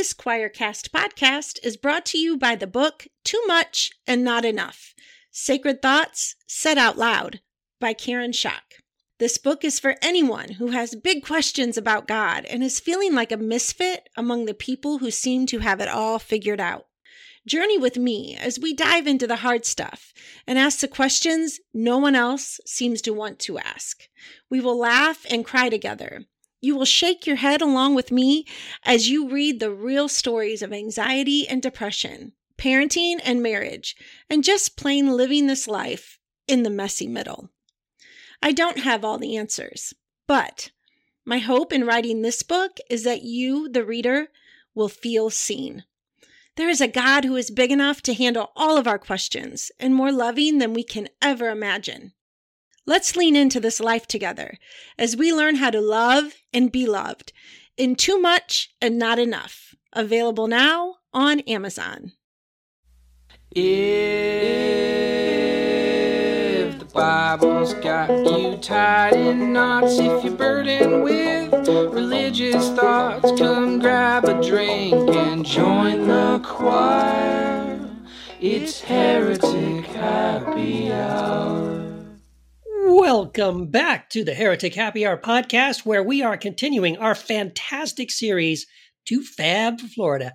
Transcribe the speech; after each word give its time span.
This 0.00 0.14
QuoirCast 0.14 0.88
podcast 0.88 1.58
is 1.62 1.76
brought 1.76 2.06
to 2.06 2.18
you 2.18 2.38
by 2.38 2.56
the 2.56 2.66
book 2.66 3.06
Too 3.22 3.42
Much 3.46 3.92
and 4.06 4.24
Not 4.24 4.46
Enough 4.46 4.94
Sacred 5.30 5.82
Thoughts 5.82 6.36
Said 6.46 6.78
Out 6.78 6.96
Loud 6.96 7.42
by 7.80 7.92
Karen 7.92 8.30
Schock. 8.30 8.80
This 9.18 9.36
book 9.36 9.62
is 9.62 9.78
for 9.78 9.96
anyone 10.00 10.52
who 10.52 10.68
has 10.68 10.94
big 10.94 11.22
questions 11.22 11.76
about 11.76 12.08
God 12.08 12.46
and 12.46 12.62
is 12.62 12.80
feeling 12.80 13.14
like 13.14 13.30
a 13.30 13.36
misfit 13.36 14.08
among 14.16 14.46
the 14.46 14.54
people 14.54 15.00
who 15.00 15.10
seem 15.10 15.44
to 15.48 15.58
have 15.58 15.82
it 15.82 15.88
all 15.88 16.18
figured 16.18 16.60
out. 16.60 16.86
Journey 17.46 17.76
with 17.76 17.98
me 17.98 18.38
as 18.40 18.58
we 18.58 18.72
dive 18.72 19.06
into 19.06 19.26
the 19.26 19.36
hard 19.36 19.66
stuff 19.66 20.14
and 20.46 20.58
ask 20.58 20.80
the 20.80 20.88
questions 20.88 21.60
no 21.74 21.98
one 21.98 22.14
else 22.14 22.58
seems 22.64 23.02
to 23.02 23.12
want 23.12 23.38
to 23.40 23.58
ask. 23.58 24.08
We 24.48 24.62
will 24.62 24.78
laugh 24.78 25.26
and 25.30 25.44
cry 25.44 25.68
together. 25.68 26.24
You 26.60 26.76
will 26.76 26.84
shake 26.84 27.26
your 27.26 27.36
head 27.36 27.62
along 27.62 27.94
with 27.94 28.12
me 28.12 28.44
as 28.84 29.08
you 29.08 29.28
read 29.28 29.60
the 29.60 29.70
real 29.70 30.08
stories 30.08 30.60
of 30.62 30.72
anxiety 30.72 31.48
and 31.48 31.62
depression, 31.62 32.32
parenting 32.58 33.18
and 33.24 33.42
marriage, 33.42 33.96
and 34.28 34.44
just 34.44 34.76
plain 34.76 35.16
living 35.16 35.46
this 35.46 35.66
life 35.66 36.18
in 36.46 36.62
the 36.62 36.70
messy 36.70 37.06
middle. 37.06 37.50
I 38.42 38.52
don't 38.52 38.80
have 38.80 39.04
all 39.04 39.18
the 39.18 39.36
answers, 39.36 39.94
but 40.26 40.70
my 41.24 41.38
hope 41.38 41.72
in 41.72 41.84
writing 41.84 42.22
this 42.22 42.42
book 42.42 42.78
is 42.90 43.04
that 43.04 43.22
you, 43.22 43.68
the 43.68 43.84
reader, 43.84 44.28
will 44.74 44.88
feel 44.88 45.30
seen. 45.30 45.84
There 46.56 46.68
is 46.68 46.80
a 46.80 46.88
God 46.88 47.24
who 47.24 47.36
is 47.36 47.50
big 47.50 47.70
enough 47.70 48.02
to 48.02 48.14
handle 48.14 48.52
all 48.54 48.76
of 48.76 48.86
our 48.86 48.98
questions 48.98 49.70
and 49.78 49.94
more 49.94 50.12
loving 50.12 50.58
than 50.58 50.74
we 50.74 50.82
can 50.82 51.08
ever 51.22 51.48
imagine. 51.48 52.12
Let's 52.90 53.14
lean 53.14 53.36
into 53.36 53.60
this 53.60 53.78
life 53.78 54.08
together 54.08 54.58
as 54.98 55.16
we 55.16 55.32
learn 55.32 55.54
how 55.54 55.70
to 55.70 55.80
love 55.80 56.32
and 56.52 56.72
be 56.72 56.88
loved 56.88 57.32
in 57.76 57.94
Too 57.94 58.18
Much 58.18 58.74
and 58.82 58.98
Not 58.98 59.16
Enough. 59.16 59.76
Available 59.92 60.48
now 60.48 60.96
on 61.14 61.38
Amazon. 61.46 62.10
If 63.52 63.60
the 66.80 66.84
Bible's 66.86 67.74
got 67.74 68.10
you 68.10 68.56
tied 68.56 69.14
in 69.14 69.52
knots, 69.52 70.00
if 70.00 70.24
you're 70.24 70.34
burdened 70.34 71.04
with 71.04 71.68
religious 71.68 72.70
thoughts, 72.70 73.30
come 73.38 73.78
grab 73.78 74.24
a 74.24 74.42
drink 74.42 74.94
and 75.14 75.46
join 75.46 76.08
the 76.08 76.40
choir. 76.44 77.88
It's 78.40 78.80
Heretic 78.80 79.86
Happy 79.86 80.90
Hour. 80.90 81.79
Welcome 82.92 83.68
back 83.68 84.10
to 84.10 84.24
the 84.24 84.34
Heretic 84.34 84.74
Happy 84.74 85.06
Hour 85.06 85.16
podcast, 85.16 85.86
where 85.86 86.02
we 86.02 86.22
are 86.22 86.36
continuing 86.36 86.96
our 86.98 87.14
fantastic 87.14 88.10
series 88.10 88.66
to 89.06 89.22
Fab, 89.22 89.80
Florida. 89.80 90.32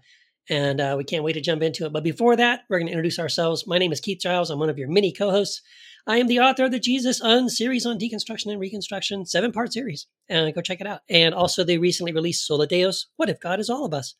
And 0.50 0.80
uh, 0.80 0.96
we 0.98 1.04
can't 1.04 1.26
wait 1.26 1.34
to 1.34 1.42
jump 1.42 1.62
into 1.62 1.86
it. 1.86 1.92
But 1.92 2.06
before 2.06 2.38
that, 2.38 2.62
we're 2.70 2.80
going 2.80 2.88
to 2.88 2.94
introduce 2.94 3.20
ourselves. 3.20 3.68
My 3.68 3.78
name 3.78 3.92
is 3.92 4.00
Keith 4.00 4.20
Giles. 4.22 4.50
I'm 4.50 4.58
one 4.58 4.70
of 4.70 4.78
your 4.78 4.88
mini 4.88 5.12
co 5.12 5.32
hosts. 5.32 5.62
I 6.08 6.16
am 6.16 6.28
the 6.28 6.40
author 6.40 6.64
of 6.64 6.72
the 6.72 6.80
Jesus 6.80 7.22
Un 7.22 7.50
series 7.50 7.86
on 7.86 8.00
deconstruction 8.00 8.50
and 8.50 8.60
reconstruction, 8.60 9.26
seven 9.26 9.52
part 9.52 9.74
series. 9.74 10.08
And 10.30 10.56
go 10.56 10.62
check 10.62 10.80
it 10.80 10.88
out. 10.88 11.02
And 11.10 11.36
also 11.36 11.66
the 11.66 11.78
recently 11.78 12.14
released 12.14 12.48
Sola 12.48 12.68
Deus 12.68 13.08
What 13.18 13.30
If 13.30 13.42
God 13.42 13.60
Is 13.60 13.70
All 13.70 13.84
of 13.84 13.94
Us? 13.94 14.16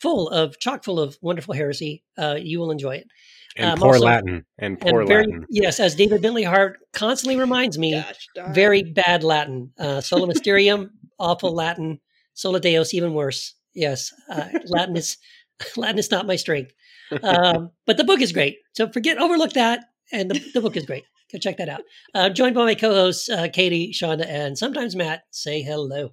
Full 0.00 0.28
of, 0.28 0.58
chock 0.58 0.84
full 0.84 1.00
of 1.00 1.16
wonderful 1.22 1.54
heresy. 1.54 2.02
Uh, 2.18 2.36
you 2.40 2.58
will 2.60 2.70
enjoy 2.70 2.96
it. 2.96 3.06
and 3.56 3.72
Um, 3.72 3.78
poor 3.78 3.94
also- 3.94 4.04
Latin 4.04 4.44
and 4.58 4.78
poor 4.78 5.00
and 5.00 5.08
very, 5.08 5.24
Latin. 5.26 5.46
Yes, 5.50 5.80
as 5.80 5.94
David 5.94 6.20
Bentley 6.22 6.42
Hart 6.42 6.78
constantly 6.92 7.36
reminds 7.38 7.78
me, 7.78 7.92
Gosh 7.94 8.26
very 8.54 8.82
bad 8.82 9.24
Latin. 9.24 9.72
Uh, 9.78 10.00
Sola 10.02 10.26
Mysterium, 10.26 10.90
awful 11.18 11.54
Latin. 11.54 11.98
Sola 12.34 12.60
Deus, 12.60 12.92
even 12.92 13.14
worse. 13.14 13.54
Yes, 13.74 14.12
uh, 14.30 14.48
Latin 14.66 14.96
is 14.96 15.16
Latin 15.76 15.98
is 15.98 16.10
not 16.10 16.26
my 16.26 16.36
strength. 16.36 16.72
Um, 17.22 17.70
but 17.86 17.96
the 17.96 18.04
book 18.04 18.20
is 18.20 18.32
great. 18.32 18.58
So 18.74 18.88
forget 18.90 19.16
overlook 19.16 19.52
that, 19.54 19.84
and 20.12 20.30
the, 20.30 20.42
the 20.52 20.60
book 20.60 20.76
is 20.76 20.84
great. 20.84 21.04
Go 21.32 21.38
check 21.38 21.56
that 21.56 21.68
out. 21.70 21.80
I'm 22.14 22.34
joined 22.34 22.54
by 22.54 22.64
my 22.64 22.74
co-hosts 22.74 23.28
uh, 23.30 23.48
Katie, 23.52 23.92
Shonda, 23.92 24.26
and 24.28 24.56
sometimes 24.58 24.94
Matt. 24.94 25.22
Say 25.30 25.62
hello. 25.62 26.10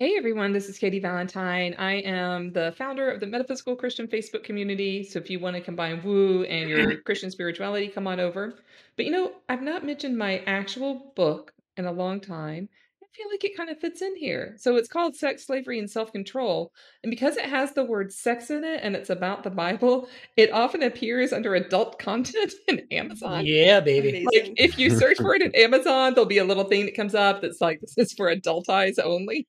Hey 0.00 0.14
everyone, 0.16 0.52
this 0.52 0.68
is 0.68 0.78
Katie 0.78 1.00
Valentine. 1.00 1.74
I 1.76 1.94
am 1.94 2.52
the 2.52 2.72
founder 2.78 3.10
of 3.10 3.18
the 3.18 3.26
Metaphysical 3.26 3.74
Christian 3.74 4.06
Facebook 4.06 4.44
community. 4.44 5.02
So 5.02 5.18
if 5.18 5.28
you 5.28 5.40
want 5.40 5.56
to 5.56 5.60
combine 5.60 6.04
woo 6.04 6.44
and 6.44 6.70
your 6.70 6.98
Christian 7.04 7.32
spirituality, 7.32 7.88
come 7.88 8.06
on 8.06 8.20
over. 8.20 8.54
But 8.94 9.06
you 9.06 9.10
know, 9.10 9.32
I've 9.48 9.60
not 9.60 9.84
mentioned 9.84 10.16
my 10.16 10.38
actual 10.46 11.12
book 11.16 11.52
in 11.76 11.84
a 11.84 11.90
long 11.90 12.20
time. 12.20 12.68
I 13.02 13.06
feel 13.12 13.26
like 13.28 13.42
it 13.42 13.56
kind 13.56 13.70
of 13.70 13.80
fits 13.80 14.00
in 14.00 14.14
here. 14.14 14.54
So 14.58 14.76
it's 14.76 14.86
called 14.86 15.16
Sex, 15.16 15.46
Slavery, 15.46 15.80
and 15.80 15.90
Self 15.90 16.12
Control. 16.12 16.70
And 17.02 17.10
because 17.10 17.36
it 17.36 17.46
has 17.46 17.72
the 17.72 17.82
word 17.82 18.12
sex 18.12 18.50
in 18.50 18.62
it 18.62 18.78
and 18.84 18.94
it's 18.94 19.10
about 19.10 19.42
the 19.42 19.50
Bible, 19.50 20.08
it 20.36 20.52
often 20.52 20.84
appears 20.84 21.32
under 21.32 21.56
adult 21.56 21.98
content 21.98 22.52
in 22.68 22.86
Amazon. 22.92 23.44
Yeah, 23.44 23.80
baby. 23.80 24.24
Like 24.32 24.52
if 24.58 24.78
you 24.78 24.90
search 24.90 25.16
for 25.16 25.34
it 25.34 25.42
in 25.42 25.52
Amazon, 25.56 26.14
there'll 26.14 26.24
be 26.24 26.38
a 26.38 26.44
little 26.44 26.62
thing 26.62 26.84
that 26.84 26.94
comes 26.94 27.16
up 27.16 27.42
that's 27.42 27.60
like 27.60 27.80
this 27.80 27.98
is 27.98 28.12
for 28.12 28.28
adult 28.28 28.68
eyes 28.68 29.00
only. 29.00 29.48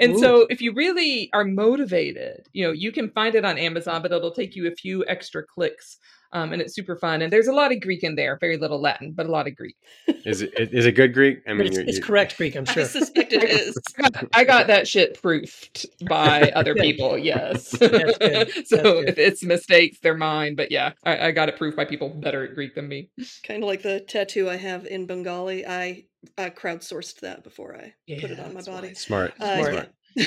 And 0.00 0.14
Ooh. 0.14 0.18
so 0.18 0.46
if 0.50 0.60
you 0.60 0.72
really 0.72 1.30
are 1.32 1.44
motivated, 1.44 2.48
you 2.52 2.64
know, 2.64 2.72
you 2.72 2.92
can 2.92 3.10
find 3.10 3.34
it 3.34 3.44
on 3.44 3.58
Amazon, 3.58 4.02
but 4.02 4.12
it'll 4.12 4.30
take 4.34 4.56
you 4.56 4.66
a 4.66 4.74
few 4.74 5.04
extra 5.06 5.42
clicks. 5.42 5.98
Um, 6.34 6.52
and 6.52 6.60
it's 6.60 6.74
super 6.74 6.96
fun. 6.96 7.22
And 7.22 7.32
there's 7.32 7.46
a 7.46 7.52
lot 7.52 7.70
of 7.72 7.80
Greek 7.80 8.02
in 8.02 8.16
there, 8.16 8.36
very 8.40 8.56
little 8.56 8.80
Latin, 8.80 9.12
but 9.12 9.26
a 9.26 9.30
lot 9.30 9.46
of 9.46 9.54
Greek. 9.56 9.76
Is 10.26 10.42
it 10.42 10.52
is 10.56 10.84
it 10.84 10.92
good 10.92 11.14
Greek? 11.14 11.38
I 11.46 11.52
mean, 11.54 11.68
it's, 11.68 11.76
you're- 11.76 11.88
it's 11.88 11.98
you're- 11.98 12.06
correct 12.06 12.36
Greek, 12.36 12.56
I'm 12.56 12.64
sure. 12.64 12.82
I 12.82 12.86
suspect 12.86 13.32
it 13.32 13.44
is. 13.50 13.78
I 13.98 14.02
got, 14.10 14.24
I 14.34 14.44
got 14.44 14.66
that 14.66 14.88
shit 14.88 15.22
proofed 15.22 15.86
by 16.08 16.50
other 16.56 16.74
people. 16.74 17.16
Yes. 17.16 17.70
That's 17.70 18.18
good. 18.18 18.66
so 18.66 18.76
That's 18.76 18.82
good. 18.82 19.08
if 19.08 19.18
it's 19.18 19.44
mistakes, 19.44 19.98
they're 20.02 20.16
mine. 20.16 20.56
But 20.56 20.72
yeah, 20.72 20.92
I, 21.04 21.28
I 21.28 21.30
got 21.30 21.48
it 21.48 21.56
proofed 21.56 21.76
by 21.76 21.84
people 21.84 22.08
better 22.08 22.44
at 22.44 22.54
Greek 22.54 22.74
than 22.74 22.88
me. 22.88 23.10
kind 23.46 23.62
of 23.62 23.68
like 23.68 23.82
the 23.82 24.00
tattoo 24.00 24.50
I 24.50 24.56
have 24.56 24.86
in 24.86 25.06
Bengali. 25.06 25.64
I 25.66 26.04
uh, 26.36 26.50
crowdsourced 26.50 27.20
that 27.20 27.44
before 27.44 27.76
I 27.76 27.94
put 28.20 28.30
it 28.30 28.40
on 28.40 28.54
my 28.54 28.62
body. 28.62 28.88
wise. 28.88 28.98
smart. 29.00 29.34
Uh, 29.40 29.56
Smart. 29.62 29.88
yeah. 30.16 30.26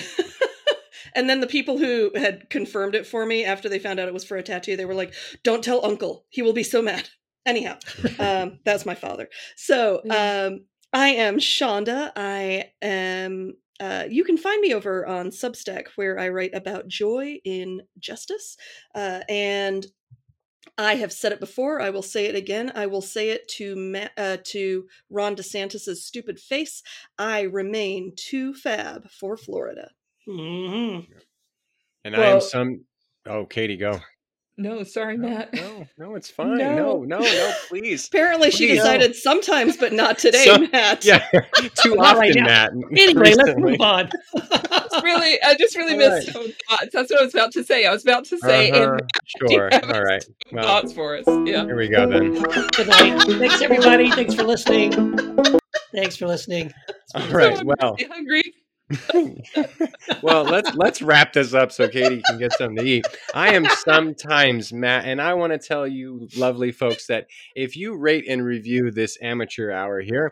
And 1.17 1.27
then 1.27 1.41
the 1.41 1.47
people 1.47 1.79
who 1.79 2.11
had 2.15 2.47
confirmed 2.51 2.93
it 2.93 3.07
for 3.07 3.25
me 3.25 3.43
after 3.43 3.67
they 3.67 3.79
found 3.79 3.99
out 3.99 4.07
it 4.07 4.13
was 4.13 4.23
for 4.23 4.37
a 4.37 4.43
tattoo, 4.43 4.77
they 4.77 4.85
were 4.85 4.93
like, 4.93 5.13
"Don't 5.43 5.63
tell 5.63 5.83
Uncle; 5.83 6.25
he 6.29 6.43
will 6.43 6.53
be 6.53 6.63
so 6.63 6.81
mad." 6.81 7.09
Anyhow, 7.45 7.77
um, 8.19 8.59
that's 8.65 8.85
my 8.85 8.93
father. 8.93 9.27
So 9.55 10.01
um, 10.11 10.65
I 10.93 11.09
am 11.09 11.37
Shonda. 11.39 12.11
I 12.15 12.71
am. 12.81 13.53
Uh, 13.79 14.05
you 14.09 14.23
can 14.23 14.37
find 14.37 14.61
me 14.61 14.73
over 14.73 15.07
on 15.07 15.29
Substack 15.29 15.87
where 15.95 16.19
I 16.19 16.29
write 16.29 16.53
about 16.53 16.87
joy 16.87 17.39
in 17.43 17.81
justice, 17.99 18.55
uh, 18.93 19.21
and 19.27 19.87
I 20.77 20.95
have 20.95 21.11
said 21.11 21.31
it 21.31 21.39
before. 21.39 21.81
I 21.81 21.89
will 21.89 22.03
say 22.03 22.25
it 22.25 22.35
again. 22.35 22.71
I 22.75 22.85
will 22.85 23.01
say 23.01 23.29
it 23.29 23.47
to 23.57 23.75
Ma- 23.75 24.09
uh, 24.17 24.37
to 24.45 24.85
Ron 25.09 25.35
DeSantis's 25.35 26.05
stupid 26.05 26.39
face. 26.39 26.83
I 27.17 27.41
remain 27.41 28.13
too 28.15 28.53
fab 28.53 29.09
for 29.09 29.35
Florida. 29.35 29.89
Hmm 30.27 30.99
And 32.03 32.15
I 32.15 32.25
am 32.27 32.41
some. 32.41 32.81
Oh, 33.25 33.45
Katie, 33.45 33.77
go. 33.77 33.99
No, 34.59 34.81
sorry, 34.81 35.17
No, 35.17 35.27
Matt. 35.29 35.53
no, 35.53 35.85
no, 35.99 36.15
it's 36.15 36.29
fine. 36.37 36.57
No. 36.57 36.75
No, 36.75 37.03
no, 37.03 37.19
no, 37.19 37.53
please. 37.69 38.07
Apparently, 38.07 38.49
she 38.49 38.65
Please. 38.67 38.77
decided 38.77 39.15
sometimes, 39.15 39.77
but 39.77 39.93
not 39.93 40.17
today, 40.25 40.45
Some- 40.45 40.69
Matt. 40.71 41.05
Yeah, 41.05 41.19
too 41.75 41.93
Not 41.95 42.17
right 42.17 42.31
often. 42.31 42.43
Matt. 42.43 42.71
Anyway, 42.97 43.33
let's 43.35 43.55
move 43.59 43.79
on. 43.81 44.09
It's 44.33 45.03
really, 45.03 45.39
I 45.43 45.55
just 45.59 45.75
really 45.77 45.93
All 45.93 45.99
missed 46.09 46.31
some 46.33 46.47
thoughts. 46.69 46.87
That's 46.91 47.11
what 47.11 47.21
I 47.21 47.23
was 47.25 47.35
about 47.35 47.51
to 47.51 47.63
say. 47.63 47.85
I 47.85 47.91
was 47.91 48.01
about 48.03 48.25
to 48.25 48.37
say, 48.39 48.71
Uh-huh, 48.71 48.93
and 48.97 49.51
Sure. 49.51 49.69
All 49.93 50.03
right. 50.03 50.25
Well, 50.51 50.63
thoughts 50.63 50.91
for 50.93 51.17
us. 51.17 51.25
Yeah. 51.27 51.65
here 51.65 51.75
we 51.77 51.87
go 51.89 52.09
then. 52.09 52.33
Good 52.41 52.87
night. 52.87 53.21
Thanks, 53.37 53.61
everybody. 53.61 54.09
Thanks 54.09 54.33
for 54.33 54.43
listening. 54.43 54.91
Thanks 55.93 56.15
for 56.17 56.25
listening. 56.25 56.73
All 57.13 57.27
right. 57.29 57.57
So 57.57 57.63
Well, 57.63 57.95
I'm 57.99 58.09
hungry. 58.09 58.41
well, 60.23 60.45
let's 60.45 60.73
let's 60.75 61.01
wrap 61.01 61.33
this 61.33 61.53
up 61.53 61.73
so 61.73 61.89
Katie 61.89 62.21
can 62.25 62.39
get 62.39 62.53
something 62.53 62.77
to 62.77 62.85
eat. 62.85 63.05
I 63.33 63.53
am 63.53 63.65
sometimes 63.65 64.71
Matt, 64.71 65.05
and 65.05 65.21
I 65.21 65.33
want 65.33 65.51
to 65.51 65.59
tell 65.59 65.85
you, 65.85 66.29
lovely 66.37 66.71
folks, 66.71 67.07
that 67.07 67.27
if 67.53 67.75
you 67.75 67.97
rate 67.97 68.25
and 68.29 68.45
review 68.45 68.91
this 68.91 69.17
amateur 69.21 69.71
hour 69.71 69.99
here 69.99 70.31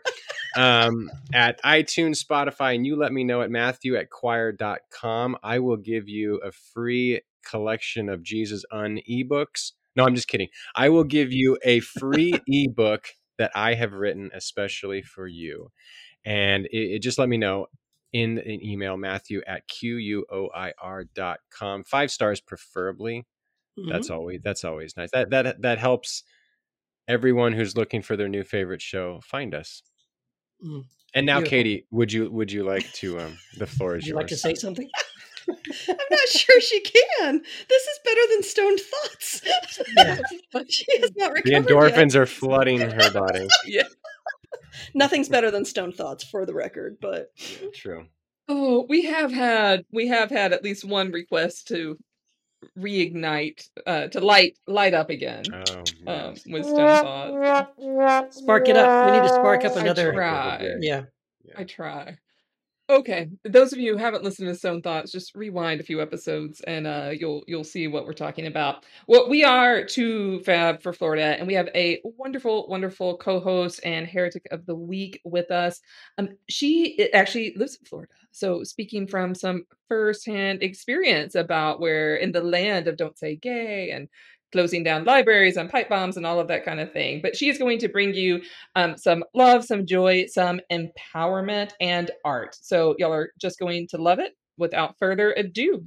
um, 0.56 1.10
at 1.34 1.62
iTunes, 1.64 2.24
Spotify, 2.24 2.74
and 2.74 2.86
you 2.86 2.96
let 2.96 3.12
me 3.12 3.24
know 3.24 3.42
at 3.42 3.50
Matthew 3.50 3.94
at 3.96 4.08
quoir.com, 4.08 5.36
I 5.42 5.58
will 5.58 5.76
give 5.76 6.08
you 6.08 6.38
a 6.38 6.50
free 6.50 7.20
collection 7.48 8.08
of 8.08 8.22
Jesus 8.22 8.64
Un 8.72 9.00
ebooks. 9.08 9.72
No, 9.96 10.04
I'm 10.04 10.14
just 10.14 10.28
kidding. 10.28 10.48
I 10.74 10.88
will 10.88 11.04
give 11.04 11.30
you 11.30 11.58
a 11.62 11.80
free 11.80 12.40
ebook 12.48 13.08
that 13.38 13.50
I 13.54 13.74
have 13.74 13.92
written 13.92 14.30
especially 14.32 15.02
for 15.02 15.26
you. 15.26 15.70
And 16.24 16.66
it, 16.66 16.94
it 16.94 17.02
just 17.02 17.18
let 17.18 17.28
me 17.28 17.36
know 17.36 17.66
in 18.12 18.38
an 18.38 18.64
email, 18.64 18.96
Matthew 18.96 19.42
at 19.46 19.66
Q-U-O-I-R 19.68 21.04
dot 21.14 21.40
com. 21.50 21.84
Five 21.84 22.10
stars 22.10 22.40
preferably. 22.40 23.26
Mhm. 23.78 23.90
That's 23.90 24.10
always 24.10 24.40
that's 24.42 24.64
always 24.64 24.96
nice. 24.96 25.10
That 25.12 25.30
that 25.30 25.60
that 25.62 25.78
helps 25.78 26.22
everyone 27.08 27.52
who's 27.52 27.76
looking 27.76 28.02
for 28.02 28.16
their 28.16 28.28
new 28.28 28.42
favorite 28.44 28.80
show 28.82 29.20
find 29.22 29.54
us. 29.54 29.82
Mm. 30.64 30.84
And 31.14 31.26
now, 31.26 31.38
Beautiful. 31.38 31.50
Katie, 31.50 31.86
would 31.90 32.12
you 32.12 32.30
would 32.30 32.50
you 32.52 32.64
like 32.64 32.90
to 32.94 33.18
um 33.20 33.38
the 33.58 33.66
floor 33.66 33.90
Would 33.92 33.98
is 34.00 34.06
you 34.06 34.10
yours. 34.14 34.16
like 34.22 34.26
to 34.28 34.36
say 34.36 34.54
something? 34.54 34.88
I'm 35.48 35.96
not 36.10 36.28
sure 36.28 36.60
she 36.60 36.80
can. 36.80 37.40
This 37.68 37.82
is 37.82 38.00
better 38.04 38.20
than 38.30 38.42
stoned 38.42 38.80
thoughts. 38.80 39.42
Yeah. 39.96 40.18
she 40.68 40.84
has 41.00 41.12
not 41.16 41.34
The 41.44 41.52
endorphins 41.52 42.14
yet. 42.14 42.22
are 42.22 42.26
flooding 42.26 42.80
her 42.80 43.10
body. 43.12 43.46
Nothing's 44.94 45.28
better 45.28 45.50
than 45.50 45.64
stone 45.64 45.92
thoughts, 45.92 46.24
for 46.24 46.44
the 46.46 46.54
record. 46.54 46.98
But 47.00 47.30
True. 47.74 48.06
Oh, 48.48 48.86
we 48.88 49.04
have 49.06 49.32
had 49.32 49.84
we 49.92 50.06
have 50.08 50.30
had 50.30 50.52
at 50.52 50.62
least 50.62 50.84
one 50.84 51.10
request 51.10 51.68
to 51.68 51.98
reignite 52.78 53.68
uh 53.86 54.08
to 54.08 54.20
light 54.20 54.58
light 54.66 54.94
up 54.94 55.10
again 55.10 55.44
Oh, 55.52 55.84
um 56.06 56.34
with 56.48 56.64
stone 56.64 57.02
thoughts. 57.02 58.38
Spark 58.38 58.68
it 58.68 58.76
up. 58.76 59.06
We 59.06 59.12
need 59.12 59.26
to 59.26 59.34
spark 59.34 59.64
up 59.64 59.76
I 59.76 59.80
another. 59.80 60.12
try. 60.12 60.74
Yeah. 60.80 61.02
I 61.56 61.64
try. 61.64 62.18
Okay, 62.88 63.28
those 63.42 63.72
of 63.72 63.80
you 63.80 63.92
who 63.94 63.98
haven't 63.98 64.22
listened 64.22 64.46
to 64.46 64.54
Stone 64.54 64.82
Thoughts, 64.82 65.10
just 65.10 65.34
rewind 65.34 65.80
a 65.80 65.84
few 65.84 66.00
episodes 66.00 66.60
and 66.60 66.86
uh, 66.86 67.10
you'll 67.12 67.42
you'll 67.48 67.64
see 67.64 67.88
what 67.88 68.06
we're 68.06 68.12
talking 68.12 68.46
about. 68.46 68.84
Well, 69.08 69.28
we 69.28 69.42
are 69.42 69.84
too 69.84 70.38
fab 70.44 70.80
for 70.82 70.92
Florida, 70.92 71.34
and 71.36 71.48
we 71.48 71.54
have 71.54 71.68
a 71.74 72.00
wonderful, 72.04 72.68
wonderful 72.68 73.16
co-host 73.16 73.80
and 73.84 74.06
heretic 74.06 74.46
of 74.52 74.66
the 74.66 74.76
week 74.76 75.20
with 75.24 75.50
us. 75.50 75.80
Um, 76.16 76.28
she 76.48 77.12
actually 77.12 77.54
lives 77.56 77.76
in 77.80 77.86
Florida, 77.86 78.12
so 78.30 78.62
speaking 78.62 79.08
from 79.08 79.34
some 79.34 79.64
firsthand 79.88 80.62
experience 80.62 81.34
about 81.34 81.80
where 81.80 82.14
in 82.14 82.30
the 82.30 82.40
land 82.42 82.86
of 82.86 82.96
don't 82.96 83.18
say 83.18 83.34
gay 83.34 83.90
and 83.90 84.08
closing 84.52 84.82
down 84.84 85.04
libraries 85.04 85.56
and 85.56 85.68
pipe 85.70 85.88
bombs 85.88 86.16
and 86.16 86.24
all 86.26 86.38
of 86.40 86.48
that 86.48 86.64
kind 86.64 86.80
of 86.80 86.92
thing. 86.92 87.20
But 87.22 87.36
she 87.36 87.48
is 87.48 87.58
going 87.58 87.78
to 87.80 87.88
bring 87.88 88.14
you 88.14 88.42
um, 88.74 88.96
some 88.96 89.24
love, 89.34 89.64
some 89.64 89.86
joy, 89.86 90.26
some 90.28 90.60
empowerment, 90.72 91.72
and 91.80 92.10
art. 92.24 92.56
So 92.60 92.94
y'all 92.98 93.12
are 93.12 93.32
just 93.38 93.58
going 93.58 93.88
to 93.88 93.98
love 93.98 94.18
it. 94.18 94.32
Without 94.58 94.98
further 94.98 95.32
ado, 95.32 95.84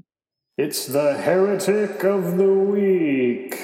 It's 0.58 0.86
the 0.86 1.18
Heretic 1.18 2.04
of 2.04 2.38
the 2.38 2.54
Week. 2.54 3.58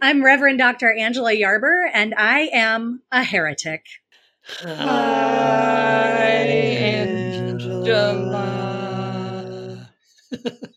I'm 0.00 0.24
Reverend 0.24 0.58
Dr. 0.58 0.92
Angela 0.92 1.32
Yarber, 1.32 1.88
and 1.92 2.14
I 2.14 2.50
am 2.52 3.02
a 3.10 3.24
heretic. 3.24 3.84
Hi, 4.60 4.68
Angela. 7.96 9.88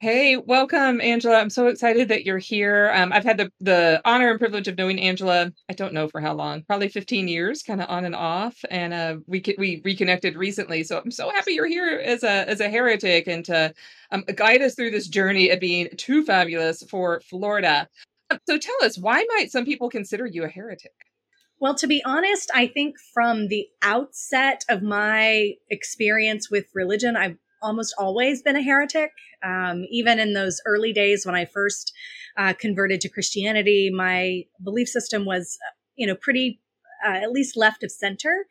Hey, 0.00 0.36
welcome, 0.36 1.00
Angela. 1.00 1.38
I'm 1.40 1.50
so 1.50 1.66
excited 1.66 2.06
that 2.06 2.24
you're 2.24 2.38
here. 2.38 2.92
Um, 2.94 3.12
I've 3.12 3.24
had 3.24 3.36
the 3.36 3.50
the 3.58 4.00
honor 4.04 4.30
and 4.30 4.38
privilege 4.38 4.68
of 4.68 4.78
knowing 4.78 5.00
Angela. 5.00 5.52
I 5.68 5.72
don't 5.72 5.92
know 5.92 6.06
for 6.06 6.20
how 6.20 6.34
long, 6.34 6.62
probably 6.62 6.88
15 6.88 7.26
years, 7.26 7.64
kind 7.64 7.82
of 7.82 7.90
on 7.90 8.04
and 8.04 8.14
off. 8.14 8.64
And 8.70 8.94
uh, 8.94 9.16
we 9.26 9.42
we 9.58 9.82
reconnected 9.84 10.36
recently, 10.36 10.84
so 10.84 11.00
I'm 11.04 11.10
so 11.10 11.30
happy 11.30 11.54
you're 11.54 11.66
here 11.66 12.00
as 12.04 12.22
a 12.22 12.48
as 12.48 12.60
a 12.60 12.70
heretic 12.70 13.26
and 13.26 13.44
to 13.46 13.74
um, 14.12 14.22
guide 14.36 14.62
us 14.62 14.76
through 14.76 14.92
this 14.92 15.08
journey 15.08 15.50
of 15.50 15.58
being 15.58 15.88
too 15.96 16.24
fabulous 16.24 16.84
for 16.84 17.20
Florida. 17.28 17.88
Um, 18.30 18.38
So 18.46 18.56
tell 18.56 18.76
us, 18.84 18.98
why 18.98 19.26
might 19.34 19.50
some 19.50 19.64
people 19.64 19.90
consider 19.90 20.26
you 20.26 20.44
a 20.44 20.48
heretic? 20.48 20.94
Well, 21.58 21.74
to 21.74 21.88
be 21.88 22.04
honest, 22.04 22.52
I 22.54 22.68
think 22.68 22.94
from 23.12 23.48
the 23.48 23.66
outset 23.82 24.64
of 24.68 24.80
my 24.80 25.54
experience 25.68 26.48
with 26.48 26.66
religion, 26.72 27.16
I've 27.16 27.38
almost 27.62 27.94
always 27.98 28.42
been 28.42 28.56
a 28.56 28.62
heretic. 28.62 29.12
Um, 29.42 29.84
even 29.90 30.18
in 30.18 30.32
those 30.32 30.60
early 30.66 30.92
days 30.92 31.24
when 31.24 31.34
I 31.34 31.44
first 31.44 31.92
uh, 32.36 32.54
converted 32.58 33.00
to 33.02 33.08
Christianity, 33.08 33.90
my 33.90 34.44
belief 34.62 34.88
system 34.88 35.24
was, 35.24 35.58
you 35.96 36.06
know, 36.06 36.14
pretty 36.14 36.60
uh, 37.06 37.16
at 37.16 37.32
least 37.32 37.56
left 37.56 37.82
of 37.82 37.90
center. 37.90 38.46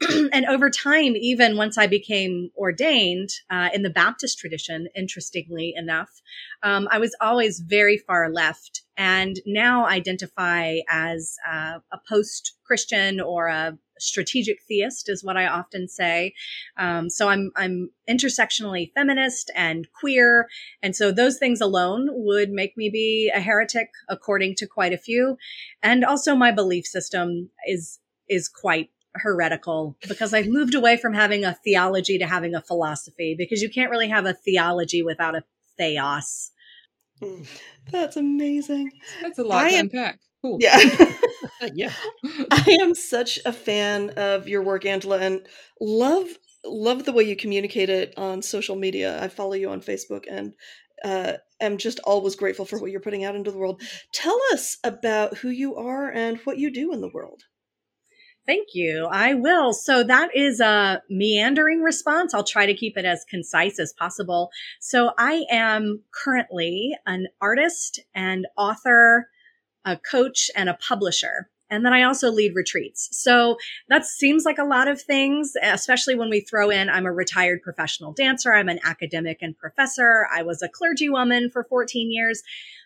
and 0.32 0.44
over 0.46 0.68
time, 0.68 1.16
even 1.16 1.56
once 1.56 1.78
I 1.78 1.86
became 1.86 2.50
ordained 2.56 3.30
uh, 3.48 3.70
in 3.72 3.82
the 3.82 3.90
Baptist 3.90 4.38
tradition, 4.38 4.88
interestingly 4.94 5.72
enough, 5.74 6.20
um, 6.62 6.86
I 6.90 6.98
was 6.98 7.16
always 7.20 7.60
very 7.60 7.96
far 7.96 8.30
left 8.30 8.82
and 8.96 9.40
now 9.46 9.86
identify 9.86 10.76
as 10.88 11.36
uh, 11.48 11.78
a 11.92 11.98
post 12.08 12.56
Christian 12.64 13.20
or 13.20 13.48
a 13.48 13.78
strategic 13.98 14.58
theist, 14.68 15.08
is 15.08 15.24
what 15.24 15.36
I 15.36 15.46
often 15.46 15.88
say. 15.88 16.34
Um, 16.76 17.08
so 17.08 17.28
I'm, 17.28 17.50
I'm 17.56 17.90
intersectionally 18.08 18.92
feminist 18.94 19.50
and 19.54 19.88
queer. 19.98 20.48
And 20.82 20.94
so 20.94 21.12
those 21.12 21.38
things 21.38 21.60
alone 21.60 22.08
would 22.10 22.50
make 22.50 22.76
me 22.76 22.90
be 22.90 23.30
a 23.34 23.40
heretic, 23.40 23.88
according 24.08 24.56
to 24.56 24.66
quite 24.66 24.92
a 24.92 24.98
few. 24.98 25.38
And 25.82 26.04
also 26.04 26.34
my 26.34 26.52
belief 26.52 26.86
system 26.86 27.50
is, 27.66 27.98
is 28.28 28.48
quite 28.48 28.90
heretical 29.14 29.96
because 30.06 30.34
I've 30.34 30.48
moved 30.48 30.74
away 30.74 30.98
from 30.98 31.14
having 31.14 31.44
a 31.44 31.54
theology 31.64 32.18
to 32.18 32.26
having 32.26 32.54
a 32.54 32.60
philosophy 32.60 33.34
because 33.36 33.62
you 33.62 33.70
can't 33.70 33.90
really 33.90 34.08
have 34.08 34.26
a 34.26 34.34
theology 34.34 35.02
without 35.02 35.34
a 35.34 35.44
theos. 35.78 36.50
that's 37.90 38.16
amazing. 38.16 38.90
That's 39.20 39.38
a 39.38 39.44
lot 39.44 39.64
I 39.64 39.70
to 39.70 39.76
am- 39.76 39.84
unpack. 39.86 40.20
Cool. 40.42 40.58
Yeah. 40.60 40.78
yeah. 41.74 41.92
I 42.50 42.78
am 42.80 42.94
such 42.94 43.38
a 43.44 43.52
fan 43.52 44.10
of 44.10 44.48
your 44.48 44.62
work, 44.62 44.84
Angela, 44.84 45.18
and 45.18 45.46
love 45.80 46.26
love 46.64 47.04
the 47.04 47.12
way 47.12 47.22
you 47.24 47.36
communicate 47.36 47.88
it 47.88 48.12
on 48.16 48.42
social 48.42 48.76
media. 48.76 49.22
I 49.22 49.28
follow 49.28 49.52
you 49.54 49.70
on 49.70 49.80
Facebook 49.80 50.24
and 50.30 50.52
uh, 51.04 51.34
am 51.60 51.78
just 51.78 52.00
always 52.00 52.34
grateful 52.36 52.64
for 52.64 52.78
what 52.80 52.90
you're 52.90 53.00
putting 53.00 53.24
out 53.24 53.36
into 53.36 53.50
the 53.52 53.58
world. 53.58 53.80
Tell 54.12 54.38
us 54.52 54.76
about 54.82 55.38
who 55.38 55.48
you 55.48 55.76
are 55.76 56.10
and 56.10 56.38
what 56.38 56.58
you 56.58 56.70
do 56.72 56.92
in 56.92 57.00
the 57.00 57.10
world. 57.12 57.42
Thank 58.46 58.68
you. 58.74 59.08
I 59.10 59.34
will. 59.34 59.72
So 59.72 60.04
that 60.04 60.34
is 60.36 60.60
a 60.60 61.02
meandering 61.10 61.82
response. 61.82 62.32
I'll 62.32 62.44
try 62.44 62.66
to 62.66 62.74
keep 62.74 62.96
it 62.96 63.04
as 63.04 63.24
concise 63.28 63.80
as 63.80 63.92
possible. 63.92 64.50
So 64.80 65.12
I 65.18 65.44
am 65.50 66.02
currently 66.12 66.96
an 67.06 67.26
artist 67.40 67.98
and 68.14 68.46
author, 68.56 69.28
a 69.84 69.96
coach 69.96 70.48
and 70.54 70.68
a 70.68 70.74
publisher. 70.74 71.50
And 71.68 71.84
then 71.84 71.92
I 71.92 72.04
also 72.04 72.30
lead 72.30 72.54
retreats. 72.54 73.08
So 73.10 73.56
that 73.88 74.06
seems 74.06 74.44
like 74.44 74.58
a 74.58 74.64
lot 74.64 74.86
of 74.86 75.02
things, 75.02 75.54
especially 75.60 76.14
when 76.14 76.30
we 76.30 76.40
throw 76.40 76.70
in 76.70 76.88
I'm 76.88 77.06
a 77.06 77.12
retired 77.12 77.62
professional 77.62 78.12
dancer. 78.12 78.54
I'm 78.54 78.68
an 78.68 78.78
academic 78.84 79.38
and 79.40 79.58
professor. 79.58 80.28
I 80.32 80.42
was 80.42 80.62
a 80.62 80.68
clergywoman 80.68 81.50
for 81.52 81.64
14 81.64 82.12
years. 82.12 82.44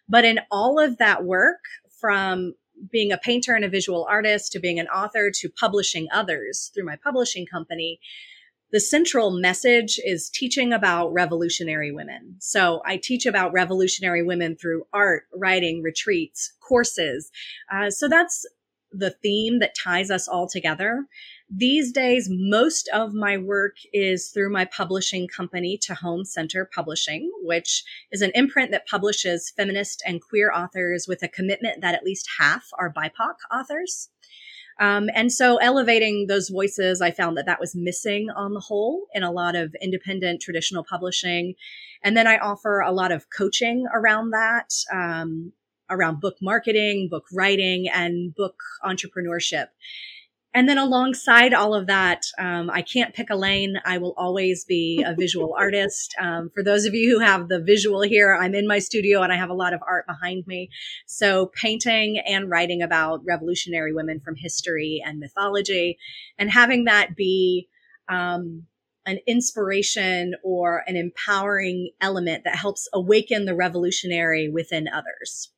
But 0.08 0.24
in 0.24 0.40
all 0.50 0.80
of 0.80 0.96
that 0.96 1.24
work, 1.24 1.60
from 2.00 2.54
being 2.90 3.12
a 3.12 3.18
painter 3.18 3.54
and 3.54 3.64
a 3.64 3.68
visual 3.68 4.06
artist 4.08 4.52
to 4.52 4.60
being 4.60 4.78
an 4.78 4.88
author 4.88 5.30
to 5.30 5.48
publishing 5.48 6.08
others 6.12 6.70
through 6.74 6.84
my 6.84 6.96
publishing 6.96 7.46
company, 7.46 8.00
the 8.72 8.80
central 8.80 9.32
message 9.32 9.98
is 10.04 10.30
teaching 10.30 10.72
about 10.72 11.12
revolutionary 11.12 11.90
women. 11.90 12.36
So 12.38 12.82
I 12.86 12.98
teach 12.98 13.26
about 13.26 13.52
revolutionary 13.52 14.22
women 14.22 14.56
through 14.56 14.84
art, 14.92 15.24
writing, 15.34 15.82
retreats, 15.82 16.52
courses. 16.60 17.30
Uh, 17.72 17.90
so 17.90 18.08
that's 18.08 18.46
the 18.92 19.10
theme 19.22 19.58
that 19.60 19.76
ties 19.76 20.10
us 20.10 20.26
all 20.26 20.48
together. 20.48 21.06
These 21.48 21.92
days, 21.92 22.28
most 22.30 22.88
of 22.92 23.12
my 23.12 23.36
work 23.36 23.76
is 23.92 24.28
through 24.28 24.52
my 24.52 24.64
publishing 24.64 25.26
company, 25.26 25.78
Tehom 25.78 26.26
Center 26.26 26.68
Publishing, 26.72 27.30
which 27.42 27.82
is 28.12 28.22
an 28.22 28.30
imprint 28.34 28.70
that 28.70 28.86
publishes 28.86 29.52
feminist 29.56 30.02
and 30.06 30.20
queer 30.20 30.52
authors 30.52 31.06
with 31.08 31.22
a 31.22 31.28
commitment 31.28 31.80
that 31.80 31.94
at 31.94 32.04
least 32.04 32.28
half 32.38 32.68
are 32.78 32.92
BIPOC 32.92 33.34
authors. 33.52 34.10
Um, 34.80 35.10
and 35.14 35.30
so 35.30 35.58
elevating 35.58 36.26
those 36.26 36.48
voices, 36.48 37.02
I 37.02 37.10
found 37.10 37.36
that 37.36 37.46
that 37.46 37.60
was 37.60 37.74
missing 37.76 38.30
on 38.34 38.54
the 38.54 38.60
whole 38.60 39.06
in 39.12 39.22
a 39.22 39.30
lot 39.30 39.54
of 39.54 39.74
independent 39.82 40.40
traditional 40.40 40.84
publishing. 40.88 41.54
And 42.02 42.16
then 42.16 42.26
I 42.26 42.38
offer 42.38 42.80
a 42.80 42.92
lot 42.92 43.12
of 43.12 43.26
coaching 43.28 43.86
around 43.92 44.30
that, 44.30 44.72
um, 44.90 45.52
around 45.90 46.20
book 46.20 46.36
marketing, 46.40 47.08
book 47.10 47.24
writing, 47.32 47.88
and 47.88 48.34
book 48.34 48.56
entrepreneurship. 48.84 49.68
And 50.52 50.68
then 50.68 50.78
alongside 50.78 51.54
all 51.54 51.74
of 51.74 51.86
that, 51.86 52.26
um, 52.36 52.70
I 52.70 52.82
can't 52.82 53.14
pick 53.14 53.30
a 53.30 53.36
lane. 53.36 53.80
I 53.84 53.98
will 53.98 54.14
always 54.16 54.64
be 54.64 55.04
a 55.06 55.14
visual 55.14 55.54
artist. 55.58 56.12
Um, 56.20 56.50
for 56.52 56.64
those 56.64 56.86
of 56.86 56.94
you 56.94 57.10
who 57.10 57.24
have 57.24 57.48
the 57.48 57.60
visual 57.60 58.02
here, 58.02 58.34
I'm 58.34 58.54
in 58.54 58.66
my 58.66 58.80
studio 58.80 59.22
and 59.22 59.32
I 59.32 59.36
have 59.36 59.50
a 59.50 59.54
lot 59.54 59.74
of 59.74 59.80
art 59.86 60.06
behind 60.08 60.46
me. 60.48 60.70
So 61.06 61.52
painting 61.54 62.18
and 62.18 62.50
writing 62.50 62.82
about 62.82 63.24
revolutionary 63.24 63.92
women 63.92 64.18
from 64.18 64.34
history 64.34 65.00
and 65.04 65.20
mythology 65.20 65.98
and 66.36 66.50
having 66.50 66.84
that 66.84 67.14
be, 67.14 67.68
um, 68.08 68.66
an 69.06 69.18
inspiration 69.26 70.34
or 70.42 70.82
an 70.86 70.96
empowering 70.96 71.90
element 72.00 72.44
that 72.44 72.56
helps 72.56 72.88
awaken 72.92 73.44
the 73.44 73.54
revolutionary 73.54 74.48
within 74.48 74.88
others. 74.88 75.50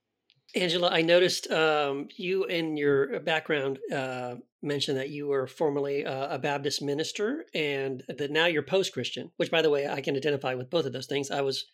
Angela, 0.55 0.91
I 0.91 1.03
noticed 1.03 1.51
um, 1.51 2.09
you 2.17 2.45
in 2.45 2.77
your 2.77 3.21
background 3.21 3.79
uh, 3.93 4.35
mentioned 4.63 4.99
that 4.99 5.09
you 5.11 5.27
were 5.27 5.47
formerly 5.47 6.05
uh, 6.05 6.35
a 6.35 6.39
Baptist 6.39 6.83
minister 6.83 7.45
and 7.55 8.03
that 8.09 8.31
now 8.31 8.47
you're 8.47 8.63
post 8.63 8.93
Christian, 8.93 9.31
which, 9.39 9.51
by 9.51 9.63
the 9.63 9.71
way, 9.71 9.89
I 9.89 10.01
can 10.03 10.15
identify 10.17 10.55
with 10.55 10.69
both 10.71 10.85
of 10.85 10.93
those 10.93 11.07
things. 11.07 11.31
I 11.31 11.41
was 11.41 11.65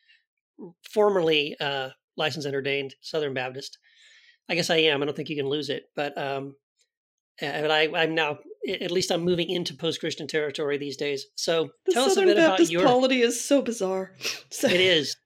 formerly 0.92 1.56
uh, 1.60 1.90
licensed 2.16 2.46
and 2.46 2.54
ordained 2.54 2.94
Southern 3.00 3.34
Baptist. 3.34 3.78
I 4.48 4.54
guess 4.54 4.70
I 4.70 4.76
am. 4.76 5.02
I 5.02 5.06
don't 5.06 5.14
think 5.16 5.28
you 5.28 5.36
can 5.36 5.48
lose 5.48 5.70
it. 5.70 5.84
But 5.96 6.16
um, 6.16 6.54
uh, 7.42 7.60
but 7.62 7.70
I, 7.70 7.88
I'm 7.94 8.14
now 8.14 8.38
at 8.68 8.90
least 8.90 9.10
I'm 9.10 9.22
moving 9.24 9.48
into 9.50 9.74
post 9.74 10.00
Christian 10.00 10.26
territory 10.26 10.78
these 10.78 10.96
days. 10.96 11.26
So 11.36 11.68
The 11.86 11.92
tell 11.92 12.08
Southern 12.10 12.28
us 12.28 12.32
a 12.32 12.34
bit 12.34 12.46
Baptist 12.48 12.72
about 12.72 12.80
your. 12.80 12.88
polity 12.88 13.22
is 13.22 13.42
so 13.44 13.60
bizarre. 13.62 14.12
So- 14.50 14.68
It 14.72 14.80
is. 14.80 15.16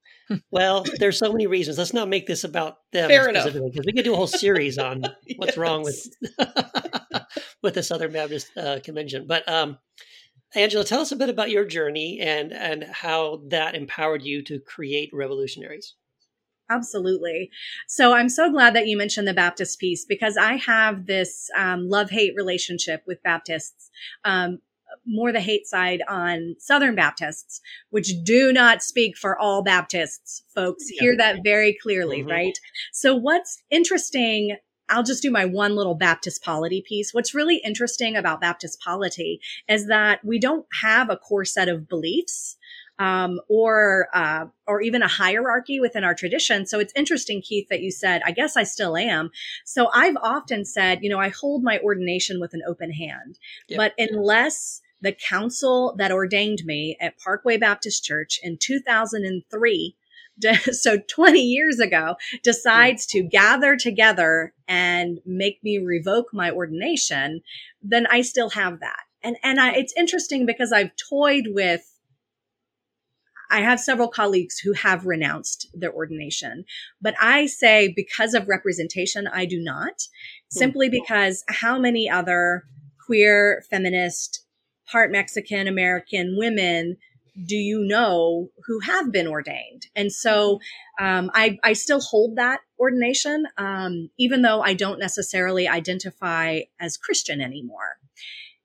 Well, 0.50 0.84
there's 0.98 1.18
so 1.18 1.30
many 1.32 1.46
reasons. 1.46 1.78
Let's 1.78 1.92
not 1.92 2.08
make 2.08 2.26
this 2.26 2.44
about 2.44 2.78
them 2.92 3.08
Fair 3.08 3.28
enough. 3.28 3.42
specifically 3.42 3.70
because 3.70 3.86
we 3.86 3.92
could 3.92 4.04
do 4.04 4.12
a 4.14 4.16
whole 4.16 4.26
series 4.26 4.78
on 4.78 5.02
what's 5.36 5.56
wrong 5.56 5.82
with 5.82 6.08
Yes. 6.38 7.24
with 7.62 7.74
the 7.74 7.82
Southern 7.82 8.12
Baptist 8.12 8.50
uh, 8.56 8.80
Convention. 8.82 9.26
But 9.26 9.48
um, 9.48 9.78
Angela, 10.54 10.84
tell 10.84 11.00
us 11.00 11.12
a 11.12 11.16
bit 11.16 11.28
about 11.28 11.50
your 11.50 11.64
journey 11.64 12.20
and 12.20 12.52
and 12.52 12.84
how 12.84 13.42
that 13.48 13.74
empowered 13.74 14.22
you 14.22 14.42
to 14.44 14.58
create 14.60 15.10
revolutionaries. 15.12 15.94
Absolutely. 16.70 17.50
So 17.86 18.14
I'm 18.14 18.28
so 18.30 18.50
glad 18.50 18.74
that 18.74 18.86
you 18.86 18.96
mentioned 18.96 19.28
the 19.28 19.34
Baptist 19.34 19.78
piece 19.78 20.06
because 20.06 20.36
I 20.38 20.54
have 20.56 21.06
this 21.06 21.50
um, 21.56 21.88
love 21.88 22.08
hate 22.10 22.32
relationship 22.36 23.02
with 23.06 23.22
Baptists. 23.22 23.90
Um, 24.24 24.58
more 25.06 25.32
the 25.32 25.40
hate 25.40 25.66
side 25.66 26.02
on 26.08 26.56
Southern 26.58 26.94
Baptists, 26.94 27.60
which 27.90 28.12
do 28.24 28.52
not 28.52 28.82
speak 28.82 29.16
for 29.16 29.38
all 29.38 29.62
Baptists, 29.62 30.42
folks. 30.54 30.84
Yeah. 30.90 31.00
Hear 31.00 31.16
that 31.16 31.38
very 31.44 31.76
clearly, 31.82 32.22
Mhm. 32.22 32.30
right? 32.30 32.58
So 32.92 33.14
what's 33.14 33.62
interesting, 33.70 34.56
I'll 34.88 35.02
just 35.02 35.22
do 35.22 35.30
my 35.30 35.44
one 35.44 35.74
little 35.74 35.94
Baptist 35.94 36.42
polity 36.42 36.82
piece. 36.86 37.14
What's 37.14 37.34
really 37.34 37.56
interesting 37.64 38.16
about 38.16 38.40
Baptist 38.40 38.80
polity 38.80 39.40
is 39.68 39.86
that 39.86 40.24
we 40.24 40.38
don't 40.38 40.66
have 40.82 41.08
a 41.08 41.16
core 41.16 41.44
set 41.44 41.68
of 41.68 41.88
beliefs 41.88 42.56
um, 42.98 43.40
or 43.48 44.08
uh, 44.14 44.46
or 44.66 44.80
even 44.82 45.02
a 45.02 45.08
hierarchy 45.08 45.80
within 45.80 46.04
our 46.04 46.14
tradition. 46.14 46.66
So 46.66 46.78
it's 46.78 46.92
interesting, 46.96 47.42
Keith, 47.42 47.68
that 47.70 47.80
you 47.82 47.90
said. 47.90 48.22
I 48.24 48.32
guess 48.32 48.56
I 48.56 48.64
still 48.64 48.96
am. 48.96 49.30
So 49.64 49.88
I've 49.92 50.16
often 50.22 50.64
said, 50.64 51.00
you 51.02 51.10
know, 51.10 51.18
I 51.18 51.28
hold 51.28 51.62
my 51.62 51.78
ordination 51.80 52.40
with 52.40 52.54
an 52.54 52.62
open 52.66 52.92
hand, 52.92 53.38
Yep. 53.68 53.76
but 53.78 53.94
unless 53.98 54.80
the 55.00 55.12
council 55.12 55.94
that 55.98 56.12
ordained 56.12 56.60
me 56.64 56.96
at 57.00 57.18
Parkway 57.18 57.56
Baptist 57.56 58.04
Church 58.04 58.38
in 58.42 58.56
2003 58.58 59.96
so 60.72 60.98
20 60.98 61.40
years 61.40 61.78
ago 61.78 62.16
decides 62.42 63.06
to 63.06 63.22
gather 63.22 63.76
together 63.76 64.54
and 64.66 65.20
make 65.26 65.62
me 65.62 65.78
revoke 65.78 66.28
my 66.32 66.50
ordination 66.50 67.42
then 67.82 68.06
i 68.06 68.22
still 68.22 68.50
have 68.50 68.80
that 68.80 69.00
and 69.22 69.36
and 69.44 69.60
I, 69.60 69.72
it's 69.74 69.92
interesting 69.96 70.46
because 70.46 70.72
i've 70.72 70.90
toyed 71.10 71.48
with 71.48 71.91
I 73.52 73.60
have 73.60 73.78
several 73.78 74.08
colleagues 74.08 74.58
who 74.58 74.72
have 74.72 75.04
renounced 75.04 75.68
their 75.74 75.92
ordination, 75.92 76.64
but 77.00 77.14
I 77.20 77.46
say 77.46 77.92
because 77.94 78.32
of 78.32 78.48
representation, 78.48 79.28
I 79.28 79.44
do 79.44 79.60
not, 79.60 80.08
simply 80.48 80.88
because 80.88 81.44
how 81.48 81.78
many 81.78 82.08
other 82.08 82.64
queer, 83.06 83.62
feminist, 83.70 84.44
part 84.90 85.12
Mexican 85.12 85.68
American 85.68 86.36
women 86.38 86.96
do 87.46 87.56
you 87.56 87.84
know 87.84 88.48
who 88.66 88.80
have 88.80 89.12
been 89.12 89.26
ordained? 89.26 89.86
And 89.94 90.10
so 90.10 90.58
um, 90.98 91.30
I, 91.34 91.58
I 91.62 91.74
still 91.74 92.00
hold 92.00 92.36
that 92.36 92.60
ordination, 92.78 93.46
um, 93.58 94.10
even 94.18 94.42
though 94.42 94.62
I 94.62 94.74
don't 94.74 94.98
necessarily 94.98 95.68
identify 95.68 96.60
as 96.80 96.96
Christian 96.96 97.40
anymore. 97.40 97.96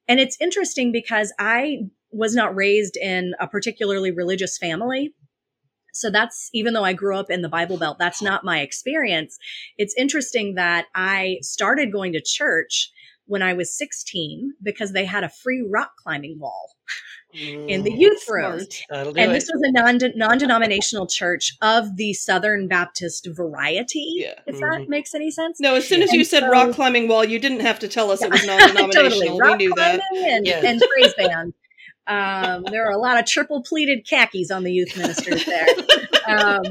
And 0.07 0.19
it's 0.19 0.37
interesting 0.39 0.91
because 0.91 1.33
I 1.37 1.89
was 2.11 2.33
not 2.35 2.55
raised 2.55 2.97
in 2.97 3.33
a 3.39 3.47
particularly 3.47 4.11
religious 4.11 4.57
family. 4.57 5.13
So 5.93 6.09
that's 6.11 6.49
even 6.53 6.73
though 6.73 6.83
I 6.83 6.93
grew 6.93 7.17
up 7.17 7.29
in 7.31 7.41
the 7.41 7.49
Bible 7.49 7.77
Belt, 7.77 7.97
that's 7.99 8.21
not 8.21 8.43
my 8.43 8.59
experience. 8.61 9.37
It's 9.77 9.95
interesting 9.97 10.53
that 10.55 10.85
I 10.93 11.37
started 11.41 11.91
going 11.91 12.13
to 12.13 12.21
church 12.23 12.91
when 13.25 13.41
I 13.41 13.53
was 13.53 13.75
16 13.77 14.53
because 14.63 14.93
they 14.93 15.05
had 15.05 15.23
a 15.23 15.29
free 15.29 15.65
rock 15.67 15.91
climbing 16.01 16.37
wall 16.39 16.69
in 17.33 17.83
the 17.83 17.91
Mm, 17.91 17.99
youth 17.99 18.23
room. 18.29 18.59
Smart. 18.59 18.73
That'll 18.89 19.13
do 19.13 19.19
And 19.19 19.31
it. 19.31 19.33
this 19.33 19.49
was 19.51 19.61
a 19.65 19.71
non 19.71 19.99
non-denominational 20.15 21.07
church 21.07 21.55
of 21.61 21.97
the 21.97 22.13
Southern 22.13 22.67
Baptist 22.67 23.27
variety. 23.31 24.05
Yeah. 24.17 24.35
If 24.45 24.59
that 24.59 24.85
makes 24.87 25.13
any 25.15 25.29
sense. 25.31 25.59
No, 25.59 25.75
as 25.75 25.87
soon 25.87 26.03
as 26.03 26.13
you 26.13 26.19
And 26.19 26.27
said 26.27 26.39
so- 26.43 26.49
rock 26.49 26.73
climbing 26.75 27.07
wall, 27.07 27.25
you 27.25 27.39
didn't 27.39 27.61
have 27.61 27.79
to 27.79 27.87
tell 27.87 28.11
us 28.11 28.21
it 28.21 28.31
was 28.31 28.45
non-denominational. 28.45 28.91
totally. 28.93 29.29
We 29.29 29.55
knew 29.57 29.73
that. 29.75 29.99
and, 30.15 30.45
Yeah. 30.47 30.61
and 30.63 30.81
praise 30.93 31.13
band. 31.15 31.53
Um, 32.07 32.63
there 32.71 32.87
are 32.87 32.91
a 32.91 32.97
lot 32.97 33.19
of 33.19 33.25
triple 33.25 33.61
pleated 33.61 34.05
khakis 34.07 34.49
on 34.49 34.63
the 34.63 34.71
youth 34.71 34.95
ministers 34.97 35.45
there. 35.45 35.67
Um, 36.27 36.61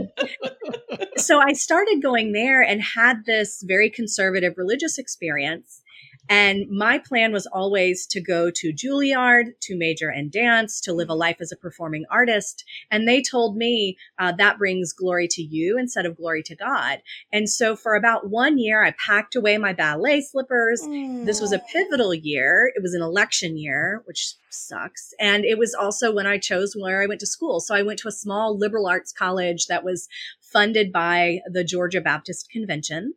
so 1.16 1.38
I 1.40 1.52
started 1.52 2.02
going 2.02 2.33
there 2.33 2.62
and 2.62 2.83
had 2.83 3.25
this 3.25 3.62
very 3.62 3.90
conservative 3.90 4.55
religious 4.57 4.99
experience. 4.99 5.83
And 6.28 6.68
my 6.71 6.99
plan 6.99 7.33
was 7.33 7.47
always 7.47 8.06
to 8.09 8.21
go 8.21 8.50
to 8.50 8.73
Juilliard, 8.73 9.52
to 9.62 9.76
major 9.76 10.11
in 10.11 10.30
dance, 10.30 10.80
to 10.83 10.92
live 10.92 11.09
a 11.09 11.14
life 11.14 11.37
as 11.40 11.52
a 11.52 11.56
performing 11.56 12.04
artist. 12.11 12.64
And 12.90 13.06
they 13.06 13.23
told 13.23 13.56
me 13.56 13.97
uh, 14.18 14.33
that 14.38 14.59
brings 14.59 14.92
glory 14.92 15.28
to 15.28 15.42
you 15.42 15.78
instead 15.78 16.06
of 16.06 16.16
glory 16.16 16.42
to 16.45 16.56
God. 16.56 17.00
And 17.33 17.49
so 17.49 17.76
for 17.76 17.95
about 17.95 18.28
one 18.28 18.59
year, 18.59 18.85
I 18.85 18.95
packed 19.04 19.37
away 19.37 19.59
my 19.59 19.73
ballet 19.73 20.21
slippers. 20.21 20.83
This 20.83 21.40
was 21.40 21.52
a 21.52 21.62
pivotal 21.73 22.14
year. 22.14 22.73
It 22.75 22.83
was 22.83 22.95
an 22.95 23.02
election 23.02 23.56
year, 23.56 24.02
which 24.06 24.35
sucks. 24.50 25.12
And 25.21 25.45
it 25.45 25.59
was 25.59 25.75
also 25.75 26.12
when 26.12 26.26
I 26.26 26.38
chose 26.38 26.75
where 26.75 27.02
I 27.02 27.06
went 27.06 27.21
to 27.21 27.26
school. 27.26 27.61
So 27.61 27.75
I 27.75 27.83
went 27.83 27.99
to 28.00 28.09
a 28.09 28.12
small 28.12 28.56
liberal 28.56 28.87
arts 28.87 29.12
college 29.12 29.66
that 29.66 29.85
was 29.85 30.09
funded 30.40 30.92
by 30.92 31.40
the 31.50 31.64
Georgia 31.64 32.00
Baptist 32.00 32.50
Convention 32.50 33.14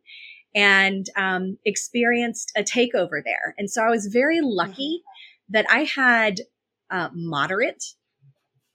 and 0.54 1.06
um, 1.16 1.58
experienced 1.64 2.52
a 2.56 2.62
takeover 2.62 3.22
there. 3.24 3.54
And 3.58 3.70
so 3.70 3.82
I 3.82 3.90
was 3.90 4.06
very 4.06 4.40
lucky 4.40 5.02
that 5.48 5.66
I 5.70 5.84
had 5.84 6.40
uh, 6.90 7.08
moderate 7.12 7.84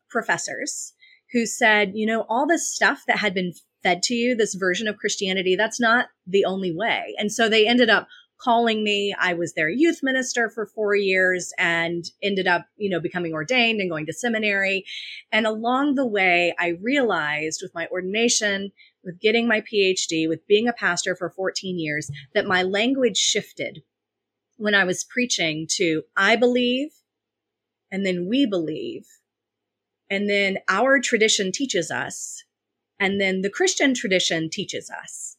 professors 0.09 0.93
who 1.31 1.45
said, 1.45 1.91
you 1.95 2.05
know, 2.05 2.25
all 2.29 2.47
this 2.47 2.73
stuff 2.73 3.03
that 3.07 3.17
had 3.17 3.33
been 3.33 3.53
fed 3.83 4.01
to 4.03 4.13
you, 4.13 4.35
this 4.35 4.55
version 4.55 4.87
of 4.87 4.97
Christianity, 4.97 5.55
that's 5.55 5.79
not 5.79 6.07
the 6.25 6.45
only 6.45 6.73
way. 6.73 7.13
And 7.17 7.31
so 7.31 7.49
they 7.49 7.67
ended 7.67 7.89
up 7.89 8.07
calling 8.37 8.83
me. 8.83 9.15
I 9.19 9.33
was 9.33 9.53
their 9.53 9.69
youth 9.69 9.99
minister 10.03 10.49
for 10.49 10.65
four 10.65 10.95
years 10.95 11.53
and 11.57 12.05
ended 12.21 12.47
up, 12.47 12.65
you 12.77 12.89
know, 12.89 12.99
becoming 12.99 13.33
ordained 13.33 13.79
and 13.79 13.89
going 13.89 14.05
to 14.07 14.13
seminary. 14.13 14.85
And 15.31 15.45
along 15.45 15.95
the 15.95 16.05
way, 16.05 16.53
I 16.59 16.77
realized 16.81 17.61
with 17.61 17.73
my 17.73 17.87
ordination, 17.87 18.71
with 19.05 19.21
getting 19.21 19.47
my 19.47 19.61
PhD, 19.61 20.27
with 20.27 20.47
being 20.47 20.67
a 20.67 20.73
pastor 20.73 21.15
for 21.15 21.29
14 21.29 21.79
years, 21.79 22.09
that 22.33 22.47
my 22.47 22.63
language 22.63 23.17
shifted 23.17 23.83
when 24.57 24.73
I 24.73 24.83
was 24.83 25.03
preaching 25.03 25.67
to 25.75 26.03
I 26.17 26.35
believe, 26.35 26.89
and 27.91 28.05
then 28.05 28.27
we 28.27 28.45
believe, 28.45 29.05
and 30.09 30.29
then 30.29 30.57
our 30.67 30.99
tradition 30.99 31.51
teaches 31.51 31.91
us, 31.91 32.43
and 32.99 33.19
then 33.19 33.41
the 33.41 33.49
Christian 33.49 33.93
tradition 33.93 34.49
teaches 34.49 34.89
us. 34.89 35.37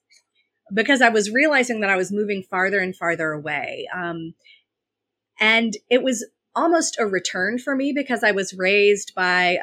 Because 0.72 1.00
I 1.00 1.10
was 1.10 1.30
realizing 1.30 1.80
that 1.80 1.90
I 1.90 1.96
was 1.96 2.10
moving 2.10 2.42
farther 2.42 2.80
and 2.80 2.94
farther 2.94 3.30
away. 3.30 3.86
Um, 3.94 4.34
and 5.38 5.76
it 5.88 6.02
was 6.02 6.26
almost 6.56 6.96
a 6.98 7.06
return 7.06 7.58
for 7.58 7.76
me 7.76 7.92
because 7.92 8.24
I 8.24 8.32
was 8.32 8.54
raised 8.54 9.14
by 9.14 9.58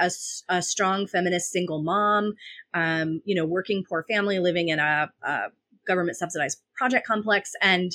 a 0.48 0.62
strong 0.62 1.08
feminist 1.08 1.52
single 1.52 1.82
mom, 1.82 2.36
um, 2.74 3.22
you 3.26 3.36
know, 3.36 3.46
working 3.46 3.84
poor 3.84 4.06
family 4.08 4.40
living 4.40 4.70
in 4.70 4.80
a, 4.80 5.12
a 5.24 5.40
government 5.88 6.18
subsidized 6.18 6.62
project 6.76 7.06
complex. 7.06 7.52
And 7.62 7.92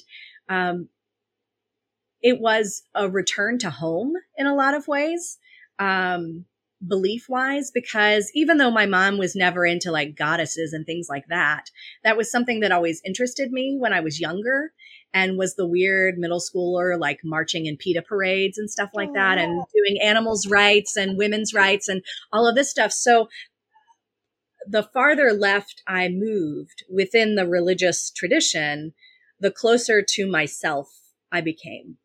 um, 0.48 0.88
it 2.20 2.40
was 2.40 2.82
a 2.94 3.08
return 3.08 3.58
to 3.60 3.70
home 3.70 4.14
in 4.36 4.46
a 4.46 4.54
lot 4.54 4.74
of 4.74 4.88
ways, 4.88 5.38
um, 5.78 6.44
belief 6.86 7.26
wise, 7.28 7.70
because 7.70 8.30
even 8.34 8.58
though 8.58 8.70
my 8.70 8.86
mom 8.86 9.16
was 9.16 9.36
never 9.36 9.64
into 9.64 9.92
like 9.92 10.16
goddesses 10.16 10.72
and 10.72 10.84
things 10.84 11.06
like 11.08 11.26
that, 11.28 11.70
that 12.02 12.16
was 12.16 12.30
something 12.30 12.60
that 12.60 12.72
always 12.72 13.00
interested 13.04 13.52
me 13.52 13.76
when 13.78 13.92
I 13.92 14.00
was 14.00 14.20
younger 14.20 14.72
and 15.14 15.38
was 15.38 15.54
the 15.54 15.66
weird 15.66 16.18
middle 16.18 16.40
schooler 16.40 16.98
like 16.98 17.20
marching 17.24 17.66
in 17.66 17.76
PETA 17.76 18.02
parades 18.02 18.58
and 18.58 18.70
stuff 18.70 18.90
like 18.94 19.12
that 19.14 19.38
and 19.38 19.64
doing 19.74 20.00
animals 20.02 20.46
rights 20.46 20.96
and 20.96 21.16
women's 21.16 21.54
rights 21.54 21.88
and 21.88 22.02
all 22.32 22.46
of 22.46 22.54
this 22.54 22.70
stuff. 22.70 22.92
So 22.92 23.28
the 24.66 24.82
farther 24.82 25.32
left 25.32 25.82
I 25.86 26.08
moved 26.08 26.84
within 26.92 27.34
the 27.34 27.46
religious 27.46 28.10
tradition, 28.10 28.92
the 29.40 29.50
closer 29.50 30.02
to 30.02 30.30
myself 30.30 30.88
I 31.32 31.40
became. 31.40 31.96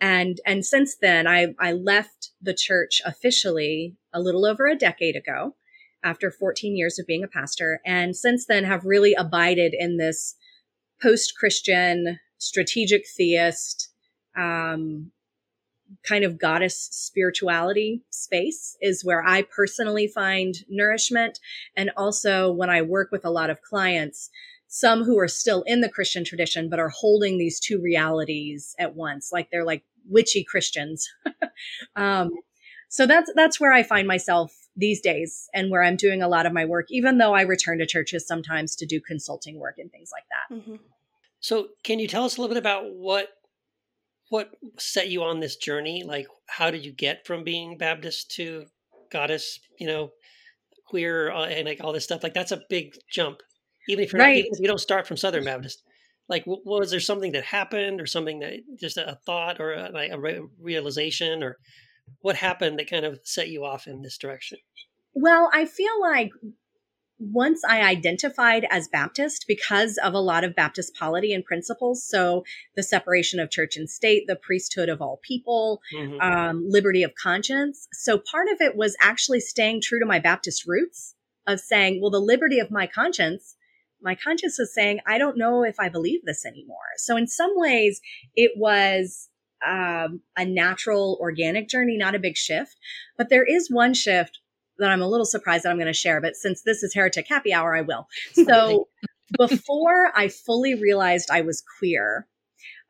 And 0.00 0.40
and 0.46 0.64
since 0.64 0.96
then 0.96 1.26
I 1.26 1.54
I 1.58 1.72
left 1.72 2.30
the 2.40 2.54
church 2.54 3.02
officially 3.04 3.96
a 4.12 4.20
little 4.20 4.46
over 4.46 4.66
a 4.66 4.76
decade 4.76 5.16
ago 5.16 5.56
after 6.04 6.30
14 6.30 6.76
years 6.76 7.00
of 7.00 7.06
being 7.06 7.24
a 7.24 7.28
pastor 7.28 7.80
and 7.84 8.16
since 8.16 8.46
then 8.46 8.62
have 8.62 8.84
really 8.84 9.14
abided 9.14 9.74
in 9.76 9.96
this 9.96 10.36
post-Christian 11.02 12.20
strategic 12.38 13.04
theist 13.16 13.90
um 14.36 15.10
kind 16.06 16.24
of 16.24 16.38
goddess 16.38 16.88
spirituality 16.90 18.02
space 18.10 18.76
is 18.80 19.04
where 19.04 19.26
I 19.26 19.42
personally 19.42 20.06
find 20.06 20.54
nourishment. 20.68 21.38
And 21.76 21.90
also 21.96 22.52
when 22.52 22.70
I 22.70 22.82
work 22.82 23.10
with 23.10 23.24
a 23.24 23.30
lot 23.30 23.50
of 23.50 23.62
clients, 23.62 24.30
some 24.68 25.04
who 25.04 25.18
are 25.18 25.28
still 25.28 25.62
in 25.66 25.80
the 25.80 25.88
Christian 25.88 26.24
tradition, 26.24 26.68
but 26.68 26.78
are 26.78 26.90
holding 26.90 27.38
these 27.38 27.58
two 27.58 27.80
realities 27.80 28.74
at 28.78 28.94
once. 28.94 29.30
Like 29.32 29.50
they're 29.50 29.64
like 29.64 29.82
witchy 30.06 30.44
Christians. 30.44 31.08
um, 31.96 32.30
so 32.90 33.06
that's 33.06 33.30
that's 33.34 33.60
where 33.60 33.72
I 33.72 33.82
find 33.82 34.06
myself 34.06 34.54
these 34.76 35.00
days 35.00 35.48
and 35.54 35.70
where 35.70 35.82
I'm 35.82 35.96
doing 35.96 36.22
a 36.22 36.28
lot 36.28 36.46
of 36.46 36.52
my 36.52 36.64
work, 36.64 36.86
even 36.90 37.18
though 37.18 37.34
I 37.34 37.42
return 37.42 37.78
to 37.78 37.86
churches 37.86 38.26
sometimes 38.26 38.76
to 38.76 38.86
do 38.86 39.00
consulting 39.00 39.58
work 39.58 39.76
and 39.78 39.90
things 39.90 40.10
like 40.12 40.24
that. 40.30 40.54
Mm-hmm. 40.54 40.84
So, 41.40 41.68
can 41.84 41.98
you 41.98 42.08
tell 42.08 42.24
us 42.24 42.36
a 42.36 42.40
little 42.40 42.54
bit 42.54 42.60
about 42.60 42.84
what 42.94 43.28
what 44.30 44.50
set 44.78 45.08
you 45.08 45.22
on 45.22 45.40
this 45.40 45.56
journey? 45.56 46.02
Like, 46.04 46.26
how 46.48 46.70
did 46.70 46.84
you 46.84 46.92
get 46.92 47.26
from 47.26 47.44
being 47.44 47.78
Baptist 47.78 48.30
to 48.32 48.66
goddess? 49.10 49.58
You 49.78 49.86
know, 49.86 50.10
queer 50.88 51.30
uh, 51.30 51.46
and 51.46 51.66
like 51.66 51.80
all 51.82 51.92
this 51.92 52.04
stuff. 52.04 52.22
Like, 52.22 52.34
that's 52.34 52.52
a 52.52 52.62
big 52.68 52.94
jump. 53.10 53.38
Even 53.88 54.04
if 54.04 54.12
you're 54.12 54.20
Right. 54.20 54.34
not, 54.34 54.38
even 54.38 54.50
if 54.52 54.60
you 54.60 54.68
don't 54.68 54.78
start 54.80 55.06
from 55.06 55.16
Southern 55.16 55.44
Baptist. 55.44 55.82
Like, 56.28 56.44
was 56.46 56.90
there 56.90 57.00
something 57.00 57.32
that 57.32 57.44
happened, 57.44 58.02
or 58.02 58.06
something 58.06 58.40
that 58.40 58.60
just 58.78 58.98
a, 58.98 59.12
a 59.12 59.18
thought, 59.24 59.60
or 59.60 59.72
a, 59.72 59.90
like 59.90 60.10
a 60.12 60.20
re- 60.20 60.46
realization, 60.60 61.42
or 61.42 61.56
what 62.20 62.36
happened 62.36 62.78
that 62.78 62.90
kind 62.90 63.06
of 63.06 63.18
set 63.24 63.48
you 63.48 63.64
off 63.64 63.86
in 63.86 64.02
this 64.02 64.18
direction? 64.18 64.58
Well, 65.14 65.50
I 65.54 65.64
feel 65.64 66.00
like 66.02 66.30
once 67.18 67.62
I 67.68 67.82
identified 67.82 68.66
as 68.70 68.88
Baptist 68.88 69.46
because 69.48 69.98
of 69.98 70.14
a 70.14 70.20
lot 70.20 70.44
of 70.44 70.54
Baptist 70.54 70.94
polity 70.94 71.32
and 71.32 71.44
principles, 71.44 72.04
so 72.04 72.44
the 72.76 72.82
separation 72.82 73.40
of 73.40 73.50
church 73.50 73.76
and 73.76 73.90
state, 73.90 74.24
the 74.26 74.36
priesthood 74.36 74.88
of 74.88 75.02
all 75.02 75.20
people, 75.22 75.80
Mhm. 75.92 76.22
um, 76.22 76.68
liberty 76.68 77.02
of 77.02 77.14
conscience. 77.14 77.88
So 77.92 78.18
part 78.18 78.48
of 78.48 78.60
it 78.60 78.76
was 78.76 78.96
actually 79.00 79.40
staying 79.40 79.80
true 79.82 79.98
to 79.98 80.06
my 80.06 80.20
Baptist 80.20 80.66
roots 80.66 81.16
of 81.46 81.60
saying, 81.60 82.00
well, 82.00 82.10
the 82.10 82.20
liberty 82.20 82.60
of 82.60 82.70
my 82.70 82.86
conscience, 82.86 83.56
my 84.00 84.14
conscience 84.14 84.58
is 84.60 84.72
saying, 84.72 85.00
I 85.06 85.18
don't 85.18 85.36
know 85.36 85.64
if 85.64 85.80
I 85.80 85.88
believe 85.88 86.24
this 86.24 86.46
anymore. 86.46 86.76
So 86.98 87.16
in 87.16 87.26
some 87.26 87.52
ways, 87.54 88.00
it 88.36 88.52
was 88.56 89.28
um, 89.66 90.22
a 90.36 90.44
natural, 90.44 91.18
organic 91.20 91.68
journey, 91.68 91.96
not 91.96 92.14
a 92.14 92.20
big 92.20 92.36
shift. 92.36 92.76
But 93.16 93.28
there 93.28 93.44
is 93.44 93.68
one 93.68 93.92
shift 93.92 94.38
that 94.78 94.90
I'm 94.90 95.02
a 95.02 95.08
little 95.08 95.26
surprised 95.26 95.64
that 95.64 95.70
I'm 95.70 95.76
going 95.76 95.86
to 95.86 95.92
share. 95.92 96.20
But 96.20 96.36
since 96.36 96.62
this 96.62 96.82
is 96.82 96.94
Heretic 96.94 97.26
Happy 97.28 97.52
Hour, 97.52 97.76
I 97.76 97.82
will. 97.82 98.06
So 98.34 98.88
before 99.36 100.10
I 100.14 100.28
fully 100.28 100.74
realized 100.74 101.30
I 101.30 101.42
was 101.42 101.62
queer, 101.78 102.26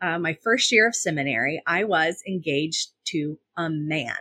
uh, 0.01 0.19
my 0.19 0.37
first 0.45 0.71
year 0.71 0.87
of 0.87 0.95
seminary, 0.95 1.61
I 1.67 1.85
was 1.85 2.23
engaged 2.29 2.89
to 3.09 3.39
a 3.57 3.69
man. 3.69 4.15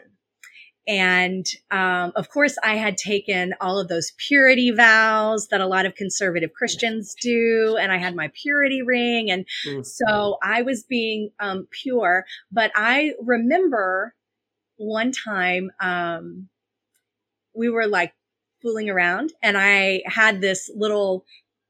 And 0.88 1.46
um, 1.70 2.14
of 2.16 2.30
course, 2.30 2.56
I 2.64 2.76
had 2.76 2.98
taken 2.98 3.54
all 3.60 3.78
of 3.78 3.90
those 3.90 4.14
purity 4.26 4.72
vows 4.72 5.50
that 5.50 5.60
a 5.60 5.68
lot 5.68 5.86
of 5.86 5.96
conservative 5.96 6.54
Christians 6.54 7.14
do, 7.22 7.78
and 7.80 7.92
I 7.92 7.98
had 7.98 8.16
my 8.16 8.32
purity 8.42 8.82
ring, 8.82 9.30
and 9.30 9.46
Mm. 9.68 9.86
so 9.86 10.38
I 10.42 10.62
was 10.62 10.84
being 10.84 11.32
um, 11.42 11.68
pure. 11.72 12.26
But 12.52 12.72
I 12.74 13.14
remember 13.22 14.16
one 14.78 15.12
time 15.12 15.72
um, 15.82 16.48
we 17.58 17.70
were 17.70 17.88
like 17.88 18.14
fooling 18.62 18.90
around, 18.90 19.34
and 19.42 19.58
I 19.58 20.02
had 20.06 20.42
this 20.42 20.70
little 20.76 21.26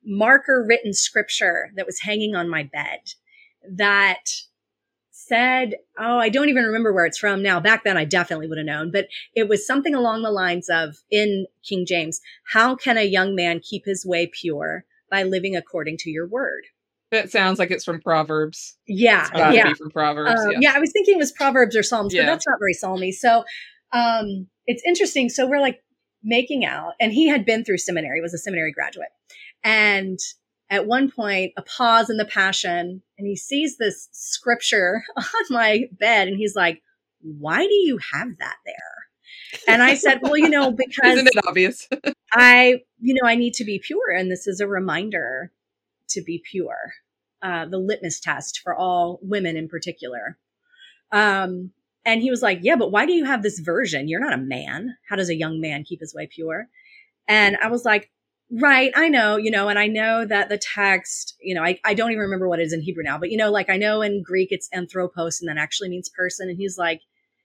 marker 0.05 0.65
written 0.67 0.93
scripture 0.93 1.71
that 1.75 1.85
was 1.85 2.01
hanging 2.01 2.35
on 2.35 2.49
my 2.49 2.63
bed 2.63 2.99
that 3.69 4.23
said, 5.11 5.75
Oh, 5.99 6.17
I 6.17 6.29
don't 6.29 6.49
even 6.49 6.63
remember 6.63 6.93
where 6.93 7.05
it's 7.05 7.17
from 7.17 7.43
now. 7.43 7.59
Back 7.59 7.83
then, 7.83 7.97
I 7.97 8.05
definitely 8.05 8.47
would 8.47 8.57
have 8.57 8.65
known, 8.65 8.91
but 8.91 9.07
it 9.35 9.49
was 9.49 9.67
something 9.67 9.93
along 9.93 10.21
the 10.21 10.31
lines 10.31 10.69
of 10.69 10.97
in 11.11 11.47
King 11.67 11.85
James, 11.85 12.21
How 12.53 12.75
can 12.75 12.97
a 12.97 13.03
young 13.03 13.35
man 13.35 13.59
keep 13.59 13.83
his 13.85 14.05
way 14.05 14.27
pure 14.31 14.85
by 15.09 15.23
living 15.23 15.55
according 15.55 15.97
to 15.97 16.09
your 16.09 16.27
word? 16.27 16.63
That 17.11 17.31
sounds 17.31 17.57
like 17.57 17.71
it's 17.71 17.85
from 17.85 18.01
Proverbs. 18.01 18.77
Yeah. 18.85 19.29
Yeah. 19.51 19.69
be 19.69 19.73
from 19.75 19.89
Proverbs. 19.89 20.41
Um, 20.41 20.51
yeah. 20.51 20.57
yeah, 20.61 20.73
I 20.75 20.79
was 20.79 20.91
thinking 20.91 21.15
it 21.15 21.19
was 21.19 21.31
Proverbs 21.31 21.75
or 21.75 21.83
Psalms, 21.83 22.13
Yeah. 22.13 22.23
but 22.23 22.27
that's 22.27 22.47
not 22.47 22.59
very 22.59 22.73
psalmy. 22.73 23.13
So 23.13 23.45
um, 23.91 24.47
it's 24.65 24.83
interesting. 24.85 25.29
So 25.29 25.47
we're 25.47 25.61
like 25.61 25.81
making 26.23 26.65
out, 26.65 26.93
and 26.99 27.13
he 27.13 27.27
had 27.27 27.45
been 27.45 27.63
through 27.63 27.77
seminary, 27.77 28.21
was 28.21 28.33
a 28.33 28.37
seminary 28.37 28.71
graduate. 28.71 29.09
And 29.63 30.19
at 30.69 30.85
one 30.85 31.09
point, 31.09 31.53
a 31.57 31.61
pause 31.61 32.09
in 32.09 32.17
the 32.17 32.25
passion, 32.25 33.01
and 33.17 33.27
he 33.27 33.35
sees 33.35 33.77
this 33.77 34.09
scripture 34.11 35.03
on 35.17 35.45
my 35.49 35.85
bed, 35.99 36.27
and 36.27 36.37
he's 36.37 36.55
like, 36.55 36.81
Why 37.21 37.65
do 37.65 37.73
you 37.73 37.99
have 38.13 38.37
that 38.39 38.57
there? 38.65 38.97
And 39.67 39.81
I 39.81 39.95
said, 39.95 40.19
Well, 40.21 40.37
you 40.37 40.49
know, 40.49 40.71
because 40.77 41.13
Isn't 41.13 41.27
it 41.27 41.47
obvious? 41.47 41.87
I, 42.33 42.81
you 42.99 43.13
know, 43.13 43.27
I 43.27 43.35
need 43.35 43.53
to 43.55 43.63
be 43.63 43.79
pure. 43.79 44.11
And 44.15 44.29
this 44.29 44.47
is 44.47 44.59
a 44.59 44.67
reminder 44.67 45.51
to 46.09 46.21
be 46.21 46.43
pure. 46.49 46.93
Uh, 47.41 47.65
the 47.65 47.77
litmus 47.77 48.19
test 48.19 48.61
for 48.63 48.75
all 48.75 49.19
women 49.21 49.55
in 49.55 49.67
particular. 49.67 50.39
Um, 51.11 51.71
and 52.07 52.21
he 52.21 52.31
was 52.31 52.41
like, 52.41 52.59
yeah, 52.61 52.77
but 52.77 52.89
why 52.89 53.05
do 53.05 53.11
you 53.11 53.25
have 53.25 53.43
this 53.43 53.59
version? 53.59 54.07
You're 54.07 54.21
not 54.21 54.33
a 54.33 54.37
man. 54.37 54.95
How 55.09 55.17
does 55.17 55.29
a 55.29 55.35
young 55.35 55.59
man 55.59 55.83
keep 55.83 55.99
his 55.99 56.15
way 56.15 56.25
pure? 56.25 56.69
And 57.27 57.57
I 57.61 57.67
was 57.67 57.83
like, 57.83 58.09
right, 58.49 58.93
I 58.95 59.09
know, 59.09 59.35
you 59.35 59.51
know, 59.51 59.67
and 59.67 59.77
I 59.77 59.87
know 59.87 60.25
that 60.25 60.47
the 60.47 60.57
text, 60.57 61.35
you 61.41 61.53
know, 61.53 61.61
I, 61.61 61.77
I 61.83 61.93
don't 61.93 62.11
even 62.11 62.21
remember 62.21 62.47
what 62.47 62.61
it 62.61 62.63
is 62.63 62.71
in 62.71 62.79
Hebrew 62.79 63.03
now, 63.03 63.17
but 63.17 63.29
you 63.29 63.35
know, 63.35 63.51
like 63.51 63.69
I 63.69 63.75
know 63.75 64.01
in 64.01 64.23
Greek 64.23 64.53
it's 64.53 64.69
anthropos 64.71 65.41
and 65.41 65.49
that 65.49 65.61
actually 65.61 65.89
means 65.89 66.07
person. 66.07 66.47
And 66.47 66.57
he's 66.57 66.77
like, 66.77 67.01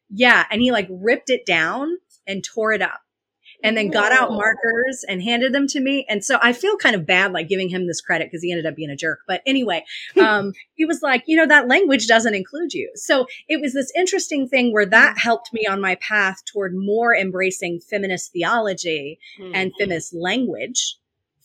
yeah. 0.08 0.46
And 0.48 0.62
he 0.62 0.70
like 0.70 0.86
ripped 0.88 1.28
it 1.28 1.44
down 1.44 1.96
and 2.28 2.44
tore 2.44 2.72
it 2.72 2.82
up 2.82 3.00
and 3.62 3.76
then 3.76 3.90
got 3.90 4.12
out 4.12 4.32
markers 4.32 5.04
and 5.08 5.22
handed 5.22 5.52
them 5.52 5.66
to 5.68 5.80
me. 5.80 6.04
And 6.08 6.24
so 6.24 6.38
I 6.40 6.52
feel 6.52 6.76
kind 6.76 6.94
of 6.94 7.06
bad 7.06 7.32
like 7.32 7.48
giving 7.48 7.68
him 7.68 7.86
this 7.86 8.00
credit 8.00 8.28
because 8.28 8.42
he 8.42 8.50
ended 8.50 8.66
up 8.66 8.76
being 8.76 8.90
a 8.90 8.96
jerk. 8.96 9.20
But 9.26 9.42
anyway, 9.46 9.84
um, 10.20 10.52
he 10.74 10.84
was 10.84 11.02
like, 11.02 11.24
you 11.26 11.36
know, 11.36 11.46
that 11.46 11.68
language 11.68 12.06
doesn't 12.06 12.34
include 12.34 12.72
you. 12.72 12.90
So 12.94 13.26
it 13.48 13.60
was 13.60 13.74
this 13.74 13.92
interesting 13.96 14.48
thing 14.48 14.72
where 14.72 14.86
that 14.86 15.18
helped 15.18 15.52
me 15.52 15.66
on 15.66 15.80
my 15.80 15.96
path 15.96 16.44
toward 16.44 16.74
more 16.74 17.14
embracing 17.14 17.80
feminist 17.80 18.32
theology 18.32 19.18
and 19.54 19.72
feminist 19.78 20.14
language 20.14 20.96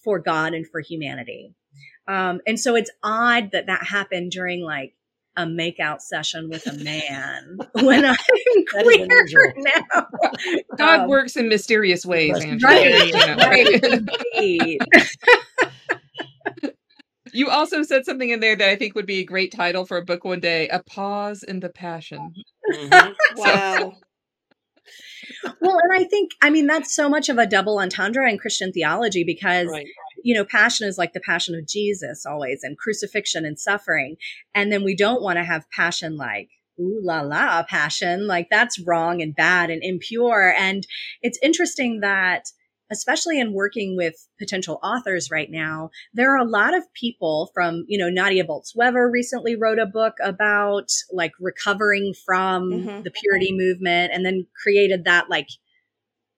for 0.04 0.20
God 0.20 0.54
and 0.54 0.68
for 0.68 0.82
humanity. 0.82 1.54
Um, 2.08 2.40
and 2.48 2.60
so 2.60 2.76
it's 2.76 2.92
odd 3.04 3.52
that 3.52 3.68
that 3.68 3.84
happened 3.84 4.32
during 4.32 4.62
like 4.62 4.94
a 5.38 5.46
makeout 5.46 6.02
session 6.02 6.50
with 6.50 6.66
a 6.68 6.74
man 6.84 7.58
when 7.84 8.04
I'm 8.06 8.16
That 8.74 8.86
is 8.86 8.96
queer 8.96 9.06
unusual. 9.10 9.54
now. 9.94 10.08
God 10.78 11.00
Um, 11.02 11.10
works 11.10 11.38
in 11.38 11.48
mysterious 11.48 12.06
ways, 12.06 12.34
Right. 12.34 12.62
Right, 12.64 13.06
you 13.06 13.14
know. 13.14 13.36
right, 13.38 13.84
indeed. 13.84 14.82
You 17.34 17.50
also 17.50 17.84
said 17.84 18.06
something 18.06 18.30
in 18.30 18.40
there 18.40 18.56
that 18.56 18.70
I 18.70 18.76
think 18.76 18.96
would 18.96 19.06
be 19.06 19.20
a 19.20 19.24
great 19.26 19.52
title 19.52 19.86
for 19.86 19.98
a 19.98 20.04
book 20.06 20.24
one 20.24 20.40
day: 20.40 20.68
"A 20.70 20.82
Pause 20.82 21.44
in 21.44 21.60
the 21.60 21.70
Passion." 21.70 22.34
Mhm. 22.74 23.14
Wow. 23.36 23.94
well, 25.62 25.78
and 25.84 25.94
I 25.94 26.06
think, 26.06 26.32
I 26.42 26.50
mean, 26.50 26.68
that's 26.68 26.96
so 26.96 27.10
much 27.10 27.28
of 27.30 27.38
a 27.38 27.46
double 27.46 27.80
entendre 27.80 28.30
in 28.30 28.38
Christian 28.38 28.72
theology 28.72 29.24
because, 29.26 29.68
Right. 29.68 29.86
You 30.24 30.36
know, 30.36 30.46
passion 30.46 30.88
is 30.88 30.98
like 30.98 31.14
the 31.14 31.20
passion 31.20 31.56
of 31.56 31.68
Jesus 31.68 32.26
always, 32.26 32.64
and 32.64 32.78
crucifixion 32.78 33.46
and 33.46 33.60
suffering. 33.60 34.18
And 34.54 34.72
then 34.72 34.84
we 34.84 34.96
don't 34.96 35.22
want 35.22 35.38
to 35.38 35.44
have 35.44 35.70
passion 35.72 36.18
like, 36.18 36.50
ooh 36.80 37.00
la 37.02 37.22
la, 37.22 37.64
passion. 37.64 38.28
Like 38.28 38.50
that's 38.50 38.80
wrong 38.80 39.22
and 39.22 39.36
bad 39.36 39.70
and 39.70 39.82
impure. 39.84 40.54
And 40.58 40.86
it's 41.22 41.40
interesting 41.42 42.02
that, 42.02 42.46
especially 42.90 43.38
in 43.40 43.52
working 43.54 43.98
with 43.98 44.16
potential 44.40 44.80
authors 44.82 45.30
right 45.30 45.50
now, 45.52 45.90
there 46.14 46.34
are 46.34 46.38
a 46.38 46.50
lot 46.50 46.74
of 46.74 46.84
people 46.94 47.52
from, 47.54 47.84
you 47.88 47.98
know, 47.98 48.10
Nadia 48.10 48.46
Bolz-Weber 48.46 49.10
recently 49.12 49.56
wrote 49.58 49.80
a 49.80 49.86
book 49.86 50.14
about 50.24 50.90
like 51.12 51.34
recovering 51.40 52.14
from 52.26 52.72
Mhm. 52.72 53.04
the 53.04 53.12
purity 53.12 53.52
movement 53.52 54.14
and 54.14 54.26
then 54.26 54.48
created 54.64 55.04
that 55.04 55.30
like 55.30 55.50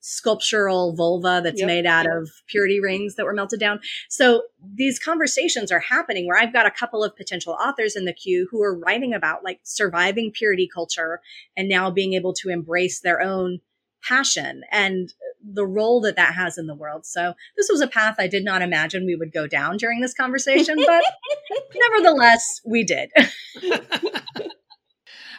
sculptural 0.10 0.95
vulva 0.95 1.41
that's 1.43 1.60
Yep. 1.60 1.67
made 1.67 1.86
out 1.86 2.08
of 2.12 2.30
purity 2.48 2.80
rings 2.80 3.15
that 3.15 3.26
were 3.26 3.34
melted 3.34 3.60
down. 3.60 3.80
So 4.10 4.43
these 4.76 4.98
conversations 4.98 5.72
are 5.72 5.80
happening 5.80 6.26
where 6.26 6.38
I've 6.38 6.52
got 6.52 6.65
a 6.65 6.72
couple 6.72 7.04
of 7.04 7.15
potential 7.15 7.54
authors 7.54 7.95
in 7.95 8.06
the 8.06 8.13
queue 8.13 8.48
who 8.50 8.62
are 8.63 8.76
writing 8.78 9.13
about 9.13 9.43
like 9.43 9.60
surviving 9.63 10.32
purity 10.32 10.67
culture 10.74 11.22
and 11.56 11.69
now 11.69 11.91
being 11.91 12.13
able 12.13 12.34
to 12.34 12.50
embrace 12.50 13.02
their 13.02 13.22
own 13.22 13.60
passion 14.02 14.63
and 14.72 15.13
the 15.43 15.65
role 15.65 16.02
that 16.02 16.15
that 16.15 16.34
has 16.34 16.58
in 16.58 16.65
the 16.65 16.76
world. 16.76 17.06
So 17.06 17.34
this 17.56 17.69
was 17.69 17.82
a 17.82 17.88
path 17.88 18.15
I 18.17 18.28
did 18.28 18.43
not 18.43 18.62
imagine 18.63 19.06
we 19.06 19.15
would 19.15 19.32
go 19.32 19.45
down 19.45 19.78
during 19.78 20.02
this 20.02 20.13
conversation, 20.13 20.76
but 20.86 21.04
nevertheless, 21.76 22.62
we 22.65 22.84
did. 22.84 23.12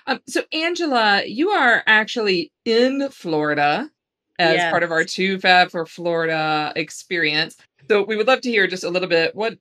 Um, 0.06 0.20
so, 0.26 0.42
Angela, 0.52 1.22
you 1.26 1.50
are 1.50 1.82
actually 1.86 2.52
in 2.64 3.10
Florida 3.10 3.90
as 4.40 4.54
Yes. 4.56 4.70
part 4.70 4.82
of 4.82 4.90
our 4.92 5.04
Too 5.04 5.38
Fab 5.38 5.70
for 5.70 5.86
Florida 5.86 6.72
experience. 6.76 7.56
So, 7.88 8.02
we 8.04 8.16
would 8.16 8.26
love 8.26 8.40
to 8.42 8.50
hear 8.50 8.66
just 8.66 8.84
a 8.84 8.90
little 8.90 9.08
bit 9.08 9.34
what 9.34 9.58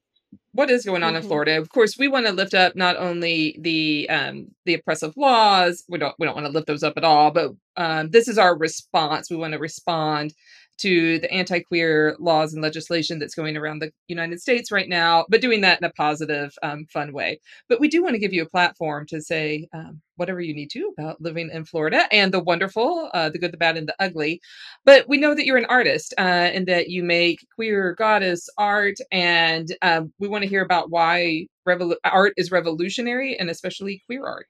what 0.53 0.69
is 0.71 0.85
going 0.85 1.03
on 1.03 1.15
in 1.15 1.23
Mhm. 1.23 1.27
Florida. 1.27 1.57
Of 1.57 1.69
course, 1.69 1.97
we 1.97 2.07
want 2.07 2.25
to 2.27 2.31
lift 2.33 2.53
up 2.53 2.75
not 2.75 2.97
only 2.97 3.57
the 3.61 4.07
um, 4.09 4.47
the 4.65 4.75
oppressive 4.75 5.15
laws. 5.17 5.83
We 5.89 5.99
don't 5.99 6.15
we 6.19 6.25
don't 6.27 6.35
want 6.35 6.47
to 6.47 6.51
lift 6.53 6.67
those 6.67 6.83
up 6.83 6.97
at 6.97 7.03
all, 7.03 7.31
but 7.31 7.51
um, 7.77 8.09
this 8.11 8.27
is 8.27 8.37
our 8.37 8.57
response. 8.57 9.29
We 9.29 9.37
want 9.37 9.53
to 9.53 9.59
respond 9.59 10.33
to 10.79 11.19
the 11.19 11.31
anti-queer 11.31 12.15
laws 12.19 12.53
and 12.53 12.61
legislation 12.61 13.19
that's 13.19 13.35
going 13.35 13.57
around 13.57 13.79
the 13.79 13.91
United 14.07 14.41
States 14.41 14.71
right 14.71 14.89
now, 14.89 15.25
but 15.29 15.41
doing 15.41 15.61
that 15.61 15.79
in 15.79 15.85
a 15.85 15.91
positive, 15.91 16.53
um, 16.63 16.85
fun 16.91 17.13
way. 17.13 17.39
But 17.67 17.79
we 17.79 17.87
do 17.87 18.01
want 18.01 18.15
to 18.15 18.19
give 18.19 18.33
you 18.33 18.43
a 18.43 18.49
platform 18.49 19.05
to 19.07 19.21
say 19.21 19.67
um, 19.73 20.01
whatever 20.15 20.41
you 20.41 20.53
need 20.53 20.69
to 20.71 20.93
about 20.97 21.21
living 21.21 21.49
in 21.51 21.65
Florida 21.65 22.03
and 22.11 22.33
the 22.33 22.39
wonderful, 22.39 23.09
uh, 23.13 23.29
the 23.29 23.39
good, 23.39 23.51
the 23.51 23.57
bad, 23.57 23.77
and 23.77 23.87
the 23.87 23.95
ugly. 23.99 24.41
But 24.85 25.07
we 25.07 25.17
know 25.17 25.35
that 25.35 25.45
you're 25.45 25.57
an 25.57 25.65
artist 25.65 26.13
uh, 26.17 26.21
and 26.21 26.67
that 26.67 26.89
you 26.89 27.03
make 27.03 27.45
queer 27.55 27.95
goddess 27.95 28.49
art, 28.57 28.97
and 29.11 29.75
um, 29.81 30.13
we 30.19 30.27
want 30.27 30.43
to 30.43 30.49
hear 30.49 30.63
about 30.63 30.89
why 30.89 31.47
revolu- 31.67 31.97
art 32.03 32.33
is 32.37 32.51
revolutionary 32.51 33.37
and 33.37 33.49
especially 33.49 34.01
queer 34.05 34.25
art. 34.25 34.47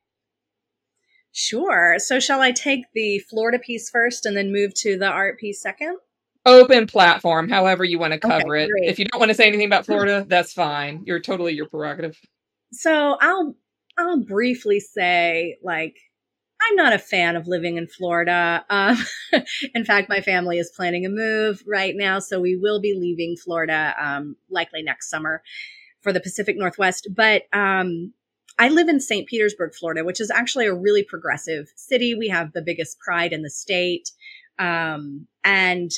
Sure. 1.31 1.97
So, 1.99 2.19
shall 2.19 2.41
I 2.41 2.51
take 2.51 2.85
the 2.93 3.19
Florida 3.19 3.59
piece 3.59 3.89
first 3.89 4.25
and 4.25 4.35
then 4.35 4.51
move 4.51 4.73
to 4.75 4.97
the 4.97 5.07
art 5.07 5.39
piece 5.39 5.61
second? 5.61 5.97
Open 6.49 6.87
platform, 6.87 7.47
however 7.49 7.83
you 7.83 7.99
want 7.99 8.13
to 8.13 8.19
cover 8.19 8.55
Okay, 8.55 8.63
it. 8.63 8.69
great. 8.69 8.89
If 8.89 8.99
you 8.99 9.05
don't 9.05 9.19
want 9.19 9.29
to 9.29 9.35
say 9.35 9.47
anything 9.47 9.67
about 9.67 9.85
Florida, 9.85 10.25
that's 10.27 10.51
fine. 10.51 11.03
You're 11.05 11.19
totally 11.19 11.53
your 11.53 11.67
prerogative. 11.67 12.19
So, 12.71 13.17
I'll 13.21 13.55
I'll 13.97 14.23
briefly 14.23 14.79
say 14.79 15.57
like 15.63 15.95
I'm 16.61 16.75
not 16.75 16.93
a 16.93 16.99
fan 16.99 17.35
of 17.35 17.47
living 17.47 17.77
in 17.77 17.87
Florida. 17.87 18.65
Um, 18.69 18.97
in 19.75 19.85
fact, 19.85 20.09
my 20.09 20.21
family 20.21 20.57
is 20.57 20.71
planning 20.75 21.05
a 21.05 21.09
move 21.09 21.63
right 21.65 21.93
now, 21.95 22.19
so 22.19 22.39
we 22.39 22.55
will 22.55 22.81
be 22.81 22.97
leaving 22.99 23.37
Florida 23.37 23.95
um, 23.99 24.35
likely 24.49 24.81
next 24.81 25.09
summer 25.09 25.41
for 26.01 26.11
the 26.11 26.19
Pacific 26.19 26.57
Northwest. 26.57 27.07
But 27.15 27.43
um, 27.53 28.13
I 28.57 28.69
live 28.69 28.89
in 28.89 28.99
St. 28.99 29.27
Petersburg, 29.27 29.73
Florida, 29.73 30.03
which 30.03 30.19
is 30.19 30.29
actually 30.29 30.65
a 30.65 30.73
really 30.73 31.03
progressive 31.03 31.67
city. 31.75 32.13
We 32.13 32.27
have 32.27 32.51
the 32.51 32.61
biggest 32.61 32.99
pride 32.99 33.31
in 33.31 33.41
the 33.41 33.49
state. 33.49 34.11
Um, 34.57 35.27
and, 35.43 35.89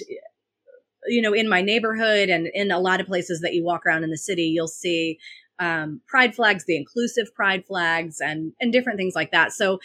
you 1.07 1.21
know, 1.21 1.33
in 1.33 1.49
my 1.49 1.61
neighborhood 1.61 2.29
and 2.29 2.47
in 2.53 2.71
a 2.71 2.79
lot 2.79 3.01
of 3.01 3.07
places 3.07 3.41
that 3.41 3.53
you 3.53 3.63
walk 3.63 3.85
around 3.85 4.03
in 4.03 4.11
the 4.11 4.17
city, 4.17 4.43
you'll 4.43 4.67
see 4.67 5.17
um, 5.59 6.01
pride 6.07 6.35
flags, 6.35 6.65
the 6.65 6.77
inclusive 6.77 7.33
pride 7.35 7.65
flags, 7.65 8.19
and, 8.19 8.53
and 8.59 8.71
different 8.71 8.97
things 8.97 9.15
like 9.15 9.31
that. 9.31 9.51
So 9.51 9.79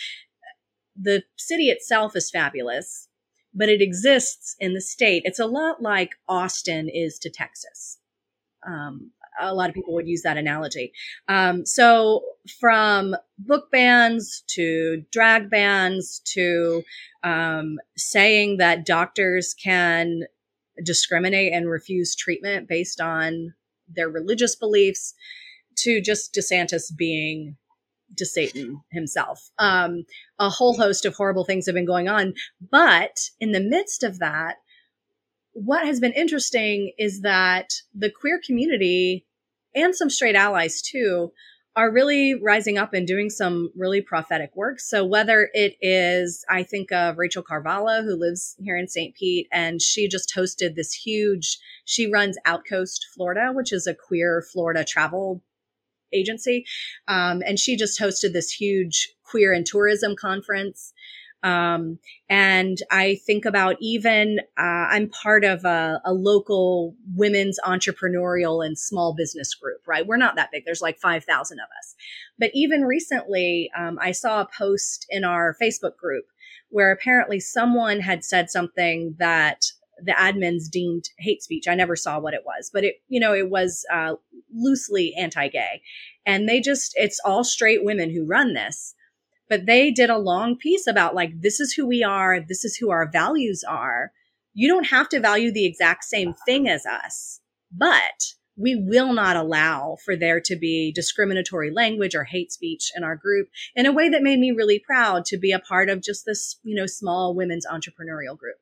the 1.00 1.22
city 1.36 1.64
itself 1.68 2.16
is 2.16 2.30
fabulous, 2.30 3.08
but 3.54 3.68
it 3.68 3.82
exists 3.82 4.56
in 4.58 4.74
the 4.74 4.80
state. 4.80 5.22
It's 5.24 5.38
a 5.38 5.46
lot 5.46 5.82
like 5.82 6.16
Austin 6.28 6.88
is 6.88 7.18
to 7.20 7.30
Texas. 7.30 7.98
Um, 8.66 9.10
a 9.38 9.54
lot 9.54 9.68
of 9.68 9.74
people 9.74 9.92
would 9.94 10.08
use 10.08 10.22
that 10.22 10.38
analogy. 10.38 10.92
Um, 11.28 11.66
so 11.66 12.22
from 12.58 13.14
book 13.38 13.70
bans 13.70 14.42
to 14.48 15.04
drag 15.12 15.50
bans 15.50 16.20
to 16.32 16.82
um, 17.22 17.78
saying 17.96 18.56
that 18.58 18.86
doctors 18.86 19.54
can 19.54 20.22
discriminate 20.84 21.52
and 21.52 21.68
refuse 21.68 22.14
treatment 22.14 22.68
based 22.68 23.00
on 23.00 23.54
their 23.88 24.08
religious 24.08 24.56
beliefs 24.56 25.14
to 25.76 26.00
just 26.00 26.34
DeSantis 26.34 26.94
being 26.96 27.56
to 28.16 28.26
Satan 28.26 28.80
himself. 28.92 29.50
Um, 29.58 30.04
a 30.38 30.48
whole 30.48 30.76
host 30.76 31.04
of 31.04 31.14
horrible 31.14 31.44
things 31.44 31.66
have 31.66 31.74
been 31.74 31.86
going 31.86 32.08
on. 32.08 32.34
But 32.70 33.30
in 33.40 33.52
the 33.52 33.60
midst 33.60 34.02
of 34.02 34.18
that, 34.20 34.56
what 35.52 35.86
has 35.86 36.00
been 36.00 36.12
interesting 36.12 36.92
is 36.98 37.22
that 37.22 37.72
the 37.94 38.10
queer 38.10 38.40
community 38.44 39.26
and 39.74 39.94
some 39.94 40.10
straight 40.10 40.36
allies 40.36 40.82
too 40.82 41.32
are 41.76 41.90
really 41.92 42.34
rising 42.34 42.78
up 42.78 42.94
and 42.94 43.06
doing 43.06 43.28
some 43.28 43.70
really 43.76 44.00
prophetic 44.00 44.56
work. 44.56 44.80
So 44.80 45.04
whether 45.04 45.50
it 45.52 45.76
is, 45.82 46.42
I 46.48 46.62
think 46.62 46.90
of 46.90 47.18
Rachel 47.18 47.42
Carvalho, 47.42 48.02
who 48.02 48.16
lives 48.16 48.56
here 48.58 48.78
in 48.78 48.88
St. 48.88 49.14
Pete, 49.14 49.46
and 49.52 49.82
she 49.82 50.08
just 50.08 50.32
hosted 50.34 50.74
this 50.74 50.94
huge, 50.94 51.58
she 51.84 52.10
runs 52.10 52.38
Outcoast 52.46 53.00
Florida, 53.14 53.50
which 53.52 53.74
is 53.74 53.86
a 53.86 53.94
queer 53.94 54.42
Florida 54.50 54.84
travel 54.84 55.42
agency. 56.14 56.64
Um, 57.08 57.42
and 57.46 57.58
she 57.58 57.76
just 57.76 58.00
hosted 58.00 58.32
this 58.32 58.50
huge 58.50 59.10
queer 59.22 59.52
and 59.52 59.66
tourism 59.66 60.16
conference. 60.18 60.94
Um, 61.46 62.00
and 62.28 62.78
I 62.90 63.20
think 63.24 63.44
about 63.44 63.76
even, 63.80 64.40
uh, 64.58 64.62
I'm 64.90 65.08
part 65.08 65.44
of 65.44 65.64
a, 65.64 66.00
a 66.04 66.12
local 66.12 66.96
women's 67.14 67.60
entrepreneurial 67.64 68.66
and 68.66 68.76
small 68.76 69.14
business 69.14 69.54
group, 69.54 69.86
right? 69.86 70.04
We're 70.04 70.16
not 70.16 70.34
that 70.34 70.50
big. 70.50 70.64
There's 70.64 70.82
like 70.82 70.98
5,000 70.98 71.60
of 71.60 71.68
us. 71.78 71.94
But 72.36 72.50
even 72.52 72.82
recently, 72.82 73.70
um, 73.78 73.96
I 74.02 74.10
saw 74.10 74.40
a 74.40 74.48
post 74.58 75.06
in 75.08 75.22
our 75.22 75.56
Facebook 75.62 75.96
group 75.96 76.24
where 76.70 76.90
apparently 76.90 77.38
someone 77.38 78.00
had 78.00 78.24
said 78.24 78.50
something 78.50 79.14
that 79.20 79.66
the 80.02 80.12
admins 80.12 80.68
deemed 80.68 81.04
hate 81.20 81.44
speech. 81.44 81.68
I 81.68 81.76
never 81.76 81.94
saw 81.94 82.18
what 82.18 82.34
it 82.34 82.42
was, 82.44 82.70
but 82.74 82.82
it, 82.82 82.96
you 83.08 83.20
know, 83.20 83.32
it 83.32 83.48
was 83.50 83.86
uh, 83.92 84.14
loosely 84.52 85.14
anti-gay, 85.16 85.80
and 86.26 86.48
they 86.48 86.60
just, 86.60 86.92
it's 86.96 87.20
all 87.24 87.44
straight 87.44 87.82
women 87.84 88.10
who 88.10 88.26
run 88.26 88.52
this, 88.52 88.95
but 89.48 89.66
they 89.66 89.90
did 89.90 90.10
a 90.10 90.18
long 90.18 90.56
piece 90.56 90.86
about 90.86 91.14
like 91.14 91.40
this 91.40 91.60
is 91.60 91.72
who 91.72 91.86
we 91.86 92.02
are, 92.02 92.40
this 92.40 92.64
is 92.64 92.76
who 92.76 92.90
our 92.90 93.08
values 93.10 93.64
are. 93.66 94.12
You 94.54 94.68
don't 94.68 94.86
have 94.86 95.08
to 95.10 95.20
value 95.20 95.52
the 95.52 95.66
exact 95.66 96.04
same 96.04 96.34
thing 96.46 96.68
as 96.68 96.86
us, 96.86 97.40
but 97.70 98.34
we 98.58 98.74
will 98.74 99.12
not 99.12 99.36
allow 99.36 99.98
for 100.04 100.16
there 100.16 100.40
to 100.40 100.56
be 100.56 100.90
discriminatory 100.92 101.70
language 101.70 102.14
or 102.14 102.24
hate 102.24 102.50
speech 102.52 102.90
in 102.96 103.04
our 103.04 103.14
group 103.14 103.48
in 103.74 103.84
a 103.84 103.92
way 103.92 104.08
that 104.08 104.22
made 104.22 104.38
me 104.38 104.50
really 104.50 104.78
proud 104.78 105.26
to 105.26 105.36
be 105.36 105.52
a 105.52 105.58
part 105.58 105.90
of 105.90 106.02
just 106.02 106.24
this, 106.24 106.58
you 106.62 106.74
know, 106.74 106.86
small 106.86 107.34
women's 107.34 107.66
entrepreneurial 107.66 108.36
group 108.36 108.56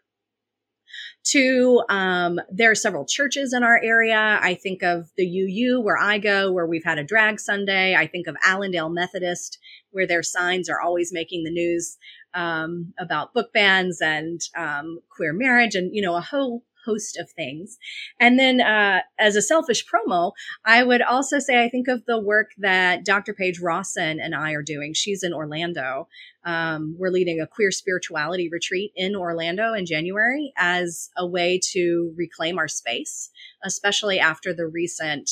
to 1.24 1.82
um, 1.88 2.38
there 2.50 2.70
are 2.70 2.74
several 2.74 3.06
churches 3.06 3.52
in 3.52 3.62
our 3.62 3.80
area. 3.82 4.38
I 4.40 4.54
think 4.54 4.82
of 4.82 5.10
the 5.16 5.26
UU 5.26 5.80
where 5.80 5.98
I 5.98 6.18
go, 6.18 6.52
where 6.52 6.66
we've 6.66 6.84
had 6.84 6.98
a 6.98 7.04
drag 7.04 7.40
Sunday. 7.40 7.94
I 7.94 8.06
think 8.06 8.26
of 8.26 8.36
Allendale 8.44 8.90
Methodist, 8.90 9.58
where 9.90 10.06
their 10.06 10.22
signs 10.22 10.68
are 10.68 10.80
always 10.80 11.12
making 11.12 11.44
the 11.44 11.50
news 11.50 11.96
um, 12.34 12.92
about 12.98 13.32
book 13.32 13.52
bans 13.52 14.00
and 14.00 14.40
um, 14.56 14.98
queer 15.10 15.32
marriage, 15.32 15.74
and 15.74 15.94
you 15.94 16.02
know 16.02 16.14
a 16.14 16.20
whole 16.20 16.62
host 16.84 17.18
of 17.18 17.30
things. 17.30 17.78
And 18.20 18.38
then, 18.38 18.60
uh, 18.60 19.00
as 19.18 19.36
a 19.36 19.42
selfish 19.42 19.84
promo, 19.86 20.32
I 20.64 20.82
would 20.82 21.02
also 21.02 21.38
say 21.38 21.62
I 21.62 21.68
think 21.68 21.88
of 21.88 22.04
the 22.06 22.18
work 22.18 22.50
that 22.58 23.04
Dr. 23.04 23.34
Paige 23.34 23.60
Rawson 23.60 24.20
and 24.20 24.34
I 24.34 24.52
are 24.52 24.62
doing. 24.62 24.94
She's 24.94 25.22
in 25.22 25.32
Orlando. 25.32 26.08
Um, 26.44 26.96
we're 26.98 27.10
leading 27.10 27.40
a 27.40 27.46
queer 27.46 27.70
spirituality 27.70 28.48
retreat 28.50 28.92
in 28.94 29.16
Orlando 29.16 29.72
in 29.72 29.86
January 29.86 30.52
as 30.56 31.10
a 31.16 31.26
way 31.26 31.58
to 31.72 32.12
reclaim 32.16 32.58
our 32.58 32.68
space, 32.68 33.30
especially 33.64 34.18
after 34.18 34.52
the 34.52 34.66
recent 34.66 35.30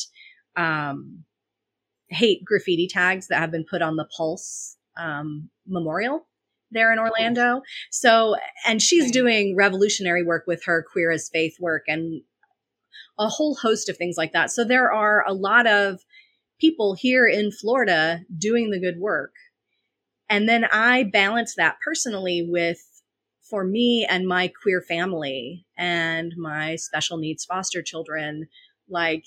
um, 0.56 1.24
hate 2.08 2.44
graffiti 2.44 2.88
tags 2.88 3.28
that 3.28 3.38
have 3.38 3.50
been 3.50 3.64
put 3.68 3.82
on 3.82 3.96
the 3.96 4.08
Pulse 4.16 4.76
um, 4.96 5.50
Memorial 5.66 6.26
there 6.72 6.92
in 6.92 6.98
Orlando. 6.98 7.62
So, 7.90 8.36
and 8.66 8.80
she's 8.80 9.10
doing 9.10 9.54
revolutionary 9.56 10.24
work 10.24 10.44
with 10.46 10.64
her 10.64 10.84
Queer 10.92 11.10
as 11.10 11.28
Faith 11.28 11.56
work 11.60 11.84
and 11.86 12.22
a 13.18 13.28
whole 13.28 13.54
host 13.54 13.88
of 13.88 13.96
things 13.96 14.16
like 14.16 14.32
that. 14.32 14.50
So, 14.50 14.64
there 14.64 14.92
are 14.92 15.24
a 15.26 15.34
lot 15.34 15.66
of 15.66 16.00
people 16.60 16.94
here 16.94 17.26
in 17.26 17.50
Florida 17.50 18.20
doing 18.36 18.70
the 18.70 18.80
good 18.80 18.98
work. 18.98 19.32
And 20.28 20.48
then 20.48 20.64
I 20.64 21.02
balance 21.02 21.54
that 21.56 21.76
personally 21.84 22.46
with, 22.48 22.78
for 23.50 23.64
me 23.64 24.06
and 24.08 24.26
my 24.26 24.48
queer 24.62 24.80
family 24.80 25.66
and 25.76 26.32
my 26.38 26.76
special 26.76 27.18
needs 27.18 27.44
foster 27.44 27.82
children, 27.82 28.48
like 28.88 29.24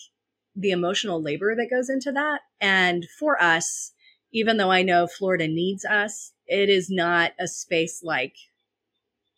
the 0.56 0.72
emotional 0.72 1.22
labor 1.22 1.56
that 1.56 1.70
goes 1.70 1.90
into 1.90 2.12
that. 2.14 2.40
And 2.60 3.06
for 3.20 3.40
us, 3.42 3.92
even 4.32 4.58
though 4.58 4.72
I 4.72 4.82
know 4.82 5.06
Florida 5.06 5.48
needs 5.48 5.86
us, 5.86 6.34
it 6.48 6.70
is 6.70 6.90
not 6.90 7.32
a 7.40 7.48
space 7.48 8.02
like 8.04 8.36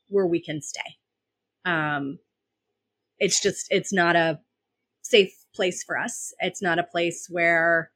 where 0.09 0.27
we 0.27 0.41
can 0.41 0.61
stay. 0.61 0.97
Um, 1.65 2.19
it's 3.19 3.41
just, 3.41 3.67
it's 3.69 3.91
not 3.91 4.15
a 4.15 4.39
safe 5.01 5.33
place 5.55 5.83
for 5.83 5.97
us. 5.97 6.33
It's 6.39 6.61
not 6.61 6.79
a 6.79 6.83
place 6.83 7.27
where 7.29 7.91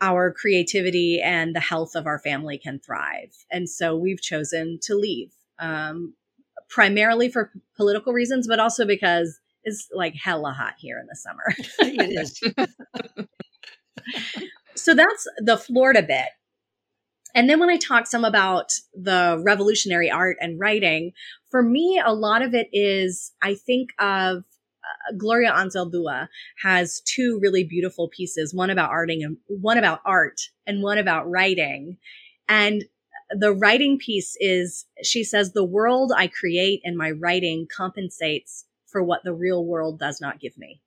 our 0.00 0.32
creativity 0.32 1.20
and 1.22 1.54
the 1.54 1.60
health 1.60 1.94
of 1.94 2.06
our 2.06 2.18
family 2.18 2.58
can 2.58 2.80
thrive. 2.80 3.32
And 3.50 3.70
so 3.70 3.96
we've 3.96 4.20
chosen 4.20 4.78
to 4.82 4.94
leave, 4.94 5.32
um, 5.60 6.14
primarily 6.68 7.28
for 7.28 7.52
political 7.76 8.12
reasons, 8.12 8.48
but 8.48 8.58
also 8.58 8.84
because 8.84 9.38
it's 9.62 9.88
like 9.94 10.14
hella 10.14 10.52
hot 10.52 10.74
here 10.78 10.98
in 10.98 11.06
the 11.06 11.16
summer. 11.16 11.54
it 11.78 12.18
is. 12.18 13.26
so 14.74 14.94
that's 14.94 15.26
the 15.38 15.56
Florida 15.56 16.02
bit. 16.02 16.28
And 17.34 17.48
then 17.48 17.58
when 17.58 17.70
I 17.70 17.76
talk 17.76 18.06
some 18.06 18.24
about 18.24 18.72
the 18.94 19.40
revolutionary 19.44 20.10
art 20.10 20.36
and 20.40 20.60
writing, 20.60 21.12
for 21.50 21.62
me, 21.62 22.00
a 22.04 22.12
lot 22.12 22.42
of 22.42 22.54
it 22.54 22.68
is, 22.72 23.32
I 23.42 23.54
think 23.54 23.90
of 23.98 24.38
uh, 24.38 25.16
Gloria 25.16 25.52
Anzaldúa 25.52 26.28
has 26.62 27.00
two 27.06 27.38
really 27.40 27.64
beautiful 27.64 28.08
pieces, 28.08 28.52
one 28.52 28.70
about 28.70 28.90
arting 28.90 29.24
and 29.24 29.36
one 29.46 29.78
about 29.78 30.00
art 30.04 30.40
and 30.66 30.82
one 30.82 30.98
about 30.98 31.30
writing. 31.30 31.96
And 32.48 32.84
the 33.30 33.52
writing 33.52 33.98
piece 33.98 34.36
is, 34.40 34.84
she 35.02 35.24
says, 35.24 35.52
the 35.52 35.64
world 35.64 36.12
I 36.14 36.26
create 36.26 36.80
in 36.84 36.96
my 36.96 37.12
writing 37.12 37.66
compensates 37.74 38.66
for 38.86 39.02
what 39.02 39.24
the 39.24 39.32
real 39.32 39.64
world 39.64 39.98
does 39.98 40.20
not 40.20 40.40
give 40.40 40.58
me. 40.58 40.80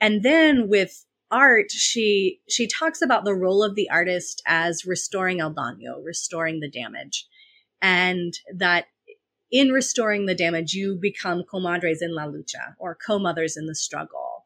And 0.00 0.22
then 0.22 0.68
with 0.68 1.04
art, 1.32 1.70
she 1.70 2.40
she 2.48 2.68
talks 2.68 3.02
about 3.02 3.24
the 3.24 3.34
role 3.34 3.64
of 3.64 3.74
the 3.74 3.90
artist 3.90 4.42
as 4.46 4.84
restoring 4.84 5.40
el 5.40 5.52
daño, 5.52 6.04
restoring 6.04 6.60
the 6.60 6.70
damage, 6.70 7.26
and 7.80 8.34
that 8.54 8.86
in 9.50 9.70
restoring 9.70 10.26
the 10.26 10.34
damage, 10.34 10.72
you 10.72 10.98
become 11.00 11.42
comadres 11.52 11.98
in 12.00 12.14
la 12.14 12.26
lucha 12.26 12.74
or 12.78 12.96
co-mothers 13.06 13.56
in 13.56 13.66
the 13.66 13.74
struggle. 13.74 14.44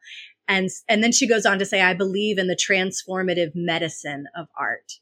And, 0.49 0.69
and 0.89 1.03
then 1.03 1.13
she 1.13 1.29
goes 1.29 1.47
on 1.47 1.59
to 1.61 1.67
say, 1.67 1.81
I 1.81 1.95
believe 1.95 2.39
in 2.39 2.49
the 2.49 2.57
transformative 2.57 3.53
medicine 3.55 4.27
of 4.37 4.49
art. 4.59 4.95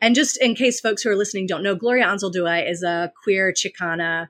And 0.00 0.14
just 0.14 0.40
in 0.42 0.54
case 0.54 0.80
folks 0.80 1.02
who 1.02 1.10
are 1.10 1.16
listening 1.16 1.46
don't 1.46 1.62
know, 1.62 1.74
Gloria 1.74 2.06
Anzaldúa 2.06 2.68
is 2.68 2.82
a 2.82 3.12
queer 3.22 3.52
Chicana 3.52 4.28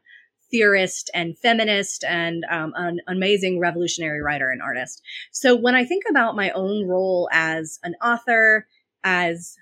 theorist 0.50 1.10
and 1.14 1.38
feminist 1.38 2.04
and 2.04 2.44
um, 2.50 2.72
an 2.76 3.00
amazing 3.08 3.58
revolutionary 3.58 4.22
writer 4.22 4.50
and 4.50 4.62
artist. 4.62 5.02
So 5.32 5.54
when 5.54 5.74
I 5.74 5.84
think 5.84 6.04
about 6.08 6.36
my 6.36 6.50
own 6.50 6.86
role 6.86 7.28
as 7.32 7.78
an 7.82 7.94
author, 8.02 8.66
as 9.04 9.56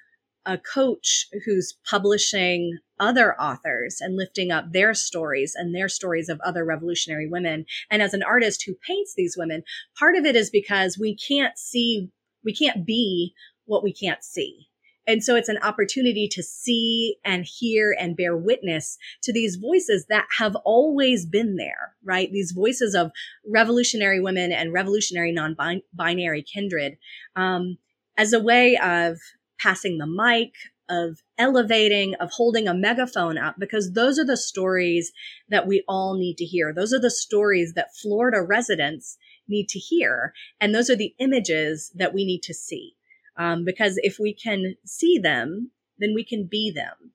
a 0.47 0.59
coach 0.59 1.27
who's 1.45 1.75
publishing 1.89 2.79
other 3.01 3.39
authors 3.41 4.01
and 4.01 4.17
lifting 4.17 4.51
up 4.51 4.73
their 4.73 4.95
stories 4.95 5.55
and 5.57 5.75
their 5.75 5.89
stories 5.89 6.29
of 6.29 6.41
other 6.41 6.65
revolutionary 6.65 7.29
women. 7.29 7.65
And 7.91 8.03
as 8.03 8.15
an 8.15 8.23
artist 8.23 8.65
who 8.65 8.75
paints 8.87 9.15
these 9.15 9.37
women, 9.37 9.63
part 9.99 10.17
of 10.17 10.25
it 10.25 10.37
is 10.37 10.51
because 10.51 10.99
we 10.99 11.17
can't 11.17 11.59
see, 11.59 12.11
we 12.45 12.55
can't 12.55 12.87
be 12.87 13.35
what 13.65 13.83
we 13.83 13.93
can't 13.93 14.23
see. 14.23 14.69
And 15.07 15.23
so 15.23 15.37
it's 15.37 15.49
an 15.49 15.59
opportunity 15.63 16.29
to 16.29 16.43
see 16.43 17.17
and 17.25 17.45
hear 17.45 17.95
and 17.99 18.17
bear 18.17 18.37
witness 18.37 18.97
to 19.23 19.33
these 19.33 19.57
voices 19.57 20.07
that 20.09 20.27
have 20.39 20.57
always 20.65 21.27
been 21.27 21.57
there, 21.57 21.95
right? 22.03 22.33
These 22.33 22.53
voices 22.53 22.95
of 22.95 23.11
revolutionary 23.47 24.21
women 24.21 24.51
and 24.51 24.73
revolutionary 24.73 25.33
non-binary 25.33 26.43
kindred, 26.43 26.97
um, 27.37 27.79
as 28.17 28.33
a 28.33 28.41
way 28.41 28.77
of 28.77 29.19
passing 29.61 29.99
the 29.99 30.07
mic, 30.07 30.53
of 30.89 31.23
elevating, 31.39 32.15
of 32.17 32.31
holding 32.31 32.69
a 32.69 32.75
megaphone 32.75 33.39
up, 33.39 33.57
because 33.59 33.93
those 33.93 34.19
are 34.19 34.25
the 34.25 34.37
stories 34.37 35.13
that 35.49 35.67
we 35.67 35.83
all 35.89 36.15
need 36.15 36.37
to 36.37 36.45
hear. 36.45 36.73
Those 36.73 36.93
are 36.93 37.01
the 37.01 37.11
stories 37.11 37.73
that 37.75 37.97
Florida 37.97 38.43
residents 38.43 39.17
need 39.49 39.69
to 39.71 39.79
hear. 39.79 40.33
And 40.61 40.75
those 40.75 40.91
are 40.91 40.97
the 40.97 41.15
images 41.19 41.91
that 41.95 42.15
we 42.15 42.25
need 42.25 42.43
to 42.43 42.55
see. 42.55 42.97
Um, 43.37 43.65
because 43.65 43.99
if 44.03 44.19
we 44.19 44.33
can 44.33 44.77
see 44.85 45.19
them, 45.19 45.71
then 45.99 46.15
we 46.15 46.25
can 46.25 46.47
be 46.51 46.71
them. 46.71 47.13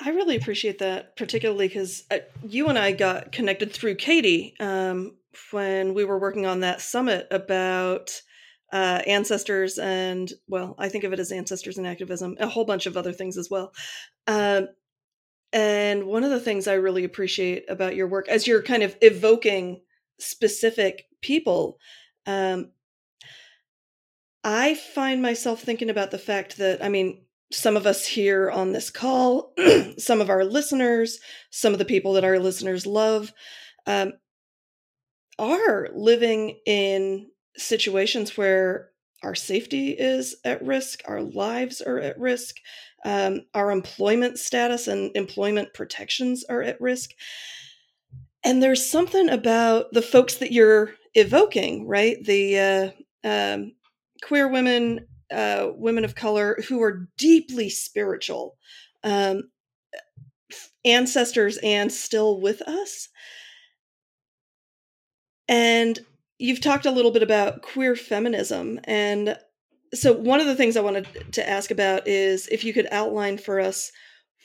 I 0.00 0.10
really 0.10 0.36
appreciate 0.36 0.78
that, 0.78 1.16
particularly 1.16 1.68
because 1.68 2.04
uh, 2.10 2.18
you 2.48 2.68
and 2.68 2.78
I 2.78 2.92
got 2.92 3.30
connected 3.30 3.72
through 3.72 3.94
Katie 3.96 4.54
um, 4.58 5.16
when 5.50 5.94
we 5.94 6.04
were 6.04 6.18
working 6.18 6.46
on 6.46 6.60
that 6.60 6.80
summit 6.80 7.28
about 7.30 8.20
uh, 8.72 9.02
ancestors 9.06 9.78
and, 9.78 10.32
well, 10.48 10.74
I 10.78 10.88
think 10.88 11.04
of 11.04 11.12
it 11.12 11.20
as 11.20 11.30
ancestors 11.30 11.78
and 11.78 11.86
activism, 11.86 12.36
a 12.40 12.48
whole 12.48 12.64
bunch 12.64 12.86
of 12.86 12.96
other 12.96 13.12
things 13.12 13.38
as 13.38 13.48
well. 13.48 13.72
Um, 14.26 14.68
and 15.52 16.06
one 16.06 16.24
of 16.24 16.30
the 16.30 16.40
things 16.40 16.66
I 16.66 16.74
really 16.74 17.04
appreciate 17.04 17.64
about 17.68 17.94
your 17.94 18.08
work, 18.08 18.28
as 18.28 18.48
you're 18.48 18.62
kind 18.62 18.82
of 18.82 18.96
evoking 19.00 19.82
specific 20.18 21.06
people, 21.22 21.78
um, 22.26 22.70
I 24.44 24.74
find 24.74 25.22
myself 25.22 25.62
thinking 25.62 25.88
about 25.88 26.10
the 26.10 26.18
fact 26.18 26.58
that, 26.58 26.84
I 26.84 26.90
mean, 26.90 27.24
some 27.50 27.76
of 27.76 27.86
us 27.86 28.06
here 28.06 28.50
on 28.50 28.72
this 28.72 28.90
call, 28.90 29.54
some 29.98 30.20
of 30.20 30.28
our 30.28 30.44
listeners, 30.44 31.18
some 31.50 31.72
of 31.72 31.78
the 31.78 31.84
people 31.84 32.12
that 32.14 32.24
our 32.24 32.38
listeners 32.38 32.86
love, 32.86 33.32
um, 33.86 34.12
are 35.38 35.88
living 35.94 36.58
in 36.66 37.30
situations 37.56 38.36
where 38.36 38.90
our 39.22 39.34
safety 39.34 39.90
is 39.90 40.36
at 40.44 40.64
risk, 40.64 41.00
our 41.06 41.22
lives 41.22 41.80
are 41.80 41.98
at 41.98 42.18
risk, 42.18 42.56
um, 43.04 43.42
our 43.54 43.70
employment 43.70 44.38
status 44.38 44.86
and 44.86 45.10
employment 45.14 45.72
protections 45.72 46.44
are 46.44 46.62
at 46.62 46.80
risk. 46.80 47.10
And 48.44 48.62
there's 48.62 48.88
something 48.88 49.30
about 49.30 49.92
the 49.92 50.02
folks 50.02 50.36
that 50.36 50.52
you're 50.52 50.92
evoking, 51.14 51.86
right? 51.88 52.22
The 52.22 52.58
uh, 52.58 52.90
um, 53.26 53.72
queer 54.24 54.48
women, 54.48 55.06
uh, 55.30 55.68
women 55.76 56.04
of 56.04 56.14
color 56.14 56.56
who 56.68 56.82
are 56.82 57.08
deeply 57.18 57.68
spiritual, 57.68 58.56
um, 59.02 59.42
ancestors, 60.84 61.58
and 61.62 61.92
still 61.92 62.40
with 62.40 62.62
us. 62.62 63.08
And 65.46 65.98
you've 66.38 66.62
talked 66.62 66.86
a 66.86 66.90
little 66.90 67.10
bit 67.10 67.22
about 67.22 67.60
queer 67.62 67.94
feminism. 67.94 68.80
And 68.84 69.36
so, 69.92 70.12
one 70.12 70.40
of 70.40 70.46
the 70.46 70.56
things 70.56 70.76
I 70.76 70.80
wanted 70.80 71.06
to 71.32 71.48
ask 71.48 71.70
about 71.70 72.08
is 72.08 72.48
if 72.48 72.64
you 72.64 72.72
could 72.72 72.88
outline 72.90 73.36
for 73.36 73.60
us 73.60 73.92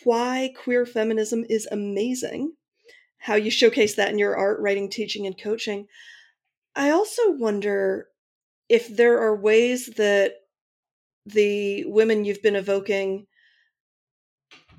why 0.04 0.54
queer 0.62 0.86
feminism 0.86 1.46
is 1.50 1.68
amazing, 1.72 2.54
how 3.18 3.36
you 3.36 3.50
showcase 3.50 3.96
that 3.96 4.10
in 4.10 4.20
your 4.20 4.36
art, 4.36 4.60
writing, 4.60 4.90
teaching, 4.90 5.26
and 5.26 5.42
coaching. 5.42 5.88
I 6.76 6.90
also 6.90 7.32
wonder 7.32 8.08
if 8.70 8.88
there 8.88 9.20
are 9.20 9.36
ways 9.36 9.88
that 9.98 10.36
the 11.26 11.86
women 11.86 12.26
you've 12.26 12.42
been 12.44 12.56
evoking 12.56 13.28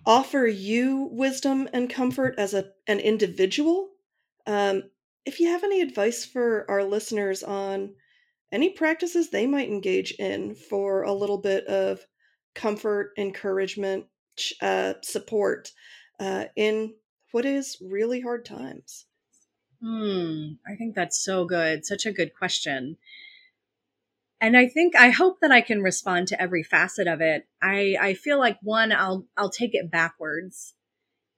offer 0.06 0.46
you 0.46 1.08
wisdom 1.12 1.68
and 1.72 1.90
comfort 1.90 2.34
as 2.38 2.54
a 2.54 2.72
an 2.86 3.00
individual 3.00 3.90
um, 4.46 4.90
if 5.26 5.38
you 5.38 5.48
have 5.48 5.62
any 5.64 5.80
advice 5.80 6.24
for 6.24 6.68
our 6.70 6.82
listeners 6.84 7.42
on 7.42 7.94
any 8.52 8.70
practices 8.70 9.30
they 9.30 9.46
might 9.46 9.68
engage 9.68 10.12
in 10.12 10.54
for 10.54 11.02
a 11.02 11.12
little 11.12 11.38
bit 11.38 11.66
of 11.66 12.06
comfort 12.54 13.12
encouragement 13.18 14.06
uh, 14.62 14.94
support 15.02 15.72
uh, 16.20 16.46
in 16.56 16.94
what 17.32 17.44
is 17.44 17.78
really 17.82 18.20
hard 18.20 18.44
times 18.44 19.06
Hmm, 19.80 20.52
I 20.66 20.74
think 20.76 20.94
that's 20.94 21.18
so 21.22 21.44
good. 21.46 21.84
Such 21.86 22.06
a 22.06 22.12
good 22.12 22.34
question. 22.34 22.96
And 24.40 24.56
I 24.56 24.68
think 24.68 24.96
I 24.96 25.10
hope 25.10 25.40
that 25.40 25.52
I 25.52 25.60
can 25.60 25.82
respond 25.82 26.28
to 26.28 26.40
every 26.40 26.62
facet 26.62 27.06
of 27.06 27.20
it. 27.20 27.46
I 27.62 27.96
I 28.00 28.14
feel 28.14 28.38
like 28.38 28.58
one 28.62 28.92
I'll 28.92 29.26
I'll 29.36 29.50
take 29.50 29.74
it 29.74 29.90
backwards. 29.90 30.74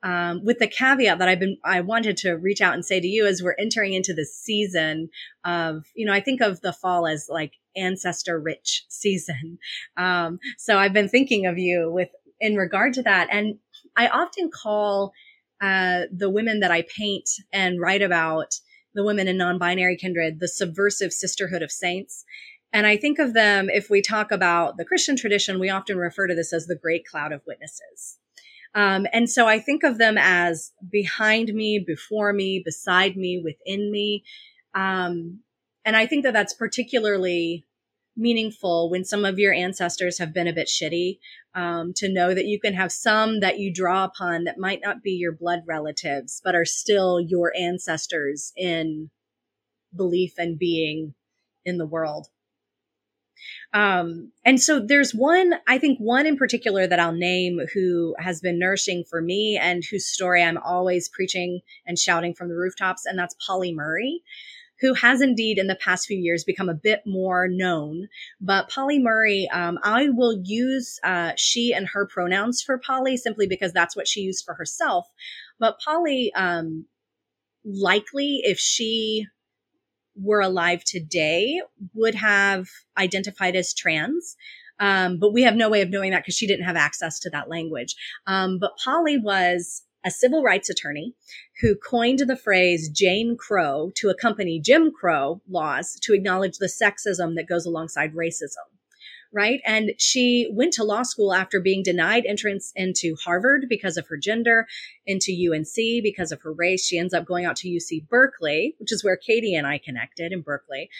Um, 0.04 0.44
with 0.44 0.58
the 0.58 0.66
caveat 0.66 1.18
that 1.18 1.28
I've 1.28 1.38
been, 1.38 1.58
I 1.64 1.80
wanted 1.80 2.16
to 2.18 2.32
reach 2.32 2.60
out 2.60 2.74
and 2.74 2.84
say 2.84 3.00
to 3.00 3.06
you 3.06 3.24
as 3.24 3.40
we're 3.40 3.54
entering 3.56 3.92
into 3.92 4.12
the 4.12 4.24
season 4.24 5.10
of, 5.44 5.84
you 5.94 6.04
know, 6.04 6.12
I 6.12 6.18
think 6.18 6.40
of 6.40 6.60
the 6.60 6.72
fall 6.72 7.06
as 7.06 7.28
like 7.30 7.52
ancestor 7.76 8.40
rich 8.40 8.84
season. 8.88 9.58
Um, 9.96 10.40
so 10.58 10.76
I've 10.76 10.92
been 10.92 11.08
thinking 11.08 11.46
of 11.46 11.56
you 11.56 11.88
with, 11.92 12.08
in 12.40 12.56
regard 12.56 12.94
to 12.94 13.02
that. 13.04 13.28
And 13.30 13.58
I 13.96 14.08
often 14.08 14.50
call, 14.50 15.12
uh, 15.60 16.06
the 16.10 16.30
women 16.30 16.58
that 16.60 16.72
I 16.72 16.82
paint 16.82 17.30
and 17.52 17.80
write 17.80 18.02
about, 18.02 18.54
the 18.94 19.04
women 19.04 19.28
in 19.28 19.36
non-binary 19.36 19.96
kindred, 19.96 20.40
the 20.40 20.48
subversive 20.48 21.12
sisterhood 21.12 21.62
of 21.62 21.70
saints. 21.70 22.24
And 22.72 22.86
I 22.86 22.96
think 22.96 23.18
of 23.18 23.34
them, 23.34 23.68
if 23.68 23.90
we 23.90 24.00
talk 24.00 24.32
about 24.32 24.76
the 24.76 24.84
Christian 24.84 25.16
tradition, 25.16 25.60
we 25.60 25.68
often 25.68 25.98
refer 25.98 26.26
to 26.26 26.34
this 26.34 26.52
as 26.52 26.66
the 26.66 26.76
great 26.76 27.06
cloud 27.06 27.32
of 27.32 27.42
witnesses. 27.46 28.18
Um, 28.74 29.06
and 29.12 29.28
so 29.28 29.46
I 29.46 29.58
think 29.58 29.82
of 29.82 29.98
them 29.98 30.16
as 30.18 30.72
behind 30.90 31.52
me, 31.52 31.78
before 31.78 32.32
me, 32.32 32.62
beside 32.64 33.16
me, 33.16 33.40
within 33.44 33.90
me. 33.92 34.24
Um, 34.74 35.40
and 35.84 35.96
I 35.96 36.06
think 36.06 36.24
that 36.24 36.32
that's 36.32 36.54
particularly 36.54 37.66
meaningful 38.16 38.90
when 38.90 39.04
some 39.04 39.24
of 39.24 39.38
your 39.38 39.52
ancestors 39.52 40.18
have 40.18 40.34
been 40.34 40.46
a 40.46 40.52
bit 40.52 40.68
shitty 40.68 41.18
um, 41.54 41.92
to 41.96 42.12
know 42.12 42.34
that 42.34 42.46
you 42.46 42.60
can 42.60 42.74
have 42.74 42.92
some 42.92 43.40
that 43.40 43.58
you 43.58 43.72
draw 43.72 44.04
upon 44.04 44.44
that 44.44 44.58
might 44.58 44.80
not 44.82 45.02
be 45.02 45.12
your 45.12 45.32
blood 45.32 45.60
relatives, 45.66 46.40
but 46.44 46.54
are 46.54 46.64
still 46.64 47.20
your 47.20 47.52
ancestors 47.58 48.52
in 48.56 49.10
belief 49.94 50.34
and 50.38 50.58
being 50.58 51.14
in 51.64 51.78
the 51.78 51.86
world. 51.86 52.28
Um, 53.72 54.32
and 54.44 54.60
so 54.60 54.80
there's 54.80 55.14
one, 55.14 55.54
I 55.66 55.78
think 55.78 55.98
one 55.98 56.26
in 56.26 56.36
particular 56.36 56.86
that 56.86 57.00
I'll 57.00 57.12
name 57.12 57.60
who 57.74 58.14
has 58.18 58.40
been 58.40 58.58
nourishing 58.58 59.04
for 59.08 59.20
me 59.20 59.58
and 59.60 59.82
whose 59.84 60.06
story 60.06 60.42
I'm 60.42 60.58
always 60.58 61.08
preaching 61.08 61.60
and 61.86 61.98
shouting 61.98 62.34
from 62.34 62.48
the 62.48 62.56
rooftops. 62.56 63.06
And 63.06 63.18
that's 63.18 63.36
Pauli 63.46 63.74
Murray 63.74 64.22
who 64.82 64.94
has 64.94 65.20
indeed 65.22 65.58
in 65.58 65.68
the 65.68 65.76
past 65.76 66.06
few 66.06 66.18
years 66.18 66.42
become 66.42 66.68
a 66.68 66.74
bit 66.74 67.02
more 67.06 67.46
known. 67.48 68.08
But 68.40 68.68
Pauli 68.68 68.98
Murray, 68.98 69.48
um, 69.52 69.78
I 69.84 70.08
will 70.08 70.42
use 70.42 70.98
uh, 71.04 71.32
she 71.36 71.72
and 71.72 71.86
her 71.86 72.04
pronouns 72.04 72.60
for 72.60 72.78
Pauli 72.78 73.16
simply 73.16 73.46
because 73.46 73.72
that's 73.72 73.94
what 73.96 74.08
she 74.08 74.20
used 74.20 74.44
for 74.44 74.54
herself. 74.54 75.06
But 75.60 75.78
Pauli, 75.82 76.32
um, 76.34 76.86
likely 77.64 78.40
if 78.42 78.58
she 78.58 79.26
were 80.16 80.40
alive 80.40 80.84
today 80.84 81.60
would 81.94 82.14
have 82.14 82.68
identified 82.98 83.56
as 83.56 83.74
trans. 83.74 84.36
Um, 84.78 85.18
but 85.18 85.32
we 85.32 85.42
have 85.42 85.54
no 85.54 85.70
way 85.70 85.82
of 85.82 85.90
knowing 85.90 86.10
that 86.10 86.22
because 86.22 86.36
she 86.36 86.46
didn't 86.46 86.64
have 86.64 86.76
access 86.76 87.20
to 87.20 87.30
that 87.30 87.48
language. 87.48 87.94
Um, 88.26 88.58
but 88.58 88.72
Pauli 88.82 89.18
was 89.18 89.82
a 90.04 90.10
civil 90.10 90.42
rights 90.42 90.68
attorney 90.68 91.14
who 91.60 91.76
coined 91.76 92.20
the 92.20 92.36
phrase 92.36 92.88
Jane 92.88 93.36
Crow 93.36 93.92
to 93.96 94.08
accompany 94.08 94.60
Jim 94.60 94.90
Crow 94.90 95.40
laws 95.48 95.98
to 96.02 96.14
acknowledge 96.14 96.58
the 96.58 96.66
sexism 96.66 97.36
that 97.36 97.48
goes 97.48 97.66
alongside 97.66 98.14
racism. 98.14 98.66
Right. 99.34 99.60
And 99.64 99.92
she 99.96 100.46
went 100.52 100.74
to 100.74 100.84
law 100.84 101.02
school 101.04 101.32
after 101.32 101.58
being 101.58 101.82
denied 101.82 102.26
entrance 102.26 102.70
into 102.76 103.16
Harvard 103.24 103.64
because 103.68 103.96
of 103.96 104.06
her 104.08 104.18
gender, 104.18 104.66
into 105.06 105.32
UNC 105.32 106.02
because 106.02 106.32
of 106.32 106.42
her 106.42 106.52
race. 106.52 106.84
She 106.84 106.98
ends 106.98 107.14
up 107.14 107.24
going 107.24 107.46
out 107.46 107.56
to 107.56 107.68
UC 107.68 108.08
Berkeley, 108.08 108.74
which 108.78 108.92
is 108.92 109.02
where 109.02 109.16
Katie 109.16 109.54
and 109.54 109.66
I 109.66 109.78
connected 109.78 110.32
in 110.32 110.42
Berkeley. 110.42 110.90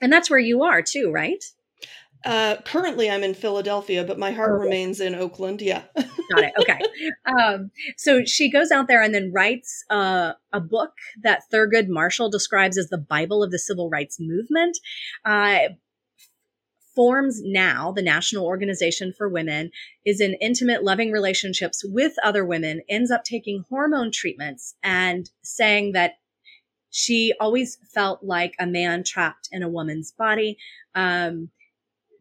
And 0.00 0.12
that's 0.12 0.28
where 0.28 0.38
you 0.40 0.62
are 0.64 0.82
too, 0.82 1.12
right? 1.12 1.42
Uh, 2.24 2.56
currently, 2.64 3.08
I'm 3.08 3.22
in 3.22 3.34
Philadelphia, 3.34 4.02
but 4.02 4.18
my 4.18 4.32
heart 4.32 4.50
Okay. 4.50 4.64
remains 4.64 5.00
in 5.00 5.14
Oakland. 5.14 5.62
Yeah. 5.62 5.84
Got 5.94 6.42
it. 6.44 6.52
Okay. 6.58 6.80
um, 7.26 7.70
so 7.96 8.24
she 8.24 8.50
goes 8.50 8.72
out 8.72 8.88
there 8.88 9.02
and 9.02 9.14
then 9.14 9.30
writes 9.32 9.84
uh, 9.90 10.32
a 10.52 10.60
book 10.60 10.94
that 11.22 11.42
Thurgood 11.52 11.86
Marshall 11.88 12.28
describes 12.28 12.76
as 12.76 12.88
the 12.88 12.98
Bible 12.98 13.44
of 13.44 13.52
the 13.52 13.58
Civil 13.58 13.88
Rights 13.88 14.18
Movement. 14.18 14.76
Uh, 15.24 15.58
forms 16.98 17.40
now 17.44 17.92
the 17.92 18.02
National 18.02 18.44
Organization 18.44 19.12
for 19.16 19.28
Women 19.28 19.70
is 20.04 20.20
in 20.20 20.34
intimate, 20.40 20.82
loving 20.82 21.12
relationships 21.12 21.84
with 21.84 22.14
other 22.24 22.44
women, 22.44 22.82
ends 22.88 23.12
up 23.12 23.22
taking 23.22 23.64
hormone 23.68 24.10
treatments 24.10 24.74
and 24.82 25.30
saying 25.44 25.92
that 25.92 26.14
she 26.90 27.32
always 27.38 27.78
felt 27.94 28.24
like 28.24 28.54
a 28.58 28.66
man 28.66 29.04
trapped 29.04 29.48
in 29.52 29.62
a 29.62 29.68
woman's 29.68 30.10
body. 30.10 30.58
Um, 30.96 31.50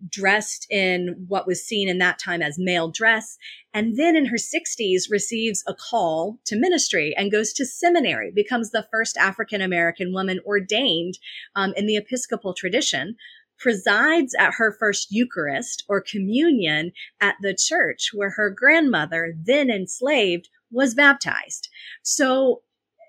dressed 0.07 0.67
in 0.69 1.25
what 1.27 1.47
was 1.47 1.65
seen 1.65 1.89
in 1.89 1.97
that 1.97 2.19
time 2.19 2.43
as 2.43 2.59
male 2.59 2.89
dress. 2.89 3.35
And 3.73 3.97
then 3.97 4.15
in 4.15 4.25
her 4.27 4.37
60s 4.37 5.09
receives 5.09 5.63
a 5.67 5.73
call 5.73 6.37
to 6.45 6.55
ministry 6.55 7.15
and 7.17 7.31
goes 7.31 7.51
to 7.53 7.65
seminary, 7.65 8.31
becomes 8.31 8.69
the 8.69 8.87
first 8.91 9.17
African 9.17 9.59
American 9.59 10.13
woman 10.13 10.39
ordained 10.45 11.17
um, 11.55 11.73
in 11.75 11.87
the 11.87 11.97
Episcopal 11.97 12.53
tradition, 12.53 13.15
presides 13.59 14.35
at 14.39 14.53
her 14.57 14.75
first 14.77 15.07
Eucharist 15.11 15.83
or 15.87 16.01
communion 16.01 16.91
at 17.19 17.35
the 17.41 17.55
church 17.55 18.11
where 18.13 18.31
her 18.31 18.49
grandmother, 18.49 19.33
then 19.37 19.69
enslaved, 19.69 20.49
was 20.71 20.93
baptized. 20.93 21.69
So 22.03 22.61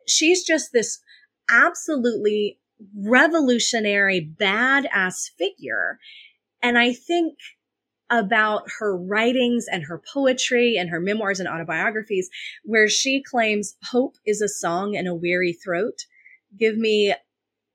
she's 0.06 0.44
just 0.44 0.72
this 0.72 1.00
absolutely 1.50 2.58
revolutionary, 2.96 4.30
badass 4.40 5.30
figure. 5.36 5.98
And 6.62 6.78
I 6.78 6.92
think 6.92 7.34
about 8.10 8.62
her 8.78 8.96
writings 8.96 9.66
and 9.70 9.84
her 9.84 10.00
poetry 10.12 10.76
and 10.78 10.88
her 10.88 11.00
memoirs 11.00 11.40
and 11.40 11.48
autobiographies, 11.48 12.30
where 12.64 12.88
she 12.88 13.22
claims 13.22 13.76
hope 13.90 14.14
is 14.24 14.40
a 14.40 14.48
song 14.48 14.94
in 14.94 15.06
a 15.06 15.14
weary 15.14 15.52
throat. 15.52 16.06
Give 16.58 16.76
me 16.76 17.14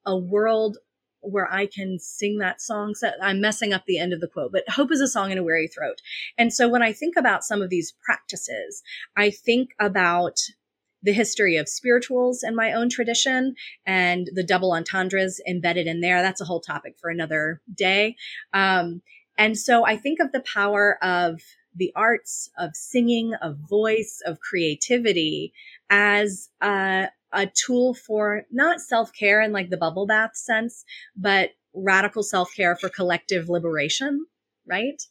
a 0.05 0.17
world 0.17 0.77
where 1.23 1.51
I 1.51 1.65
can 1.65 1.99
sing 1.99 2.37
that 2.39 2.61
song. 2.61 2.95
So 2.95 3.11
I'm 3.21 3.41
messing 3.41 3.73
up 3.73 3.85
the 3.85 3.99
end 3.99 4.13
of 4.13 4.21
the 4.21 4.27
quote, 4.27 4.51
but 4.51 4.69
hope 4.69 4.91
is 4.91 5.01
a 5.01 5.07
song 5.07 5.31
in 5.31 5.37
a 5.37 5.43
weary 5.43 5.67
throat. 5.67 6.01
And 6.37 6.53
so 6.53 6.67
when 6.67 6.81
I 6.81 6.93
think 6.93 7.15
about 7.17 7.43
some 7.43 7.61
of 7.61 7.69
these 7.69 7.93
practices, 8.03 8.83
I 9.15 9.29
think 9.29 9.71
about 9.79 10.37
the 11.01 11.13
history 11.13 11.57
of 11.57 11.67
spirituals 11.67 12.43
in 12.43 12.55
my 12.55 12.71
own 12.71 12.89
tradition 12.89 13.55
and 13.85 14.29
the 14.33 14.43
double 14.43 14.73
entendres 14.73 15.41
embedded 15.47 15.85
in 15.85 15.99
there. 15.99 16.21
That's 16.21 16.41
a 16.41 16.45
whole 16.45 16.61
topic 16.61 16.95
for 16.99 17.09
another 17.09 17.61
day. 17.73 18.15
Um, 18.53 19.01
and 19.37 19.57
so 19.57 19.85
I 19.85 19.97
think 19.97 20.19
of 20.19 20.31
the 20.31 20.41
power 20.41 21.03
of 21.03 21.41
the 21.75 21.91
arts, 21.95 22.49
of 22.57 22.75
singing, 22.75 23.33
of 23.41 23.57
voice, 23.57 24.21
of 24.25 24.39
creativity 24.39 25.53
as 25.89 26.49
a, 26.61 27.07
a 27.33 27.47
tool 27.47 27.93
for 27.93 28.43
not 28.51 28.79
self 28.79 29.11
care 29.13 29.41
in 29.41 29.51
like 29.51 29.69
the 29.69 29.77
bubble 29.77 30.05
bath 30.05 30.35
sense, 30.35 30.85
but 31.15 31.51
radical 31.73 32.23
self 32.23 32.53
care 32.55 32.75
for 32.75 32.89
collective 32.89 33.49
liberation, 33.49 34.25
right? 34.67 35.01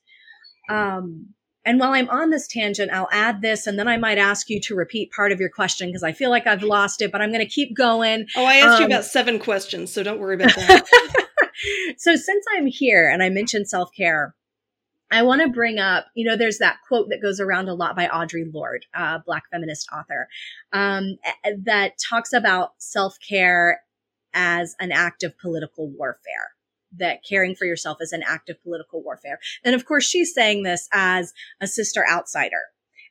Um, 0.71 1.35
and 1.65 1.79
while 1.79 1.93
I'm 1.93 2.09
on 2.11 2.31
this 2.31 2.49
tangent, 2.49 2.93
I'll 2.93 3.09
add 3.13 3.41
this 3.41 3.67
and 3.67 3.79
then 3.79 3.87
I 3.87 3.97
might 3.97 4.19
ask 4.19 4.51
you 4.51 4.61
to 4.63 4.75
repeat 4.75 5.13
part 5.13 5.31
of 5.33 5.39
your 5.39 5.51
question 5.51 5.89
because 5.89 6.03
I 6.03 6.13
feel 6.13 6.31
like 6.31 6.47
I've 6.47 6.63
lost 6.63 7.03
it, 7.03 7.13
but 7.13 7.21
I'm 7.21 7.31
going 7.31 7.45
to 7.45 7.51
keep 7.51 7.77
going. 7.77 8.27
Oh, 8.37 8.45
I 8.45 8.57
asked 8.57 8.81
you 8.81 8.87
Um, 8.87 8.91
about 8.91 9.05
seven 9.05 9.39
questions, 9.39 9.93
so 9.93 10.03
don't 10.03 10.19
worry 10.19 10.35
about 10.35 10.55
that. 10.55 10.85
so 11.99 12.17
since 12.17 12.45
I'm 12.57 12.67
here 12.67 13.09
and 13.09 13.23
I 13.23 13.29
mentioned 13.29 13.69
self 13.69 13.91
care, 13.97 14.35
I 15.13 15.23
want 15.23 15.43
to 15.43 15.49
bring 15.49 15.79
up, 15.79 16.07
you 16.15 16.27
know, 16.27 16.37
there's 16.37 16.57
that 16.59 16.79
quote 16.89 17.11
that 17.11 17.21
goes 17.21 17.39
around 17.39 17.69
a 17.69 17.75
lot 17.75 17.95
by 17.95 18.07
Audre 18.07 18.51
Lorde, 18.53 18.87
a 18.95 19.21
black 19.25 19.45
feminist 19.51 19.87
author, 19.93 20.27
um, 20.73 21.19
that 21.65 21.93
talks 21.99 22.33
about 22.33 22.73
self 22.79 23.19
care 23.27 23.83
as 24.33 24.75
an 24.81 24.91
act 24.91 25.23
of 25.23 25.39
political 25.39 25.91
warfare. 25.91 26.55
That 26.97 27.25
caring 27.29 27.55
for 27.55 27.67
yourself 27.67 27.99
is 28.01 28.13
an 28.13 28.23
act 28.27 28.49
of 28.49 28.63
political 28.63 29.03
warfare. 29.03 29.39
And 29.63 29.75
of 29.75 29.85
course, 29.85 30.05
she's 30.05 30.35
saying 30.35 30.63
this 30.63 30.89
as 30.93 31.35
a 31.61 31.67
sister 31.67 32.07
outsider, 32.11 32.63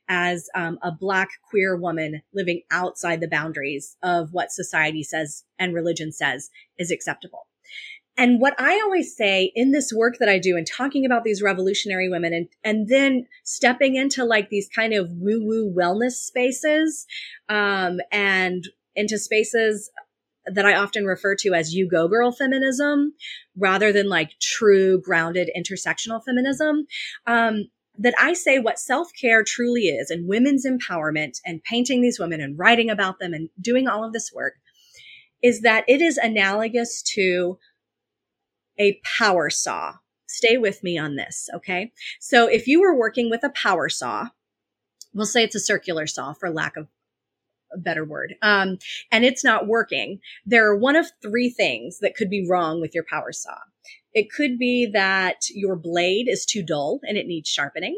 as 0.08 0.48
um, 0.56 0.80
a 0.82 0.90
black 0.90 1.28
queer 1.48 1.76
woman 1.76 2.22
living 2.34 2.62
outside 2.72 3.20
the 3.20 3.28
boundaries 3.28 3.96
of 4.02 4.32
what 4.32 4.50
society 4.50 5.04
says 5.04 5.44
and 5.56 5.72
religion 5.72 6.10
says 6.10 6.50
is 6.78 6.90
acceptable. 6.90 7.46
And 8.16 8.40
what 8.40 8.54
I 8.58 8.80
always 8.80 9.16
say 9.16 9.52
in 9.54 9.72
this 9.72 9.92
work 9.92 10.16
that 10.18 10.28
I 10.28 10.38
do 10.38 10.56
and 10.56 10.66
talking 10.66 11.06
about 11.06 11.24
these 11.24 11.42
revolutionary 11.42 12.08
women 12.08 12.34
and, 12.34 12.48
and 12.62 12.88
then 12.88 13.26
stepping 13.42 13.96
into 13.96 14.24
like 14.24 14.50
these 14.50 14.68
kind 14.68 14.92
of 14.92 15.10
woo 15.12 15.42
woo 15.42 15.74
wellness 15.74 16.12
spaces, 16.12 17.06
um, 17.48 18.00
and 18.10 18.68
into 18.94 19.18
spaces 19.18 19.90
that 20.46 20.66
I 20.66 20.74
often 20.74 21.06
refer 21.06 21.36
to 21.36 21.54
as 21.54 21.74
you 21.74 21.88
go 21.88 22.08
girl 22.08 22.32
feminism 22.32 23.14
rather 23.56 23.92
than 23.92 24.08
like 24.08 24.38
true 24.40 25.00
grounded 25.00 25.50
intersectional 25.56 26.22
feminism. 26.24 26.86
Um, 27.26 27.68
that 27.98 28.14
I 28.18 28.32
say 28.32 28.58
what 28.58 28.78
self 28.78 29.10
care 29.20 29.44
truly 29.44 29.82
is 29.82 30.10
and 30.10 30.28
women's 30.28 30.66
empowerment 30.66 31.40
and 31.44 31.62
painting 31.62 32.00
these 32.00 32.18
women 32.18 32.40
and 32.40 32.58
writing 32.58 32.90
about 32.90 33.18
them 33.18 33.34
and 33.34 33.50
doing 33.60 33.86
all 33.86 34.04
of 34.04 34.12
this 34.12 34.32
work 34.34 34.54
is 35.42 35.60
that 35.60 35.84
it 35.88 36.00
is 36.00 36.16
analogous 36.16 37.02
to 37.02 37.58
a 38.78 39.00
power 39.18 39.50
saw. 39.50 39.94
Stay 40.26 40.56
with 40.56 40.82
me 40.82 40.96
on 40.98 41.16
this, 41.16 41.48
okay? 41.54 41.92
So 42.20 42.46
if 42.46 42.66
you 42.66 42.80
were 42.80 42.96
working 42.96 43.28
with 43.30 43.44
a 43.44 43.50
power 43.50 43.88
saw, 43.88 44.28
we'll 45.12 45.26
say 45.26 45.44
it's 45.44 45.54
a 45.54 45.60
circular 45.60 46.06
saw 46.06 46.32
for 46.32 46.50
lack 46.50 46.76
of 46.76 46.88
a 47.74 47.78
better 47.78 48.04
word, 48.04 48.34
um, 48.42 48.78
and 49.10 49.24
it's 49.24 49.44
not 49.44 49.66
working, 49.66 50.20
there 50.44 50.68
are 50.68 50.76
one 50.76 50.96
of 50.96 51.06
three 51.22 51.50
things 51.50 52.00
that 52.00 52.14
could 52.14 52.28
be 52.30 52.46
wrong 52.48 52.80
with 52.80 52.94
your 52.94 53.04
power 53.08 53.32
saw. 53.32 53.56
It 54.12 54.30
could 54.30 54.58
be 54.58 54.90
that 54.92 55.48
your 55.54 55.76
blade 55.76 56.28
is 56.28 56.44
too 56.44 56.62
dull 56.62 57.00
and 57.02 57.16
it 57.16 57.26
needs 57.26 57.48
sharpening. 57.48 57.96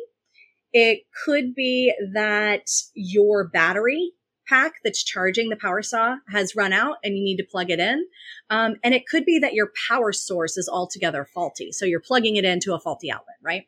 It 0.72 1.02
could 1.24 1.54
be 1.54 1.92
that 2.12 2.68
your 2.94 3.46
battery 3.48 4.12
pack 4.48 4.74
that's 4.82 5.02
charging 5.02 5.48
the 5.48 5.56
power 5.56 5.82
saw 5.82 6.16
has 6.28 6.56
run 6.56 6.72
out 6.72 6.96
and 7.02 7.16
you 7.16 7.24
need 7.24 7.36
to 7.36 7.44
plug 7.44 7.70
it 7.70 7.80
in. 7.80 8.06
Um, 8.50 8.76
and 8.82 8.94
it 8.94 9.06
could 9.06 9.24
be 9.24 9.38
that 9.38 9.54
your 9.54 9.72
power 9.88 10.12
source 10.12 10.56
is 10.56 10.68
altogether 10.68 11.24
faulty. 11.24 11.72
So 11.72 11.86
you're 11.86 12.00
plugging 12.00 12.36
it 12.36 12.44
into 12.44 12.74
a 12.74 12.80
faulty 12.80 13.10
outlet, 13.10 13.36
right? 13.42 13.66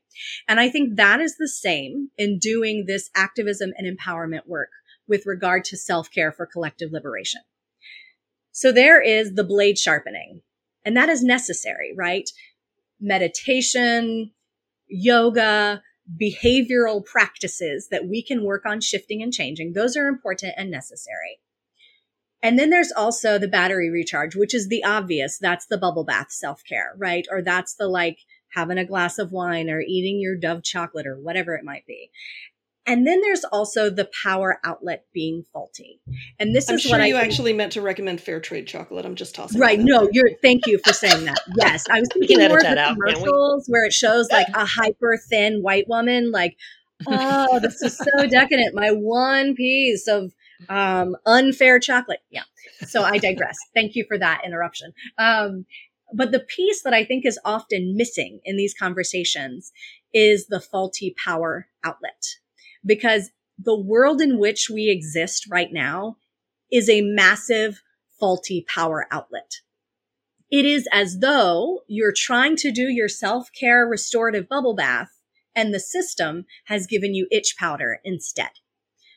And 0.49 0.61
I 0.61 0.69
think 0.69 0.97
that 0.97 1.21
is 1.21 1.37
the 1.37 1.49
same 1.49 2.11
in 2.17 2.39
doing 2.39 2.85
this 2.87 3.11
activism 3.15 3.73
and 3.77 3.87
empowerment 3.87 4.47
work 4.47 4.71
with 5.09 5.27
regard 5.27 5.65
to 5.67 5.77
self 5.77 6.11
care 6.11 6.33
for 6.33 6.47
collective 6.47 6.93
liberation. 6.93 7.41
So 8.53 8.73
there 8.73 9.03
is 9.03 9.35
the 9.35 9.45
blade 9.45 9.79
sharpening, 9.79 10.41
and 10.85 10.97
that 10.97 11.09
is 11.09 11.23
necessary, 11.23 11.93
right? 11.97 12.29
Meditation, 13.01 14.33
yoga, 14.89 15.83
behavioral 16.21 17.05
practices 17.05 17.89
that 17.91 18.07
we 18.07 18.23
can 18.23 18.45
work 18.45 18.65
on 18.65 18.81
shifting 18.81 19.23
and 19.23 19.33
changing. 19.33 19.73
Those 19.73 19.97
are 19.97 20.07
important 20.07 20.55
and 20.57 20.71
necessary. 20.71 21.41
And 22.43 22.59
then 22.59 22.71
there's 22.71 22.93
also 22.93 23.39
the 23.39 23.49
battery 23.49 23.91
recharge, 23.91 24.37
which 24.37 24.55
is 24.55 24.69
the 24.69 24.85
obvious. 24.85 25.39
That's 25.39 25.67
the 25.67 25.79
bubble 25.79 26.05
bath 26.05 26.31
self 26.31 26.63
care, 26.65 26.95
right? 26.97 27.27
Or 27.31 27.43
that's 27.43 27.75
the 27.75 27.89
like 27.89 28.21
having 28.51 28.79
a 28.79 28.85
glass 28.85 29.19
of 29.19 29.33
wine 29.33 29.69
or 29.69 29.81
eating 29.81 30.21
your 30.21 30.37
Dove 30.37 30.63
chocolate 30.63 31.07
or 31.07 31.19
whatever 31.19 31.55
it 31.55 31.65
might 31.65 31.87
be. 31.87 32.11
And 32.87 33.07
then 33.07 33.21
there's 33.21 33.43
also 33.45 33.91
the 33.91 34.09
power 34.23 34.61
outlet 34.65 35.07
being 35.13 35.45
faulty. 35.53 36.01
And 36.39 36.55
this 36.55 36.69
I'm 36.69 36.77
is 36.77 36.83
sure 36.83 36.93
what 36.93 37.01
I 37.01 37.07
you 37.07 37.15
think- 37.15 37.25
actually 37.27 37.53
meant 37.53 37.73
to 37.73 37.81
recommend 37.83 38.21
fair 38.21 38.41
trade 38.41 38.67
chocolate. 38.67 39.05
I'm 39.05 39.17
just 39.17 39.35
tossing. 39.35 39.61
Right. 39.61 39.79
that 39.79 39.85
No, 39.85 40.01
there. 40.03 40.11
you're 40.13 40.31
thank 40.43 40.67
you 40.67 40.79
for 40.85 40.93
saying 40.93 41.25
that. 41.25 41.39
Yes. 41.57 41.85
I 41.91 41.99
was 42.01 42.09
thinking 42.13 42.39
more 42.39 42.57
of 42.59 42.63
the 42.63 42.79
out, 42.79 42.95
commercials 42.97 43.67
where 43.69 43.85
it 43.85 43.93
shows 43.93 44.31
like 44.31 44.47
a 44.55 44.65
hyper 44.65 45.19
thin 45.29 45.63
white 45.63 45.89
woman, 45.89 46.31
like, 46.31 46.57
oh, 47.09 47.59
this 47.61 47.83
is 47.83 47.97
so 47.99 48.27
decadent. 48.31 48.75
My 48.75 48.91
one 48.93 49.55
piece 49.55 50.07
of 50.09 50.33
um 50.69 51.17
unfair 51.27 51.79
chocolate. 51.79 52.21
Yeah. 52.31 52.45
So 52.87 53.03
I 53.03 53.19
digress. 53.19 53.57
thank 53.75 53.95
you 53.95 54.05
for 54.09 54.17
that 54.19 54.43
interruption. 54.45 54.93
Um, 55.19 55.67
but 56.15 56.31
the 56.31 56.41
piece 56.41 56.83
that 56.83 56.95
I 56.95 57.05
think 57.05 57.27
is 57.27 57.39
often 57.45 57.97
missing 57.97 58.39
in 58.45 58.57
these 58.57 58.75
conversations 58.75 59.73
is 60.15 60.47
the 60.47 60.61
faulty 60.61 61.15
power 61.23 61.67
outlet. 61.85 62.37
Because 62.87 63.31
the 63.59 63.79
world 63.79 64.21
in 64.21 64.39
which 64.39 64.71
we 64.71 64.89
exist 64.89 65.47
right 65.51 65.73
now 65.73 66.17
is 66.71 66.89
a 66.89 67.01
massive 67.03 67.83
faulty 68.19 68.65
power 68.73 69.07
outlet. 69.11 69.61
It 70.51 70.65
is 70.65 70.89
as 70.93 71.19
though 71.19 71.81
you're 71.89 72.15
trying 72.15 72.57
to 72.57 72.71
do 72.71 72.83
your 72.83 73.09
self 73.09 73.51
care 73.59 73.87
restorative 73.87 74.49
bubble 74.49 74.75
bath 74.75 75.11
and 75.55 75.73
the 75.75 75.81
system 75.81 76.45
has 76.67 76.87
given 76.87 77.15
you 77.15 77.27
itch 77.33 77.57
powder 77.59 77.99
instead. 78.05 78.51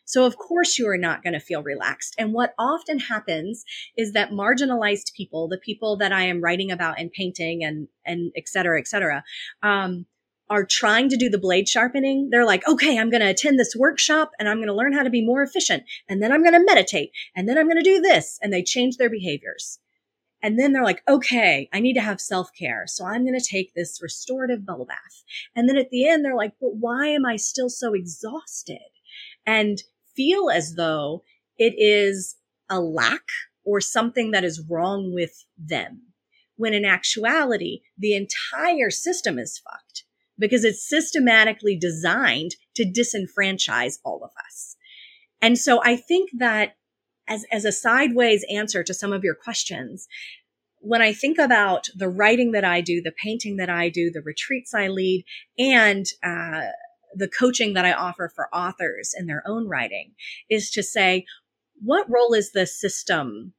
So 0.06 0.26
of 0.26 0.38
course 0.38 0.80
you 0.80 0.88
are 0.88 0.98
not 0.98 1.22
going 1.22 1.34
to 1.34 1.40
feel 1.40 1.62
relaxed. 1.62 2.16
And 2.18 2.34
what 2.34 2.56
often 2.58 2.98
happens 2.98 3.64
is 3.96 4.14
that 4.14 4.32
marginalized 4.32 5.14
people, 5.14 5.48
the 5.48 5.60
people 5.60 5.98
that 5.98 6.12
I 6.12 6.24
am 6.24 6.42
writing 6.42 6.72
about 6.72 7.00
and 7.00 7.12
painting 7.12 7.64
and, 7.64 7.90
and 8.06 8.32
et 8.36 8.48
cetera, 8.48 8.80
et 8.80 8.88
cetera, 8.88 9.24
um, 9.62 10.08
are 10.50 10.66
trying 10.66 11.10
to 11.10 11.18
do 11.18 11.30
the 11.30 11.38
blade 11.38 11.70
sharpening. 11.70 12.30
They're 12.32 12.46
like, 12.46 12.68
okay, 12.68 12.98
I'm 12.98 13.10
going 13.10 13.22
to 13.22 13.30
attend 13.30 13.60
this 13.60 13.76
workshop 13.78 14.32
and 14.40 14.50
I'm 14.50 14.58
going 14.58 14.68
to 14.68 14.74
learn 14.74 14.94
how 14.94 15.04
to 15.04 15.10
be 15.10 15.26
more 15.26 15.44
efficient. 15.44 15.84
And 16.08 16.22
then 16.22 16.32
I'm 16.32 16.42
going 16.42 16.54
to 16.54 16.66
meditate 16.66 17.12
and 17.36 17.48
then 17.48 17.58
I'm 17.58 17.68
going 17.68 17.82
to 17.82 17.84
do 17.84 18.02
this. 18.02 18.40
And 18.42 18.52
they 18.52 18.64
change 18.64 18.98
their 18.98 19.10
behaviors. 19.10 19.80
And 20.42 20.58
then 20.58 20.72
they're 20.72 20.84
like, 20.84 21.04
okay, 21.08 21.70
I 21.74 21.80
need 21.80 21.94
to 21.96 22.02
have 22.02 22.22
self 22.22 22.50
care. 22.58 22.86
So 22.88 23.06
I'm 23.06 23.26
going 23.26 23.38
to 23.38 23.46
take 23.46 23.74
this 23.74 24.00
restorative 24.02 24.66
bubble 24.66 24.86
bath. 24.86 25.24
And 25.56 25.68
then 25.68 25.78
at 25.78 25.90
the 25.90 26.08
end, 26.08 26.24
they're 26.24 26.36
like, 26.36 26.54
but 26.60 26.76
why 26.76 27.08
am 27.08 27.26
I 27.26 27.36
still 27.36 27.70
so 27.70 27.94
exhausted? 27.94 28.80
And 29.46 29.84
feel 30.16 30.50
as 30.50 30.76
though 30.76 31.24
it 31.58 31.74
is 31.78 32.38
a 32.70 32.80
lack 32.80 33.28
or 33.66 33.82
something 33.82 34.32
that 34.32 34.44
is 34.44 34.66
wrong 34.68 35.14
with 35.14 35.46
them. 35.58 36.04
When 36.56 36.74
in 36.74 36.86
actuality, 36.86 37.82
the 37.98 38.16
entire 38.16 38.90
system 38.90 39.38
is 39.38 39.60
fucked 39.60 40.04
because 40.40 40.64
it's 40.64 40.88
systematically 40.88 41.78
designed 41.78 42.56
to 42.76 42.86
disenfranchise 42.86 43.96
all 44.04 44.24
of 44.24 44.32
us. 44.48 44.76
And 45.42 45.58
so 45.58 45.82
I 45.84 45.96
think 45.96 46.30
that 46.38 46.76
as, 47.28 47.46
as 47.52 47.66
a 47.66 47.72
sideways 47.72 48.46
answer 48.52 48.84
to 48.84 48.94
some 48.94 49.14
of 49.14 49.24
your 49.24 49.36
questions, 49.36 50.08
when 50.80 51.02
I 51.02 51.14
think 51.14 51.38
about 51.38 51.88
the 51.96 52.10
writing 52.10 52.52
that 52.54 52.64
I 52.64 52.82
do, 52.82 53.02
the 53.02 53.14
painting 53.24 53.58
that 53.58 53.70
I 53.70 53.90
do, 53.90 54.10
the 54.12 54.22
retreats 54.22 54.74
I 54.74 54.88
lead, 54.88 55.26
and 55.58 56.06
uh, 56.24 56.68
the 57.14 57.28
coaching 57.28 57.74
that 57.74 57.86
I 57.86 57.94
offer 57.94 58.32
for 58.34 58.54
authors 58.54 59.14
in 59.18 59.28
their 59.28 59.44
own 59.46 59.68
writing 59.68 60.14
is 60.50 60.72
to 60.72 60.84
say, 60.84 61.26
what 61.82 62.10
role 62.10 62.34
is 62.34 62.52
the 62.52 62.66
system 62.66 63.54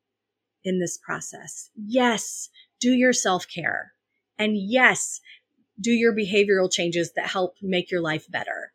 in 0.64 0.78
this 0.78 0.98
process? 0.98 1.70
Yes, 1.74 2.48
do 2.80 2.92
your 2.92 3.12
self 3.12 3.46
care. 3.48 3.92
And 4.38 4.56
yes, 4.56 5.20
do 5.80 5.90
your 5.90 6.14
behavioral 6.14 6.70
changes 6.70 7.12
that 7.16 7.28
help 7.28 7.54
make 7.62 7.90
your 7.90 8.00
life 8.00 8.26
better. 8.30 8.72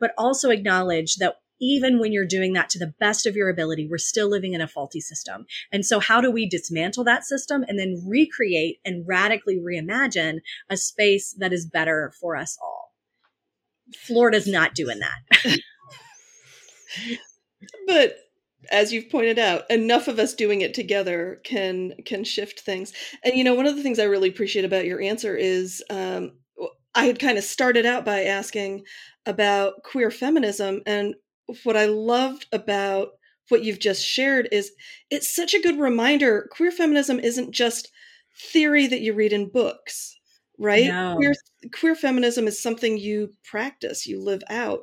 But 0.00 0.12
also 0.18 0.50
acknowledge 0.50 1.16
that 1.16 1.36
even 1.60 1.98
when 1.98 2.12
you're 2.12 2.26
doing 2.26 2.52
that 2.52 2.68
to 2.70 2.78
the 2.78 2.92
best 2.98 3.26
of 3.26 3.36
your 3.36 3.48
ability, 3.48 3.86
we're 3.88 3.98
still 3.98 4.28
living 4.28 4.54
in 4.54 4.60
a 4.60 4.68
faulty 4.68 5.00
system. 5.00 5.46
And 5.72 5.86
so 5.86 6.00
how 6.00 6.20
do 6.20 6.30
we 6.30 6.48
dismantle 6.48 7.04
that 7.04 7.24
system 7.24 7.64
and 7.66 7.78
then 7.78 8.02
recreate 8.06 8.80
and 8.84 9.06
radically 9.06 9.58
reimagine 9.58 10.40
a 10.68 10.76
space 10.76 11.34
that 11.38 11.52
is 11.52 11.66
better 11.66 12.12
for 12.20 12.36
us 12.36 12.58
all? 12.62 12.92
Florida's 13.96 14.46
not 14.46 14.74
doing 14.74 14.98
that. 15.00 15.58
but 17.86 18.18
as 18.70 18.92
you've 18.92 19.10
pointed 19.10 19.38
out, 19.38 19.68
enough 19.70 20.08
of 20.08 20.18
us 20.18 20.34
doing 20.34 20.60
it 20.60 20.74
together 20.74 21.40
can 21.44 21.94
can 22.04 22.24
shift 22.24 22.60
things. 22.60 22.92
And 23.24 23.34
you 23.34 23.44
know, 23.44 23.54
one 23.54 23.66
of 23.66 23.76
the 23.76 23.82
things 23.82 23.98
I 23.98 24.04
really 24.04 24.28
appreciate 24.28 24.64
about 24.64 24.84
your 24.84 25.00
answer 25.00 25.36
is 25.36 25.82
um, 25.90 26.32
I 26.94 27.04
had 27.04 27.18
kind 27.18 27.38
of 27.38 27.44
started 27.44 27.86
out 27.86 28.04
by 28.04 28.24
asking 28.24 28.84
about 29.26 29.82
queer 29.84 30.10
feminism, 30.10 30.82
and 30.86 31.14
what 31.64 31.76
I 31.76 31.86
loved 31.86 32.46
about 32.52 33.08
what 33.48 33.62
you've 33.62 33.78
just 33.78 34.04
shared 34.04 34.48
is 34.50 34.72
it's 35.10 35.34
such 35.34 35.54
a 35.54 35.60
good 35.60 35.78
reminder. 35.78 36.48
Queer 36.52 36.70
feminism 36.70 37.20
isn't 37.20 37.52
just 37.52 37.90
theory 38.36 38.86
that 38.86 39.00
you 39.00 39.12
read 39.12 39.32
in 39.32 39.50
books 39.50 40.14
right? 40.58 40.86
No. 40.86 41.16
Queer, 41.16 41.34
queer 41.72 41.94
feminism 41.94 42.46
is 42.46 42.62
something 42.62 42.96
you 42.96 43.30
practice, 43.44 44.06
you 44.06 44.20
live 44.20 44.42
out. 44.48 44.80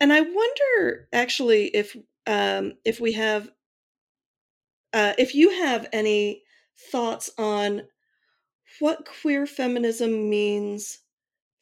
And 0.00 0.12
I 0.12 0.20
wonder 0.20 1.08
actually 1.12 1.66
if 1.68 1.96
um, 2.26 2.74
if 2.84 3.00
we 3.00 3.12
have 3.12 3.48
uh, 4.92 5.12
if 5.18 5.34
you 5.34 5.50
have 5.50 5.86
any 5.92 6.42
thoughts 6.90 7.30
on 7.38 7.82
what 8.80 9.06
queer 9.20 9.46
feminism 9.46 10.30
means 10.30 10.98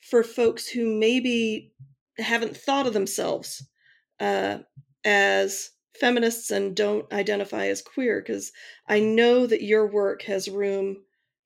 for 0.01 0.23
folks 0.23 0.67
who 0.67 0.99
maybe 0.99 1.73
haven't 2.19 2.57
thought 2.57 2.87
of 2.87 2.93
themselves 2.93 3.67
uh, 4.21 4.59
as 5.05 5.71
feminists 5.99 6.51
and 6.51 6.75
don't 6.77 7.13
identify 7.13 7.67
as 7.67 7.81
queer 7.81 8.21
because 8.21 8.51
i 8.89 8.99
know 8.99 9.47
that 9.47 9.63
your 9.63 9.87
work 9.87 10.23
has 10.23 10.49
room 10.49 10.97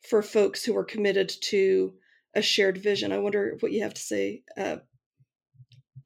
for 0.08 0.22
folks 0.22 0.64
who 0.64 0.74
are 0.76 0.84
committed 0.84 1.30
to 1.42 1.92
a 2.34 2.42
shared 2.42 2.78
vision. 2.78 3.12
I 3.12 3.18
wonder 3.18 3.56
what 3.60 3.72
you 3.72 3.82
have 3.82 3.94
to 3.94 4.00
say 4.00 4.42
uh, 4.56 4.76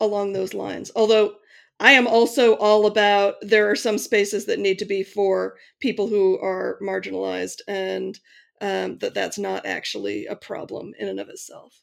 along 0.00 0.32
those 0.32 0.54
lines. 0.54 0.90
Although 0.96 1.36
I 1.82 1.92
am 1.92 2.06
also 2.06 2.54
all 2.58 2.86
about 2.86 3.34
there 3.42 3.68
are 3.68 3.74
some 3.74 3.98
spaces 3.98 4.46
that 4.46 4.60
need 4.60 4.78
to 4.78 4.84
be 4.84 5.02
for 5.02 5.56
people 5.80 6.06
who 6.06 6.38
are 6.38 6.78
marginalized, 6.80 7.58
and 7.66 8.16
um, 8.60 8.98
that 8.98 9.14
that's 9.14 9.36
not 9.36 9.66
actually 9.66 10.26
a 10.26 10.36
problem 10.36 10.92
in 10.96 11.08
and 11.08 11.18
of 11.18 11.28
itself. 11.28 11.74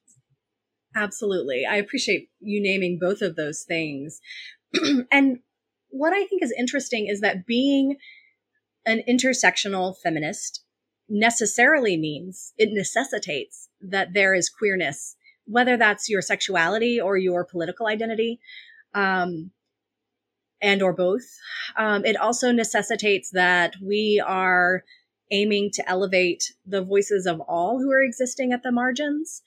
Absolutely. 0.95 1.66
I 1.70 1.76
appreciate 1.76 2.30
you 2.39 2.64
naming 2.64 2.97
both 2.97 3.22
of 3.22 3.36
those 3.36 3.66
things. 3.68 4.22
and 5.12 5.39
what 5.89 6.14
I 6.14 6.26
think 6.26 6.43
is 6.43 6.54
interesting 6.58 7.08
is 7.08 7.20
that 7.20 7.45
being 7.45 7.97
an 8.86 9.04
intersectional 9.08 9.95
feminist 10.02 10.64
necessarily 11.10 11.97
means 11.97 12.54
it 12.58 12.70
necessitates 12.72 13.68
that 13.82 14.14
there 14.14 14.34
is 14.34 14.50
queerness, 14.50 15.18
whether 15.45 15.76
that's 15.76 16.08
your 16.08 16.22
sexuality 16.22 17.02
or 17.02 17.18
your 17.18 17.43
political 17.43 17.88
identity, 17.88 18.39
um, 18.93 19.52
and 20.62 20.82
or 20.82 20.93
both. 20.93 21.26
Um, 21.78 22.05
it 22.05 22.18
also 22.18 22.51
necessitates 22.51 23.32
that 23.32 23.76
we 23.82 24.22
are 24.26 24.84
aiming 25.32 25.72
to 25.72 25.88
elevate 25.89 26.53
the 26.66 26.82
voices 26.82 27.26
of 27.26 27.39
all 27.41 27.80
who 27.80 27.91
are 27.91 28.03
existing 28.03 28.51
at 28.51 28.64
the 28.64 28.72
margins. 28.72 29.41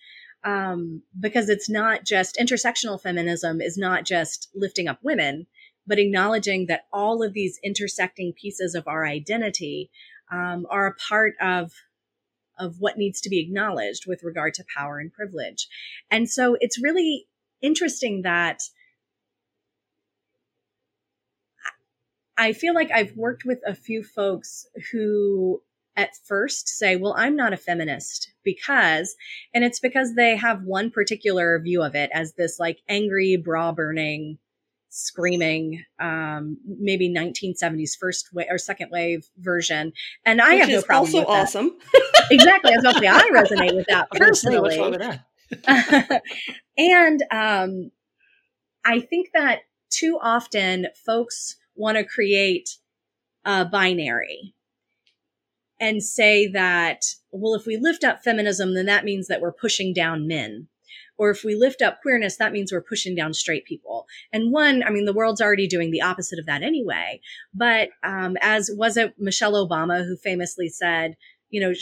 Um, 0.45 1.03
because 1.21 1.49
it's 1.49 1.71
not 1.71 2.05
just 2.05 2.37
intersectional 2.37 3.01
feminism 3.01 3.61
is 3.61 3.79
not 3.79 4.05
just 4.05 4.49
lifting 4.57 4.89
up 4.89 4.99
women, 5.01 5.47
but 5.87 6.01
acknowledging 6.01 6.67
that 6.67 6.87
all 6.93 7.23
of 7.23 7.33
these 7.33 7.61
intersecting 7.63 8.33
pieces 8.33 8.75
of 8.75 8.89
our 8.89 9.07
identity 9.07 9.89
um, 10.33 10.67
are 10.69 10.87
a 10.87 10.95
part 10.95 11.35
of 11.41 11.73
of 12.59 12.77
what 12.79 12.99
needs 12.99 13.21
to 13.21 13.31
be 13.31 13.41
acknowledged 13.41 14.07
with 14.07 14.23
regard 14.23 14.55
to 14.55 14.65
power 14.77 14.99
and 14.99 15.13
privilege. 15.13 15.69
And 16.11 16.29
so 16.29 16.57
it's 16.61 16.83
really 16.83 17.27
interesting 17.61 18.23
that 18.23 18.61
I 22.43 22.53
feel 22.53 22.74
like 22.74 22.90
I've 22.90 23.16
worked 23.16 23.45
with 23.45 23.61
a 23.64 23.72
few 23.74 24.03
folks 24.03 24.66
who 24.90 25.62
at 25.97 26.11
first 26.26 26.66
say, 26.66 26.97
well, 26.97 27.14
I'm 27.16 27.36
not 27.36 27.53
a 27.53 27.57
feminist 27.57 28.32
because, 28.43 29.14
and 29.55 29.62
it's 29.62 29.78
because 29.78 30.16
they 30.16 30.34
have 30.36 30.64
one 30.64 30.90
particular 30.90 31.61
view 31.61 31.82
of 31.84 31.95
it 31.95 32.11
as 32.12 32.32
this 32.32 32.59
like 32.59 32.80
angry, 32.88 33.36
bra 33.36 33.70
burning, 33.70 34.38
screaming 34.95 35.82
um 36.01 36.59
maybe 36.66 37.09
1970s 37.09 37.97
first 37.99 38.28
wave 38.34 38.47
or 38.51 38.59
second 38.59 38.90
wave 38.90 39.26
version 39.38 39.90
and 40.26 40.38
i 40.43 40.51
Which 40.57 40.61
have 40.61 40.68
no 40.68 40.82
problem 40.82 41.07
also 41.07 41.18
with 41.20 41.28
that. 41.28 41.43
awesome. 41.45 41.78
exactly 42.30 42.72
i 42.72 42.76
was 42.76 42.84
about 42.84 42.93
to 42.97 43.01
say 43.01 43.07
i 43.07 43.30
resonate 43.32 43.74
with 43.74 43.86
that 43.86 44.09
I 44.12 44.18
was 44.18 44.18
gonna 44.18 44.34
say, 44.34 44.61
what's 44.61 44.76
personally 44.76 45.16
that? 45.64 46.22
and 46.76 47.22
um 47.30 47.90
i 48.84 49.01
think 49.01 49.30
that 49.32 49.61
too 49.88 50.18
often 50.20 50.88
folks 51.07 51.57
want 51.75 51.97
to 51.97 52.05
create 52.05 52.79
a 53.45 53.64
binary 53.64 54.55
and 55.81 56.03
say 56.03 56.47
that 56.47 57.03
well 57.31 57.55
if 57.55 57.66
we 57.66 57.77
lift 57.77 58.05
up 58.05 58.23
feminism 58.23 58.75
then 58.75 58.87
that 58.87 59.05
means 59.05 59.27
that 59.27 59.41
we're 59.41 59.53
pushing 59.53 59.93
down 59.93 60.27
men 60.27 60.68
or 61.18 61.31
if 61.31 61.45
we 61.45 61.55
lift 61.55 61.83
up 61.83 62.01
queerness, 62.03 62.37
that 62.37 62.53
means 62.53 62.73
we're 62.73 62.83
pushing 62.83 63.14
down 63.14 63.35
straight 63.35 63.64
people. 63.64 64.07
And 64.33 64.53
one, 64.53 64.83
I 64.83 64.91
mean, 64.91 65.05
the 65.05 65.12
world's 65.12 65.41
already 65.41 65.68
doing 65.68 65.91
the 65.91 66.03
opposite 66.03 66.39
of 66.39 66.47
that 66.47 66.62
anyway. 66.62 67.20
But 67.55 67.91
um, 68.03 68.37
as 68.41 68.70
was 68.73 68.97
it 68.97 69.14
Michelle 69.18 69.53
Obama 69.53 70.05
who 70.05 70.16
famously 70.16 70.68
said, 70.68 71.16
you 71.51 71.61
know, 71.61 71.73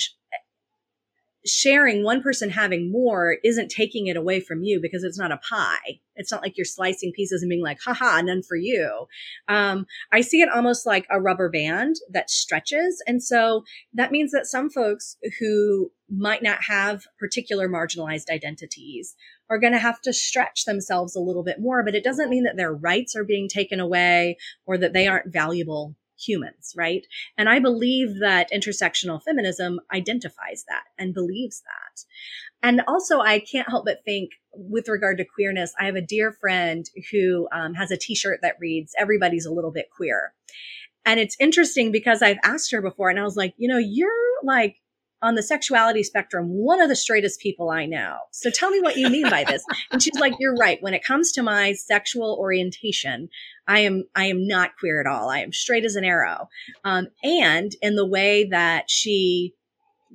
sharing 1.47 2.05
one 2.05 2.22
person 2.22 2.51
having 2.51 2.93
more 2.93 3.38
isn't 3.43 3.70
taking 3.70 4.07
it 4.09 4.16
away 4.16 4.41
from 4.41 4.62
you 4.62 4.80
because 4.80 5.03
it's 5.03 5.18
not 5.18 5.32
a 5.32 5.38
pie. 5.38 6.01
It's 6.16 6.30
not 6.30 6.43
like 6.43 6.59
you're 6.59 6.66
slicing 6.66 7.12
pieces 7.12 7.43
and 7.43 7.49
being 7.49 7.62
like, 7.62 7.78
haha, 7.82 8.20
none 8.20 8.43
for 8.43 8.57
you. 8.57 9.07
Um, 9.49 9.86
I 10.12 10.20
see 10.20 10.43
it 10.43 10.51
almost 10.51 10.84
like 10.84 11.07
a 11.11 11.20
rubber 11.20 11.49
band 11.49 11.97
that 12.11 12.30
stretches. 12.30 13.03
And 13.07 13.22
so 13.22 13.64
that 13.95 14.12
means 14.12 14.32
that 14.32 14.47
some 14.47 14.68
folks 14.68 15.16
who 15.38 15.91
might 16.11 16.43
not 16.43 16.64
have 16.68 17.05
particular 17.18 17.68
marginalized 17.68 18.28
identities 18.30 19.14
are 19.49 19.59
going 19.59 19.72
to 19.72 19.78
have 19.78 20.01
to 20.03 20.12
stretch 20.12 20.64
themselves 20.64 21.16
a 21.16 21.20
little 21.20 21.43
bit 21.43 21.61
more, 21.61 21.82
but 21.84 21.95
it 21.95 22.05
doesn't 22.05 22.30
mean 22.30 22.45
that 22.45 22.57
their 22.57 22.72
rights 22.72 23.16
are 23.16 23.24
being 23.24 23.49
taken 23.49 23.80
away 23.80 24.36
or 24.66 24.76
that 24.76 24.93
they 24.93 25.07
aren't 25.07 25.32
valuable 25.32 25.97
humans, 26.21 26.75
right? 26.77 27.07
And 27.39 27.49
I 27.49 27.59
believe 27.59 28.18
that 28.21 28.51
intersectional 28.53 29.23
feminism 29.23 29.81
identifies 29.93 30.64
that 30.68 30.85
and 30.99 31.14
believes 31.14 31.62
that. 31.62 32.05
And 32.62 32.83
also, 32.87 33.21
I 33.21 33.41
can't 33.41 33.68
help 33.68 33.87
but 33.87 34.05
think 34.05 34.33
with 34.53 34.89
regard 34.89 35.18
to 35.18 35.25
queerness, 35.25 35.73
I 35.81 35.87
have 35.87 35.97
a 35.97 36.03
dear 36.03 36.33
friend 36.33 36.89
who 37.11 37.49
um, 37.53 37.75
has 37.75 37.91
a 37.91 37.97
t 37.97 38.14
shirt 38.14 38.41
that 38.43 38.57
reads, 38.61 38.95
Everybody's 38.99 39.47
a 39.47 39.53
little 39.53 39.73
bit 39.73 39.89
queer. 39.91 40.35
And 41.07 41.18
it's 41.18 41.37
interesting 41.41 41.93
because 41.93 42.23
I've 42.23 42.39
asked 42.45 42.73
her 42.73 42.83
before 42.83 43.09
and 43.09 43.18
I 43.18 43.25
was 43.25 43.37
like, 43.37 43.55
you 43.57 43.68
know, 43.68 43.79
you're 43.79 44.11
like 44.45 44.80
on 45.23 45.35
the 45.35 45.43
sexuality 45.43 46.03
spectrum, 46.03 46.47
one 46.49 46.81
of 46.81 46.89
the 46.89 46.97
straightest 46.97 47.41
people 47.41 47.71
I 47.71 47.87
know. 47.87 48.16
So 48.31 48.51
tell 48.51 48.71
me 48.71 48.81
what 48.81 48.97
you 48.97 49.09
mean 49.09 49.29
by 49.29 49.45
this. 49.45 49.64
and 49.91 50.03
she's 50.03 50.18
like, 50.18 50.35
you're 50.39 50.57
right. 50.57 50.83
When 50.83 50.95
it 50.95 51.05
comes 51.05 51.33
to 51.33 51.43
my 51.43 51.73
sexual 51.73 52.37
orientation, 52.41 53.29
I 53.66 53.81
am, 53.81 54.05
I 54.14 54.27
am 54.27 54.47
not 54.47 54.77
queer 54.79 55.01
at 55.01 55.07
all. 55.07 55.29
I 55.29 55.41
am 55.41 55.53
straight 55.53 55.85
as 55.85 55.97
an 55.97 56.05
arrow. 56.05 56.49
Um, 56.85 57.09
and 57.23 57.73
in 57.83 57.97
the 57.97 58.07
way 58.07 58.49
that 58.51 58.91
she 58.91 59.55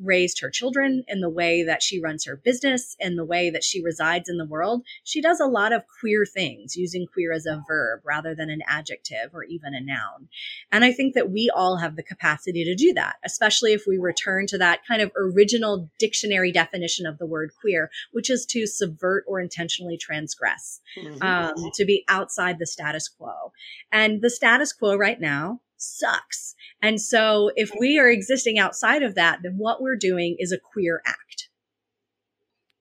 raised 0.01 0.41
her 0.41 0.49
children, 0.49 1.03
in 1.07 1.21
the 1.21 1.29
way 1.29 1.63
that 1.63 1.81
she 1.81 1.99
runs 1.99 2.25
her 2.25 2.35
business, 2.35 2.95
in 2.99 3.15
the 3.15 3.25
way 3.25 3.49
that 3.49 3.63
she 3.63 3.81
resides 3.81 4.29
in 4.29 4.37
the 4.37 4.45
world, 4.45 4.83
she 5.03 5.21
does 5.21 5.39
a 5.39 5.45
lot 5.45 5.73
of 5.73 5.83
queer 5.99 6.25
things, 6.25 6.75
using 6.75 7.05
queer 7.05 7.31
as 7.31 7.45
a 7.45 7.63
verb 7.67 8.01
rather 8.03 8.35
than 8.35 8.49
an 8.49 8.61
adjective 8.67 9.33
or 9.33 9.43
even 9.43 9.73
a 9.73 9.81
noun. 9.81 10.27
And 10.71 10.83
I 10.83 10.91
think 10.91 11.13
that 11.13 11.31
we 11.31 11.49
all 11.53 11.77
have 11.77 11.95
the 11.95 12.03
capacity 12.03 12.63
to 12.65 12.75
do 12.75 12.93
that, 12.93 13.15
especially 13.23 13.73
if 13.73 13.83
we 13.87 13.97
return 13.97 14.47
to 14.47 14.57
that 14.57 14.85
kind 14.87 15.01
of 15.01 15.11
original 15.15 15.89
dictionary 15.99 16.51
definition 16.51 17.05
of 17.05 17.17
the 17.17 17.25
word 17.25 17.51
queer, 17.59 17.89
which 18.11 18.29
is 18.29 18.45
to 18.47 18.67
subvert 18.67 19.23
or 19.27 19.39
intentionally 19.39 19.97
transgress, 19.97 20.81
mm-hmm. 20.97 21.21
um, 21.21 21.71
to 21.73 21.85
be 21.85 22.03
outside 22.07 22.59
the 22.59 22.67
status 22.67 23.07
quo. 23.07 23.51
And 23.91 24.21
the 24.21 24.29
status 24.29 24.73
quo 24.73 24.95
right 24.95 25.19
now 25.19 25.61
sucks. 25.77 26.55
And 26.81 27.01
so 27.01 27.51
if 27.55 27.71
we 27.79 27.99
are 27.99 28.09
existing 28.09 28.59
outside 28.59 29.03
of 29.03 29.15
that, 29.15 29.39
then 29.43 29.55
what 29.57 29.81
we're 29.81 29.95
doing 29.95 30.35
is 30.39 30.51
a 30.51 30.59
queer 30.59 31.01
act. 31.05 31.49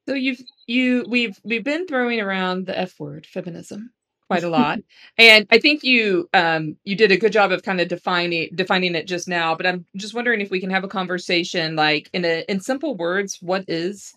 So 0.06 0.14
you've 0.14 0.40
you 0.66 1.04
we've 1.08 1.38
we've 1.44 1.64
been 1.64 1.86
throwing 1.86 2.20
around 2.20 2.66
the 2.66 2.78
F 2.78 2.98
word, 3.00 3.26
feminism, 3.26 3.92
quite 4.26 4.44
a 4.44 4.48
lot. 4.48 4.80
and 5.18 5.46
I 5.50 5.58
think 5.58 5.82
you 5.82 6.28
um 6.34 6.76
you 6.84 6.96
did 6.96 7.12
a 7.12 7.16
good 7.16 7.32
job 7.32 7.52
of 7.52 7.62
kind 7.62 7.80
of 7.80 7.88
defining 7.88 8.50
defining 8.54 8.94
it 8.94 9.06
just 9.06 9.28
now, 9.28 9.54
but 9.54 9.66
I'm 9.66 9.86
just 9.96 10.14
wondering 10.14 10.40
if 10.40 10.50
we 10.50 10.60
can 10.60 10.70
have 10.70 10.84
a 10.84 10.88
conversation 10.88 11.76
like 11.76 12.10
in 12.12 12.24
a 12.24 12.44
in 12.48 12.60
simple 12.60 12.96
words, 12.96 13.38
what 13.40 13.64
is 13.68 14.14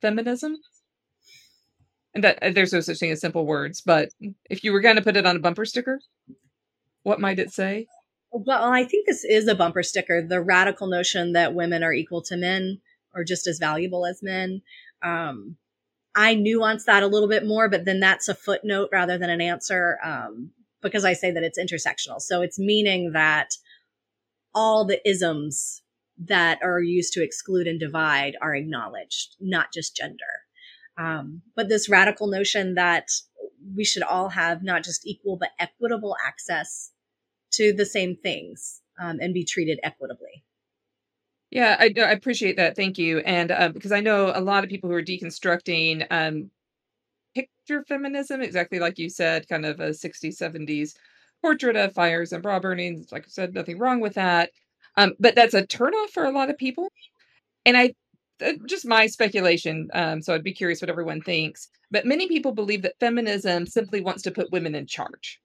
feminism? 0.00 0.56
And 2.14 2.24
that 2.24 2.38
uh, 2.42 2.50
there's 2.50 2.72
no 2.72 2.80
such 2.80 2.98
thing 2.98 3.10
as 3.10 3.20
simple 3.20 3.44
words, 3.44 3.80
but 3.80 4.10
if 4.48 4.64
you 4.64 4.72
were 4.72 4.80
going 4.80 4.96
to 4.96 5.02
put 5.02 5.16
it 5.16 5.26
on 5.26 5.36
a 5.36 5.40
bumper 5.40 5.64
sticker, 5.64 6.00
what 7.06 7.20
might 7.20 7.38
it 7.38 7.52
say? 7.52 7.86
Well, 8.32 8.64
I 8.64 8.82
think 8.82 9.06
this 9.06 9.24
is 9.24 9.46
a 9.46 9.54
bumper 9.54 9.84
sticker. 9.84 10.20
The 10.20 10.42
radical 10.42 10.88
notion 10.88 11.34
that 11.34 11.54
women 11.54 11.84
are 11.84 11.92
equal 11.92 12.20
to 12.22 12.36
men 12.36 12.80
or 13.14 13.22
just 13.22 13.46
as 13.46 13.60
valuable 13.60 14.04
as 14.04 14.24
men. 14.24 14.62
Um, 15.04 15.56
I 16.16 16.34
nuance 16.34 16.84
that 16.86 17.04
a 17.04 17.06
little 17.06 17.28
bit 17.28 17.46
more, 17.46 17.68
but 17.68 17.84
then 17.84 18.00
that's 18.00 18.28
a 18.28 18.34
footnote 18.34 18.88
rather 18.90 19.18
than 19.18 19.30
an 19.30 19.40
answer 19.40 19.98
um, 20.04 20.50
because 20.82 21.04
I 21.04 21.12
say 21.12 21.30
that 21.30 21.44
it's 21.44 21.60
intersectional. 21.60 22.20
So 22.20 22.42
it's 22.42 22.58
meaning 22.58 23.12
that 23.12 23.50
all 24.52 24.84
the 24.84 25.00
isms 25.08 25.82
that 26.18 26.58
are 26.60 26.80
used 26.80 27.12
to 27.12 27.22
exclude 27.22 27.68
and 27.68 27.78
divide 27.78 28.34
are 28.42 28.56
acknowledged, 28.56 29.36
not 29.38 29.72
just 29.72 29.94
gender. 29.94 30.42
Um, 30.98 31.42
but 31.54 31.68
this 31.68 31.88
radical 31.88 32.26
notion 32.26 32.74
that 32.74 33.10
we 33.76 33.84
should 33.84 34.02
all 34.02 34.30
have 34.30 34.64
not 34.64 34.82
just 34.82 35.06
equal 35.06 35.36
but 35.36 35.50
equitable 35.60 36.16
access 36.26 36.90
to 37.56 37.72
the 37.72 37.86
same 37.86 38.16
things 38.16 38.80
um, 39.00 39.18
and 39.20 39.34
be 39.34 39.44
treated 39.44 39.78
equitably. 39.82 40.44
Yeah, 41.50 41.76
I, 41.78 41.92
I 41.96 42.10
appreciate 42.10 42.56
that. 42.56 42.76
Thank 42.76 42.98
you. 42.98 43.20
And 43.20 43.50
uh, 43.50 43.68
because 43.68 43.92
I 43.92 44.00
know 44.00 44.32
a 44.34 44.40
lot 44.40 44.64
of 44.64 44.70
people 44.70 44.90
who 44.90 44.96
are 44.96 45.02
deconstructing 45.02 46.06
um, 46.10 46.50
picture 47.34 47.84
feminism, 47.84 48.42
exactly 48.42 48.78
like 48.78 48.98
you 48.98 49.08
said, 49.08 49.48
kind 49.48 49.64
of 49.64 49.80
a 49.80 49.90
60s, 49.90 50.36
70s 50.36 50.94
portrait 51.42 51.76
of 51.76 51.92
fires 51.92 52.32
and 52.32 52.42
bra 52.42 52.58
burnings. 52.58 53.12
Like 53.12 53.24
I 53.24 53.28
said, 53.28 53.54
nothing 53.54 53.78
wrong 53.78 54.00
with 54.00 54.14
that. 54.14 54.50
Um, 54.96 55.12
but 55.20 55.34
that's 55.34 55.54
a 55.54 55.66
turnoff 55.66 56.10
for 56.12 56.24
a 56.24 56.32
lot 56.32 56.50
of 56.50 56.58
people. 56.58 56.88
And 57.64 57.76
I, 57.76 57.94
uh, 58.44 58.52
just 58.66 58.86
my 58.86 59.06
speculation, 59.06 59.88
um, 59.94 60.22
so 60.22 60.34
I'd 60.34 60.42
be 60.42 60.52
curious 60.52 60.80
what 60.80 60.90
everyone 60.90 61.20
thinks. 61.20 61.68
But 61.90 62.06
many 62.06 62.26
people 62.28 62.52
believe 62.52 62.82
that 62.82 62.98
feminism 62.98 63.66
simply 63.66 64.00
wants 64.00 64.22
to 64.24 64.30
put 64.30 64.50
women 64.50 64.74
in 64.74 64.86
charge. 64.86 65.40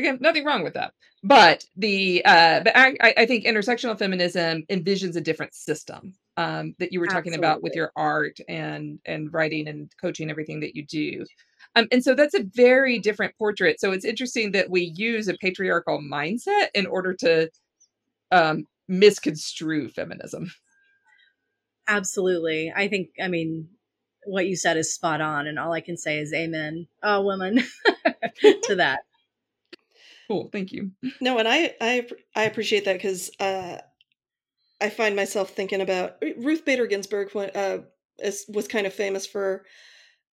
Again, 0.00 0.18
nothing 0.20 0.44
wrong 0.44 0.62
with 0.62 0.74
that. 0.74 0.92
But 1.22 1.64
the 1.76 2.22
uh, 2.24 2.60
but 2.60 2.72
I, 2.74 2.96
I 3.00 3.26
think 3.26 3.44
intersectional 3.44 3.98
feminism 3.98 4.64
envisions 4.70 5.16
a 5.16 5.20
different 5.20 5.54
system 5.54 6.14
um, 6.36 6.74
that 6.78 6.92
you 6.92 7.00
were 7.00 7.06
talking 7.06 7.32
Absolutely. 7.32 7.46
about 7.46 7.62
with 7.62 7.74
your 7.76 7.92
art 7.94 8.38
and 8.48 8.98
and 9.04 9.32
writing 9.32 9.68
and 9.68 9.90
coaching 10.00 10.30
everything 10.30 10.60
that 10.60 10.74
you 10.74 10.86
do. 10.86 11.26
Um, 11.76 11.86
and 11.92 12.02
so 12.02 12.14
that's 12.14 12.34
a 12.34 12.42
very 12.42 12.98
different 12.98 13.36
portrait. 13.38 13.80
So 13.80 13.92
it's 13.92 14.04
interesting 14.04 14.52
that 14.52 14.70
we 14.70 14.92
use 14.96 15.28
a 15.28 15.34
patriarchal 15.34 16.00
mindset 16.00 16.68
in 16.74 16.86
order 16.86 17.14
to 17.20 17.50
um, 18.32 18.64
misconstrue 18.88 19.88
feminism. 19.88 20.50
Absolutely. 21.86 22.72
I 22.74 22.88
think, 22.88 23.10
I 23.22 23.28
mean, 23.28 23.68
what 24.24 24.46
you 24.46 24.56
said 24.56 24.76
is 24.76 24.94
spot 24.94 25.20
on. 25.20 25.46
And 25.46 25.58
all 25.58 25.72
I 25.72 25.80
can 25.80 25.96
say 25.96 26.18
is 26.18 26.32
amen, 26.32 26.86
oh, 27.02 27.22
woman, 27.22 27.62
to 28.62 28.76
that. 28.76 29.00
Cool. 30.30 30.48
Thank 30.52 30.70
you. 30.70 30.92
No, 31.20 31.38
and 31.38 31.48
I 31.48 31.74
I 31.80 32.06
I 32.36 32.44
appreciate 32.44 32.84
that 32.84 32.92
because 32.92 33.32
uh, 33.40 33.78
I 34.80 34.88
find 34.88 35.16
myself 35.16 35.50
thinking 35.50 35.80
about 35.80 36.22
Ruth 36.36 36.64
Bader 36.64 36.86
Ginsburg 36.86 37.34
uh, 37.34 37.78
is, 38.20 38.44
was 38.48 38.68
kind 38.68 38.86
of 38.86 38.94
famous 38.94 39.26
for 39.26 39.64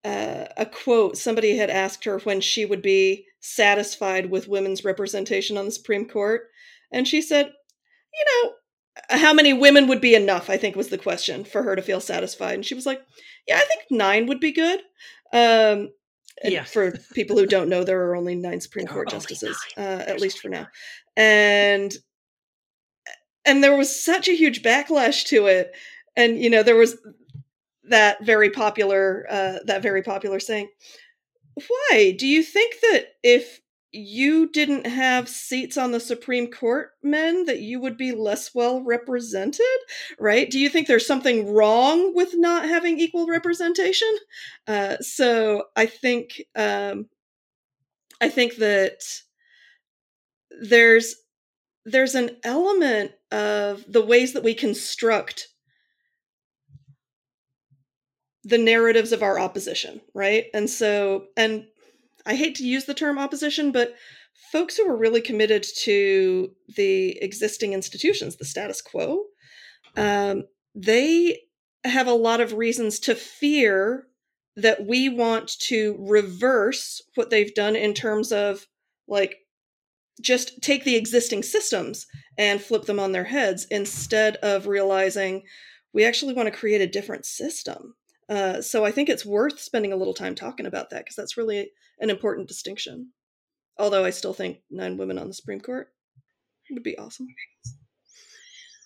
uh, 0.05 0.45
a 0.55 0.65
quote. 0.65 1.17
Somebody 1.17 1.57
had 1.57 1.69
asked 1.69 2.05
her 2.05 2.19
when 2.19 2.39
she 2.39 2.63
would 2.63 2.81
be 2.81 3.25
satisfied 3.41 4.31
with 4.31 4.47
women's 4.47 4.85
representation 4.85 5.57
on 5.57 5.65
the 5.65 5.71
Supreme 5.71 6.07
Court, 6.07 6.43
and 6.93 7.05
she 7.05 7.21
said, 7.21 7.47
"You 7.47 8.25
know, 8.45 9.17
how 9.17 9.33
many 9.33 9.51
women 9.51 9.87
would 9.87 9.99
be 9.99 10.15
enough?" 10.15 10.49
I 10.49 10.55
think 10.55 10.77
was 10.77 10.87
the 10.87 10.97
question 10.97 11.43
for 11.43 11.63
her 11.63 11.75
to 11.75 11.81
feel 11.81 11.99
satisfied, 11.99 12.53
and 12.53 12.65
she 12.65 12.75
was 12.75 12.85
like, 12.85 13.01
"Yeah, 13.45 13.57
I 13.57 13.65
think 13.65 13.81
nine 13.91 14.25
would 14.27 14.39
be 14.39 14.53
good." 14.53 14.79
Um, 15.33 15.89
and 16.43 16.53
yeah. 16.53 16.63
for 16.63 16.91
people 17.13 17.37
who 17.37 17.45
don't 17.45 17.69
know, 17.69 17.83
there 17.83 18.05
are 18.05 18.15
only 18.15 18.35
nine 18.35 18.61
Supreme 18.61 18.87
Court 18.87 19.09
justices, 19.09 19.57
uh, 19.77 20.03
at 20.07 20.19
least 20.19 20.39
for 20.39 20.49
now. 20.49 20.67
And 21.15 21.93
and 23.45 23.63
there 23.63 23.75
was 23.75 24.03
such 24.03 24.27
a 24.27 24.35
huge 24.35 24.63
backlash 24.63 25.25
to 25.25 25.47
it, 25.47 25.71
and 26.15 26.39
you 26.39 26.49
know 26.49 26.63
there 26.63 26.75
was 26.75 26.97
that 27.83 28.23
very 28.23 28.49
popular 28.49 29.25
uh, 29.29 29.57
that 29.65 29.81
very 29.81 30.03
popular 30.03 30.39
saying. 30.39 30.69
Why 31.67 32.15
do 32.17 32.27
you 32.27 32.43
think 32.43 32.75
that 32.81 33.07
if 33.23 33.59
you 33.91 34.49
didn't 34.49 34.87
have 34.87 35.27
seats 35.27 35.77
on 35.77 35.91
the 35.91 35.99
Supreme 35.99 36.49
Court, 36.49 36.91
men, 37.03 37.45
that 37.45 37.59
you 37.59 37.79
would 37.79 37.97
be 37.97 38.13
less 38.13 38.55
well 38.55 38.81
represented, 38.83 39.65
right? 40.17 40.49
Do 40.49 40.59
you 40.59 40.69
think 40.69 40.87
there's 40.87 41.05
something 41.05 41.53
wrong 41.53 42.15
with 42.15 42.29
not 42.33 42.65
having 42.65 42.99
equal 42.99 43.27
representation? 43.27 44.09
Uh, 44.67 44.97
so 45.01 45.65
I 45.75 45.85
think 45.87 46.41
um, 46.55 47.07
I 48.21 48.29
think 48.29 48.57
that 48.57 49.03
there's 50.61 51.15
there's 51.85 52.15
an 52.15 52.37
element 52.43 53.11
of 53.31 53.83
the 53.91 54.05
ways 54.05 54.33
that 54.33 54.43
we 54.43 54.53
construct 54.53 55.47
the 58.43 58.57
narratives 58.57 59.11
of 59.11 59.23
our 59.23 59.39
opposition, 59.39 60.01
right? 60.13 60.45
And 60.53 60.69
so 60.69 61.25
and 61.35 61.65
I 62.25 62.35
hate 62.35 62.55
to 62.55 62.65
use 62.65 62.85
the 62.85 62.93
term 62.93 63.17
opposition, 63.17 63.71
but 63.71 63.95
folks 64.51 64.77
who 64.77 64.89
are 64.89 64.97
really 64.97 65.21
committed 65.21 65.65
to 65.83 66.51
the 66.75 67.17
existing 67.21 67.73
institutions, 67.73 68.37
the 68.37 68.45
status 68.45 68.81
quo, 68.81 69.25
um, 69.95 70.43
they 70.75 71.39
have 71.83 72.07
a 72.07 72.13
lot 72.13 72.41
of 72.41 72.53
reasons 72.53 72.99
to 72.99 73.15
fear 73.15 74.07
that 74.55 74.85
we 74.85 75.09
want 75.09 75.51
to 75.59 75.95
reverse 75.99 77.01
what 77.15 77.29
they've 77.29 77.53
done 77.53 77.75
in 77.75 77.93
terms 77.93 78.31
of 78.31 78.67
like 79.07 79.37
just 80.21 80.61
take 80.61 80.83
the 80.83 80.95
existing 80.95 81.41
systems 81.41 82.05
and 82.37 82.61
flip 82.61 82.85
them 82.85 82.99
on 82.99 83.11
their 83.11 83.23
heads 83.23 83.65
instead 83.71 84.35
of 84.37 84.67
realizing 84.67 85.43
we 85.93 86.05
actually 86.05 86.33
want 86.33 86.47
to 86.47 86.57
create 86.57 86.81
a 86.81 86.87
different 86.87 87.25
system. 87.25 87.95
Uh, 88.29 88.61
so 88.61 88.85
I 88.85 88.91
think 88.91 89.09
it's 89.09 89.25
worth 89.25 89.59
spending 89.59 89.91
a 89.91 89.95
little 89.95 90.13
time 90.13 90.35
talking 90.35 90.65
about 90.65 90.89
that 90.89 90.99
because 90.99 91.15
that's 91.15 91.37
really 91.37 91.71
an 92.01 92.09
important 92.09 92.47
distinction. 92.47 93.11
Although 93.77 94.03
I 94.03 94.09
still 94.09 94.33
think 94.33 94.59
nine 94.69 94.97
women 94.97 95.17
on 95.17 95.27
the 95.27 95.33
Supreme 95.33 95.61
Court 95.61 95.87
would 96.69 96.83
be 96.83 96.97
awesome. 96.97 97.27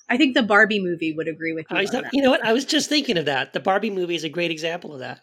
I 0.08 0.18
think 0.18 0.36
the 0.36 0.44
Barbie 0.44 0.80
movie 0.80 1.14
would 1.14 1.28
agree 1.28 1.54
with 1.54 1.66
you. 1.70 1.76
I 1.78 1.80
on 1.80 1.84
was 1.84 1.94
not- 1.94 2.04
that. 2.04 2.14
you 2.14 2.22
know 2.22 2.30
what? 2.30 2.46
I 2.46 2.54
was 2.54 2.66
just 2.66 2.90
thinking 2.90 3.18
of 3.18 3.26
that. 3.26 3.54
The 3.54 3.60
Barbie 3.60 3.90
movie 3.90 4.16
is 4.16 4.24
a 4.24 4.30
great 4.30 4.52
example 4.52 4.94
of 4.94 5.00
that. 5.00 5.22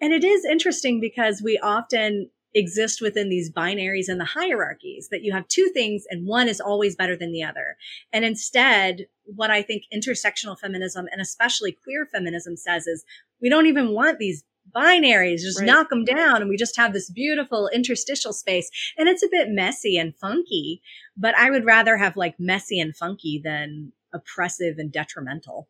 And 0.00 0.12
it 0.12 0.24
is 0.24 0.44
interesting 0.44 1.00
because 1.00 1.42
we 1.42 1.58
often 1.58 2.30
exist 2.54 3.00
within 3.00 3.28
these 3.30 3.50
binaries 3.50 4.08
and 4.08 4.20
the 4.20 4.24
hierarchies 4.26 5.08
that 5.10 5.22
you 5.22 5.32
have 5.32 5.48
two 5.48 5.70
things 5.74 6.04
and 6.10 6.26
one 6.26 6.48
is 6.48 6.60
always 6.60 6.94
better 6.94 7.16
than 7.16 7.32
the 7.32 7.42
other. 7.42 7.76
And 8.12 8.24
instead, 8.24 9.06
what 9.24 9.50
I 9.50 9.62
think 9.62 9.84
intersectional 9.94 10.58
feminism 10.58 11.06
and 11.10 11.20
especially 11.20 11.72
queer 11.72 12.06
feminism 12.06 12.56
says 12.56 12.86
is 12.86 13.04
we 13.40 13.48
don't 13.48 13.66
even 13.66 13.90
want 13.90 14.18
these 14.18 14.44
binaries, 14.74 15.40
just 15.40 15.58
Right. 15.58 15.66
knock 15.66 15.90
them 15.90 16.04
down. 16.04 16.40
And 16.40 16.48
we 16.48 16.56
just 16.56 16.76
have 16.76 16.92
this 16.92 17.10
beautiful 17.10 17.68
interstitial 17.72 18.32
space. 18.32 18.70
And 18.96 19.08
it's 19.08 19.22
a 19.22 19.28
bit 19.30 19.48
messy 19.50 19.96
and 19.96 20.16
funky, 20.16 20.82
but 21.16 21.36
I 21.36 21.50
would 21.50 21.64
rather 21.64 21.96
have 21.96 22.16
like 22.16 22.38
messy 22.38 22.80
and 22.80 22.96
funky 22.96 23.40
than 23.42 23.92
oppressive 24.12 24.78
and 24.78 24.92
detrimental. 24.92 25.68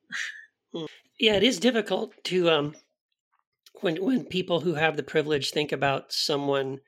Yeah, 1.19 1.35
it 1.35 1.43
is 1.43 1.61
difficult 1.61 2.13
to 2.25 2.51
um 2.51 2.75
when 3.81 4.03
when 4.03 4.25
people 4.25 4.61
who 4.61 4.75
have 4.75 4.97
the 4.97 5.03
privilege 5.03 5.51
think 5.51 5.73
about 5.73 6.13
someone 6.13 6.81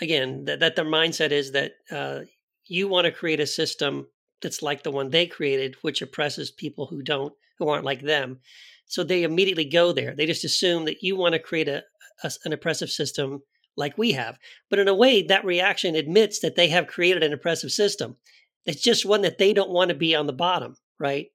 again 0.00 0.44
that, 0.44 0.60
that 0.60 0.76
their 0.76 0.84
mindset 0.84 1.30
is 1.30 1.52
that 1.52 1.72
uh, 1.90 2.20
you 2.66 2.88
want 2.88 3.04
to 3.06 3.12
create 3.12 3.40
a 3.40 3.46
system 3.46 4.08
that's 4.42 4.62
like 4.62 4.82
the 4.82 4.90
one 4.90 5.10
they 5.10 5.26
created, 5.26 5.76
which 5.82 6.02
oppresses 6.02 6.50
people 6.50 6.86
who 6.86 7.02
don't 7.02 7.32
who 7.58 7.68
aren't 7.68 7.84
like 7.84 8.02
them. 8.02 8.40
So 8.86 9.02
they 9.02 9.22
immediately 9.22 9.64
go 9.64 9.92
there. 9.92 10.14
They 10.14 10.26
just 10.26 10.44
assume 10.44 10.84
that 10.84 11.02
you 11.02 11.16
want 11.16 11.34
to 11.34 11.38
create 11.38 11.68
a, 11.68 11.82
a 12.22 12.30
an 12.44 12.52
oppressive 12.52 12.90
system 12.90 13.42
like 13.76 13.98
we 13.98 14.12
have. 14.12 14.38
But 14.70 14.78
in 14.78 14.88
a 14.88 14.94
way, 14.94 15.22
that 15.22 15.44
reaction 15.44 15.94
admits 15.94 16.40
that 16.40 16.56
they 16.56 16.68
have 16.68 16.86
created 16.86 17.22
an 17.22 17.32
oppressive 17.32 17.72
system. 17.72 18.16
It's 18.66 18.82
just 18.82 19.04
one 19.04 19.22
that 19.22 19.38
they 19.38 19.52
don't 19.52 19.70
want 19.70 19.88
to 19.88 19.94
be 19.94 20.14
on 20.14 20.26
the 20.26 20.32
bottom, 20.32 20.76
right? 20.98 21.26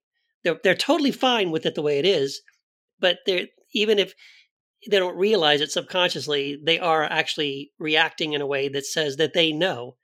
They're 0.42 0.58
they're 0.62 0.74
totally 0.74 1.12
fine 1.12 1.50
with 1.50 1.66
it 1.66 1.74
the 1.74 1.82
way 1.82 1.98
it 1.98 2.06
is, 2.06 2.40
but 2.98 3.18
they're 3.26 3.46
even 3.74 3.98
if 3.98 4.14
they 4.88 4.98
don't 4.98 5.16
realize 5.16 5.60
it 5.60 5.70
subconsciously, 5.70 6.58
they 6.64 6.78
are 6.78 7.04
actually 7.04 7.72
reacting 7.78 8.32
in 8.32 8.40
a 8.40 8.46
way 8.46 8.68
that 8.68 8.86
says 8.86 9.16
that 9.16 9.34
they 9.34 9.52
know 9.52 9.96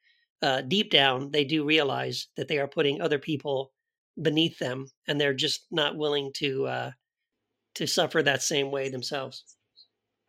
uh, 0.42 0.61
deep 0.61 0.90
down 0.90 1.30
they 1.30 1.44
do 1.44 1.64
realize 1.64 2.26
that 2.36 2.47
they 2.49 2.59
are 2.59 2.68
putting 2.68 3.01
other 3.01 3.18
people 3.18 3.72
beneath 4.20 4.59
them, 4.59 4.86
and 5.09 5.20
they're 5.20 5.34
just 5.34 5.66
not 5.70 5.97
willing 5.97 6.30
to 6.34 6.66
uh, 6.66 6.90
to 7.76 7.86
suffer 7.86 8.22
that 8.22 8.42
same 8.42 8.70
way 8.70 8.88
themselves. 8.88 9.44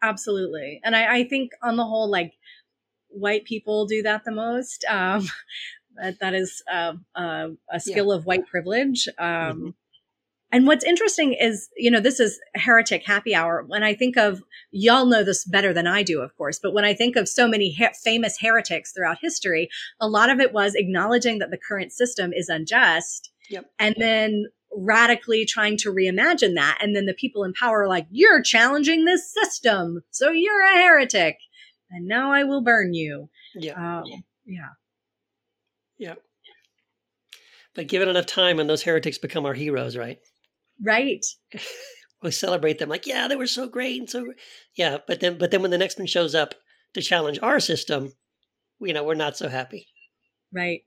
Absolutely. 0.01 0.79
And 0.83 0.95
I, 0.95 1.17
I 1.17 1.23
think 1.23 1.51
on 1.63 1.75
the 1.75 1.85
whole, 1.85 2.09
like 2.09 2.33
white 3.09 3.45
people 3.45 3.85
do 3.87 4.03
that 4.03 4.23
the 4.23 4.31
most. 4.31 4.85
Um, 4.87 5.27
that, 5.95 6.19
that 6.19 6.33
is 6.33 6.63
uh, 6.71 6.93
uh, 7.15 7.49
a 7.71 7.79
skill 7.79 8.11
of 8.11 8.25
white 8.25 8.47
privilege. 8.47 9.07
Um, 9.17 9.25
Mhm. 9.27 9.73
And 10.49 10.65
what's 10.65 10.85
interesting 10.85 11.33
is, 11.33 11.67
you 11.75 11.91
know, 11.91 11.99
this 11.99 12.19
is 12.21 12.39
heretic 12.55 13.05
happy 13.05 13.35
hour. 13.35 13.63
When 13.67 13.83
I 13.83 13.93
think 13.93 14.15
of, 14.15 14.41
y'all 14.71 15.05
know 15.05 15.23
this 15.23 15.43
better 15.43 15.73
than 15.73 15.87
I 15.87 16.03
do, 16.03 16.21
of 16.21 16.35
course, 16.37 16.57
but 16.57 16.73
when 16.73 16.85
I 16.85 16.93
think 16.93 17.17
of 17.17 17.27
so 17.27 17.47
many 17.49 17.69
he- 17.69 17.87
famous 18.01 18.37
heretics 18.39 18.93
throughout 18.93 19.17
history, 19.21 19.69
a 19.99 20.07
lot 20.07 20.29
of 20.29 20.39
it 20.39 20.53
was 20.53 20.73
acknowledging 20.73 21.39
that 21.39 21.51
the 21.51 21.57
current 21.57 21.91
system 21.91 22.31
is 22.31 22.47
unjust. 22.47 23.29
Yep. 23.49 23.65
And 23.77 23.95
then 23.99 24.45
radically 24.75 25.45
trying 25.45 25.77
to 25.77 25.91
reimagine 25.93 26.55
that. 26.55 26.79
And 26.81 26.95
then 26.95 27.05
the 27.05 27.13
people 27.13 27.43
in 27.43 27.53
power 27.53 27.83
are 27.83 27.87
like, 27.87 28.07
you're 28.09 28.41
challenging 28.41 29.05
this 29.05 29.31
system. 29.31 30.01
So 30.11 30.29
you're 30.31 30.61
a 30.61 30.75
heretic. 30.81 31.37
And 31.89 32.07
now 32.07 32.31
I 32.31 32.43
will 32.43 32.61
burn 32.61 32.93
you. 32.93 33.29
Yeah, 33.55 33.99
Um, 33.99 34.03
yeah. 34.45 34.69
yeah. 35.97 36.15
But 37.73 37.87
give 37.87 38.01
it 38.01 38.07
enough 38.07 38.25
time, 38.25 38.59
and 38.59 38.67
those 38.67 38.81
heretics 38.83 39.19
become 39.19 39.45
our 39.45 39.53
heroes, 39.53 39.95
right? 39.95 40.19
Right. 40.81 41.23
we 42.23 42.31
celebrate 42.31 42.79
them 42.79 42.89
like, 42.89 43.05
yeah, 43.05 43.27
they 43.27 43.35
were 43.35 43.47
so 43.47 43.67
great 43.69 43.99
and 43.99 44.09
so 44.09 44.23
gr-" 44.23 44.31
yeah. 44.75 44.97
But 45.07 45.19
then, 45.19 45.37
but 45.37 45.51
then 45.51 45.61
when 45.61 45.71
the 45.71 45.77
next 45.77 45.99
one 45.99 46.07
shows 46.07 46.33
up 46.33 46.55
to 46.93 47.01
challenge 47.01 47.39
our 47.41 47.59
system, 47.59 48.13
you 48.81 48.93
know, 48.93 49.03
we're 49.03 49.13
not 49.13 49.37
so 49.37 49.47
happy. 49.47 49.87
Right. 50.51 50.81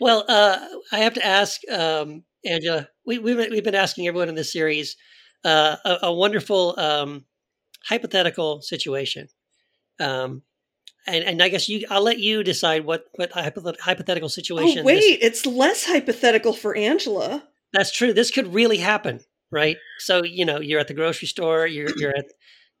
Well, 0.00 0.24
uh, 0.28 0.64
I 0.92 0.98
have 0.98 1.14
to 1.14 1.26
ask 1.26 1.60
um, 1.70 2.22
Angela. 2.44 2.88
We, 3.06 3.18
we've 3.18 3.36
we've 3.50 3.64
been 3.64 3.74
asking 3.74 4.06
everyone 4.06 4.28
in 4.28 4.34
this 4.34 4.52
series 4.52 4.96
uh, 5.44 5.76
a, 5.84 5.98
a 6.04 6.12
wonderful 6.12 6.78
um, 6.78 7.24
hypothetical 7.84 8.62
situation, 8.62 9.28
um, 9.98 10.42
and 11.06 11.24
and 11.24 11.42
I 11.42 11.48
guess 11.48 11.68
you. 11.68 11.86
I'll 11.90 12.02
let 12.02 12.18
you 12.18 12.42
decide 12.42 12.84
what 12.84 13.04
what 13.14 13.32
hypothetical 13.32 14.28
situation. 14.28 14.80
Oh 14.82 14.84
wait, 14.86 15.00
this- 15.00 15.18
it's 15.22 15.46
less 15.46 15.84
hypothetical 15.86 16.52
for 16.52 16.76
Angela. 16.76 17.46
That's 17.72 17.92
true. 17.92 18.12
This 18.12 18.30
could 18.30 18.52
really 18.52 18.78
happen, 18.78 19.20
right? 19.50 19.76
So 19.98 20.24
you 20.24 20.44
know, 20.44 20.60
you're 20.60 20.80
at 20.80 20.88
the 20.88 20.94
grocery 20.94 21.28
store, 21.28 21.66
you're 21.66 21.88
you're 21.96 22.16
at 22.16 22.26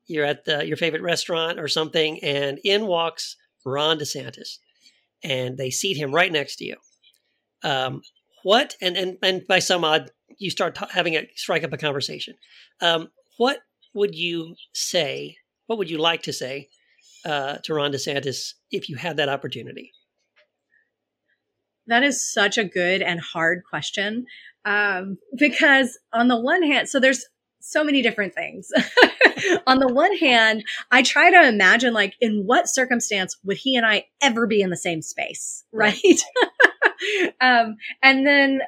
you're 0.06 0.24
at 0.24 0.44
the, 0.44 0.66
your 0.66 0.76
favorite 0.76 1.02
restaurant 1.02 1.60
or 1.60 1.68
something, 1.68 2.18
and 2.24 2.58
in 2.64 2.86
walks 2.86 3.36
Ron 3.64 3.98
DeSantis, 3.98 4.58
and 5.22 5.56
they 5.56 5.70
seat 5.70 5.96
him 5.96 6.12
right 6.12 6.32
next 6.32 6.56
to 6.56 6.64
you. 6.64 6.76
Um, 7.62 8.02
what 8.42 8.74
and 8.80 8.96
and 8.96 9.18
and 9.22 9.46
by 9.46 9.58
some 9.58 9.84
odd, 9.84 10.10
you 10.38 10.50
start 10.50 10.74
ta- 10.74 10.88
having 10.90 11.14
a 11.14 11.28
strike 11.36 11.64
up 11.64 11.72
a 11.72 11.76
conversation. 11.76 12.34
Um, 12.80 13.10
what 13.38 13.58
would 13.94 14.14
you 14.14 14.54
say? 14.72 15.36
What 15.66 15.78
would 15.78 15.90
you 15.90 15.98
like 15.98 16.22
to 16.22 16.32
say 16.32 16.68
uh, 17.24 17.58
to 17.64 17.74
Ron 17.74 17.92
DeSantis 17.92 18.54
if 18.70 18.88
you 18.88 18.96
had 18.96 19.16
that 19.18 19.28
opportunity? 19.28 19.92
That 21.86 22.02
is 22.02 22.24
such 22.24 22.58
a 22.58 22.64
good 22.64 23.02
and 23.02 23.20
hard 23.20 23.62
question. 23.68 24.26
Um, 24.64 25.18
because 25.36 25.98
on 26.12 26.28
the 26.28 26.38
one 26.38 26.62
hand, 26.62 26.88
so 26.88 27.00
there's 27.00 27.24
so 27.60 27.84
many 27.84 28.02
different 28.02 28.34
things. 28.34 28.70
on 29.66 29.78
the 29.78 29.88
one 29.88 30.16
hand, 30.16 30.64
I 30.90 31.02
try 31.02 31.30
to 31.30 31.48
imagine 31.48 31.92
like 31.92 32.14
in 32.20 32.44
what 32.46 32.68
circumstance 32.68 33.36
would 33.44 33.56
he 33.56 33.76
and 33.76 33.86
I 33.86 34.06
ever 34.22 34.46
be 34.46 34.60
in 34.60 34.70
the 34.70 34.76
same 34.76 35.02
space, 35.02 35.64
right? 35.72 35.96
um, 37.40 37.76
and 38.02 38.26
then 38.26 38.60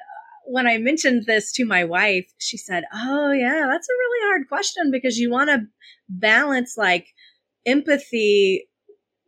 when 0.47 0.67
I 0.67 0.79
mentioned 0.79 1.25
this 1.27 1.53
to 1.53 1.65
my 1.65 1.85
wife, 1.85 2.27
she 2.39 2.57
said, 2.57 2.85
"Oh 2.93 3.33
yeah, 3.33 3.67
that's 3.71 3.89
a 3.89 3.99
really 3.99 4.29
hard 4.29 4.49
question 4.49 4.91
because 4.91 5.19
you 5.19 5.31
want 5.31 5.51
to 5.51 5.67
balance 6.09 6.77
like 6.77 7.09
empathy 7.67 8.69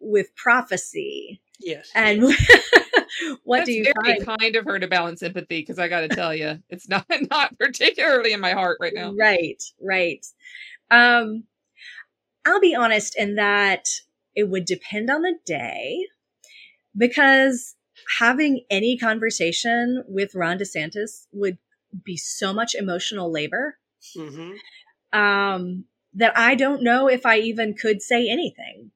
with 0.01 0.35
prophecy." 0.37 1.41
Yes. 1.61 1.91
And 1.95 2.23
what 3.45 3.59
That's 3.59 3.67
do 3.67 3.73
you 3.73 3.85
very 3.85 4.21
find? 4.21 4.41
kind 4.41 4.57
of 4.57 4.65
her 4.65 4.79
to 4.79 4.89
balance 4.89 5.23
empathy 5.23 5.61
because 5.61 5.79
I 5.79 5.89
got 5.89 6.01
to 6.01 6.09
tell 6.09 6.35
you, 6.35 6.59
it's 6.69 6.89
not 6.89 7.07
not 7.31 7.59
particularly 7.59 8.33
in 8.33 8.41
my 8.41 8.53
heart 8.53 8.79
right 8.81 8.93
now. 8.95 9.15
Right, 9.19 9.63
right. 9.81 10.25
Um, 10.91 11.45
I'll 12.45 12.61
be 12.61 12.75
honest 12.75 13.17
in 13.17 13.37
that 13.37 13.85
it 14.35 14.49
would 14.49 14.65
depend 14.65 15.11
on 15.11 15.23
the 15.23 15.35
day 15.47 16.07
because 16.97 17.75
having 18.19 18.65
any 18.71 18.97
conversation 18.99 20.05
with 20.07 20.35
Ron 20.35 20.59
DeSantis 20.59 21.27
would 21.33 21.59
be 22.05 22.17
so 22.17 22.53
much 22.53 22.75
emotional 22.75 23.31
labor 23.31 23.79
hmm 24.17 24.53
um, 25.15 25.85
that 26.15 26.37
I 26.37 26.55
don't 26.55 26.83
know 26.83 27.09
if 27.09 27.25
I 27.25 27.39
even 27.39 27.75
could 27.75 28.03
say 28.03 28.29
anything. 28.29 28.91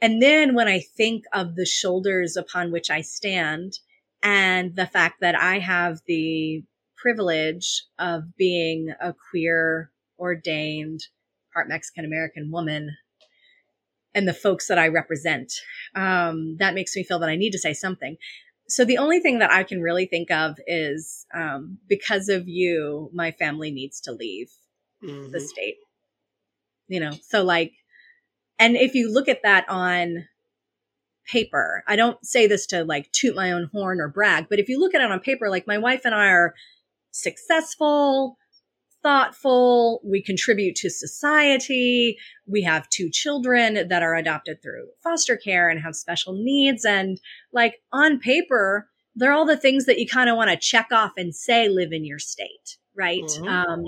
And 0.00 0.22
then 0.22 0.54
when 0.54 0.68
I 0.68 0.80
think 0.80 1.24
of 1.32 1.56
the 1.56 1.66
shoulders 1.66 2.36
upon 2.36 2.70
which 2.70 2.90
I 2.90 3.00
stand 3.00 3.78
and 4.22 4.74
the 4.76 4.86
fact 4.86 5.20
that 5.20 5.34
I 5.34 5.58
have 5.58 6.00
the 6.06 6.62
privilege 6.96 7.84
of 7.98 8.36
being 8.36 8.94
a 9.00 9.14
queer, 9.30 9.90
ordained, 10.18 11.00
part 11.52 11.68
Mexican 11.68 12.04
American 12.04 12.50
woman 12.50 12.96
and 14.14 14.26
the 14.26 14.34
folks 14.34 14.68
that 14.68 14.78
I 14.78 14.88
represent, 14.88 15.52
um, 15.94 16.56
that 16.58 16.74
makes 16.74 16.96
me 16.96 17.04
feel 17.04 17.18
that 17.20 17.28
I 17.28 17.36
need 17.36 17.50
to 17.52 17.58
say 17.58 17.72
something. 17.72 18.16
So 18.68 18.84
the 18.84 18.98
only 18.98 19.20
thing 19.20 19.38
that 19.38 19.50
I 19.50 19.62
can 19.62 19.80
really 19.80 20.06
think 20.06 20.30
of 20.30 20.58
is 20.66 21.26
um, 21.34 21.78
because 21.88 22.28
of 22.28 22.48
you, 22.48 23.10
my 23.12 23.30
family 23.32 23.70
needs 23.70 24.00
to 24.02 24.12
leave 24.12 24.50
hmm 25.00 25.30
the 25.30 25.40
state. 25.40 25.76
You 26.88 27.00
know, 27.00 27.12
so 27.22 27.44
like, 27.44 27.72
and 28.58 28.76
if 28.76 28.94
you 28.94 29.12
look 29.12 29.28
at 29.28 29.42
that 29.42 29.68
on 29.68 30.26
paper, 31.26 31.84
I 31.86 31.96
don't 31.96 32.24
say 32.24 32.46
this 32.46 32.66
to 32.68 32.84
like 32.84 33.12
toot 33.12 33.36
my 33.36 33.52
own 33.52 33.68
horn 33.72 34.00
or 34.00 34.08
brag, 34.08 34.46
but 34.48 34.58
if 34.58 34.68
you 34.68 34.80
look 34.80 34.94
at 34.94 35.02
it 35.02 35.10
on 35.10 35.20
paper, 35.20 35.50
like 35.50 35.66
my 35.66 35.78
wife 35.78 36.02
and 36.04 36.14
I 36.14 36.28
are 36.28 36.54
successful, 37.10 38.38
thoughtful, 39.02 40.00
we 40.04 40.22
contribute 40.22 40.74
to 40.76 40.90
society, 40.90 42.16
we 42.46 42.62
have 42.62 42.88
two 42.88 43.10
children 43.10 43.88
that 43.88 44.02
are 44.02 44.14
adopted 44.14 44.62
through 44.62 44.88
foster 45.02 45.36
care 45.36 45.68
and 45.68 45.80
have 45.80 45.94
special 45.94 46.32
needs. 46.32 46.84
And 46.84 47.20
like 47.52 47.80
on 47.92 48.18
paper, 48.18 48.88
they're 49.14 49.32
all 49.32 49.46
the 49.46 49.56
things 49.56 49.86
that 49.86 49.98
you 49.98 50.06
kind 50.06 50.30
of 50.30 50.36
want 50.36 50.50
to 50.50 50.56
check 50.56 50.88
off 50.92 51.12
and 51.16 51.34
say 51.34 51.68
live 51.68 51.92
in 51.92 52.04
your 52.04 52.18
state, 52.18 52.76
right? 52.94 53.22
Mhm. 53.22 53.48
Um, 53.48 53.84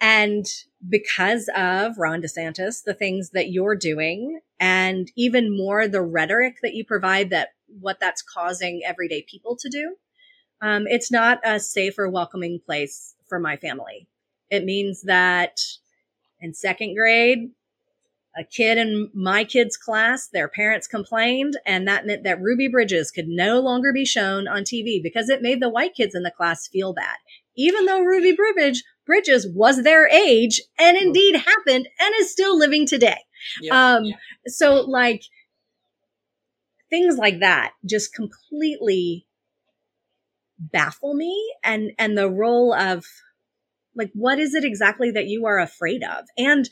and 0.00 0.46
because 0.88 1.50
of 1.54 1.98
Ron 1.98 2.22
DeSantis, 2.22 2.82
the 2.84 2.94
things 2.94 3.30
that 3.30 3.50
you're 3.50 3.76
doing, 3.76 4.40
and 4.58 5.10
even 5.16 5.54
more 5.54 5.86
the 5.86 6.02
rhetoric 6.02 6.56
that 6.62 6.74
you 6.74 6.84
provide, 6.84 7.30
that 7.30 7.50
what 7.66 8.00
that's 8.00 8.22
causing 8.22 8.82
everyday 8.84 9.22
people 9.22 9.56
to 9.56 9.68
do, 9.68 9.96
um, 10.62 10.86
it's 10.86 11.10
not 11.10 11.38
a 11.44 11.60
safe 11.60 11.98
or 11.98 12.08
welcoming 12.08 12.60
place 12.64 13.14
for 13.28 13.38
my 13.38 13.56
family. 13.56 14.08
It 14.50 14.64
means 14.64 15.02
that 15.02 15.60
in 16.40 16.54
second 16.54 16.94
grade, 16.94 17.50
a 18.36 18.44
kid 18.44 18.78
in 18.78 19.10
my 19.12 19.44
kid's 19.44 19.76
class, 19.76 20.28
their 20.28 20.48
parents 20.48 20.86
complained, 20.86 21.58
and 21.66 21.86
that 21.88 22.06
meant 22.06 22.22
that 22.24 22.40
Ruby 22.40 22.68
Bridges 22.68 23.10
could 23.10 23.26
no 23.28 23.60
longer 23.60 23.92
be 23.92 24.04
shown 24.04 24.46
on 24.46 24.62
TV 24.62 25.02
because 25.02 25.28
it 25.28 25.42
made 25.42 25.60
the 25.60 25.68
white 25.68 25.94
kids 25.94 26.14
in 26.14 26.22
the 26.22 26.30
class 26.30 26.68
feel 26.68 26.92
bad. 26.92 27.16
Even 27.56 27.86
though 27.86 28.00
Ruby 28.00 28.32
Bridge, 28.32 28.84
Bridges 29.04 29.46
was 29.52 29.82
their 29.82 30.08
age 30.08 30.60
and 30.78 30.96
indeed 30.96 31.36
happened 31.36 31.88
and 31.98 32.14
is 32.20 32.30
still 32.30 32.56
living 32.56 32.86
today. 32.86 33.18
Yep. 33.62 33.74
Um, 33.74 34.04
so 34.46 34.74
like 34.82 35.24
things 36.88 37.16
like 37.16 37.40
that 37.40 37.72
just 37.84 38.14
completely 38.14 39.26
baffle 40.58 41.14
me 41.14 41.54
and, 41.64 41.90
and 41.98 42.16
the 42.16 42.30
role 42.30 42.72
of 42.72 43.04
like, 43.94 44.10
what 44.14 44.38
is 44.38 44.54
it 44.54 44.64
exactly 44.64 45.10
that 45.10 45.26
you 45.26 45.46
are 45.46 45.58
afraid 45.58 46.02
of? 46.02 46.24
And 46.36 46.68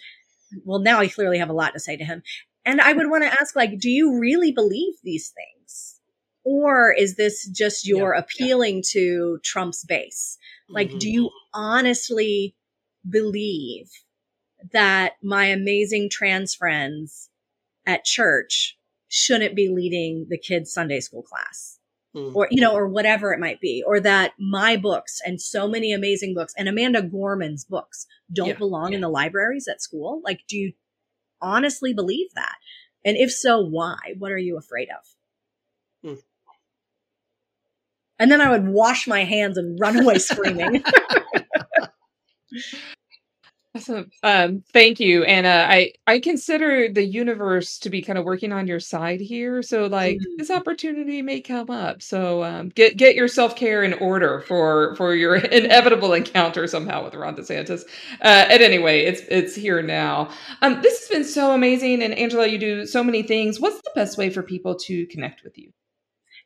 well, 0.64 0.78
now 0.78 0.98
I 1.00 1.08
clearly 1.08 1.38
have 1.38 1.50
a 1.50 1.54
lot 1.54 1.74
to 1.74 1.80
say 1.80 1.96
to 1.96 2.04
him. 2.04 2.22
And 2.64 2.80
I 2.80 2.92
would 2.92 3.10
want 3.10 3.24
to 3.24 3.40
ask, 3.40 3.56
like, 3.56 3.78
do 3.78 3.90
you 3.90 4.18
really 4.18 4.52
believe 4.52 4.94
these 5.02 5.30
things? 5.30 6.00
Or 6.44 6.92
is 6.92 7.16
this 7.16 7.46
just 7.48 7.86
your 7.86 8.14
Yeah, 8.14 8.20
appealing 8.20 8.82
to 8.90 9.38
Trump's 9.44 9.84
base? 9.84 10.38
Like, 10.68 10.90
Mhm. 10.90 11.00
do 11.00 11.10
you 11.10 11.30
honestly 11.52 12.56
believe 13.08 13.90
that 14.72 15.14
my 15.22 15.46
amazing 15.46 16.10
trans 16.10 16.54
friends 16.54 17.30
at 17.86 18.04
church 18.04 18.78
shouldn't 19.08 19.54
be 19.54 19.68
leading 19.68 20.26
the 20.28 20.38
kids' 20.38 20.72
Sunday 20.72 21.00
school 21.00 21.22
class? 21.22 21.77
Mhm. 22.14 22.34
Or, 22.34 22.48
you 22.50 22.60
know, 22.60 22.72
or 22.72 22.88
whatever 22.88 23.32
it 23.32 23.38
might 23.38 23.60
be, 23.60 23.84
or 23.86 24.00
that 24.00 24.32
my 24.38 24.76
books 24.76 25.20
and 25.24 25.40
so 25.40 25.68
many 25.68 25.92
amazing 25.92 26.34
books 26.34 26.54
and 26.56 26.68
Amanda 26.68 27.02
Gorman's 27.02 27.64
books 27.64 28.06
don't 28.32 28.48
Yeah, 28.48 28.54
belong 28.54 28.94
in 28.94 29.00
the 29.00 29.08
libraries 29.08 29.68
at 29.68 29.82
school? 29.82 30.20
Like, 30.24 30.40
do 30.48 30.56
you 30.56 30.72
honestly 31.40 31.92
believe 31.92 32.32
that? 32.34 32.56
And 33.04 33.16
if 33.16 33.30
so, 33.30 33.60
why? 33.60 34.14
What 34.18 34.32
are 34.32 34.38
you 34.38 34.56
afraid 34.56 34.88
of? 34.90 35.06
Hmm. 36.02 36.20
And 38.18 38.32
then 38.32 38.40
I 38.40 38.50
would 38.50 38.66
wash 38.66 39.06
my 39.06 39.24
hands 39.24 39.56
and 39.58 39.78
run 39.78 39.98
away 39.98 40.18
screaming. 40.18 40.82
Awesome. 43.78 44.10
Um, 44.24 44.64
thank 44.72 44.98
you, 44.98 45.22
Anna. 45.24 45.66
I 45.68 45.92
I 46.06 46.18
consider 46.20 46.88
the 46.92 47.04
universe 47.04 47.78
to 47.80 47.90
be 47.90 48.02
kind 48.02 48.18
of 48.18 48.24
working 48.24 48.50
on 48.52 48.66
your 48.66 48.80
side 48.80 49.20
here. 49.20 49.62
So 49.62 49.86
like 49.86 50.18
Mm. 50.18 50.38
this 50.38 50.50
opportunity 50.50 51.22
may 51.22 51.40
come 51.40 51.70
up. 51.70 52.02
So 52.02 52.42
um, 52.42 52.70
get 52.70 52.96
get 52.96 53.14
your 53.14 53.28
self 53.28 53.54
care 53.56 53.84
in 53.84 53.94
order 53.94 54.40
for 54.48 54.96
for 54.96 55.14
your 55.14 55.36
inevitable 55.60 56.12
encounter 56.14 56.66
somehow 56.66 57.04
with 57.04 57.14
Ron 57.14 57.36
DeSantis. 57.36 57.82
Uh, 58.22 58.46
at 58.50 58.62
any 58.62 58.78
way, 58.80 59.06
it's 59.06 59.20
it's 59.30 59.54
here 59.54 59.82
now. 59.82 60.30
Um, 60.62 60.82
this 60.82 61.00
has 61.00 61.08
been 61.08 61.24
so 61.24 61.52
amazing, 61.54 62.02
and 62.02 62.14
Angela, 62.14 62.46
you 62.48 62.58
do 62.58 62.86
so 62.86 63.04
many 63.04 63.22
things. 63.22 63.60
What's 63.60 63.80
the 63.82 63.92
best 63.94 64.18
way 64.18 64.30
for 64.30 64.42
people 64.42 64.74
to 64.86 65.06
connect 65.06 65.44
with 65.44 65.56
you? 65.58 65.70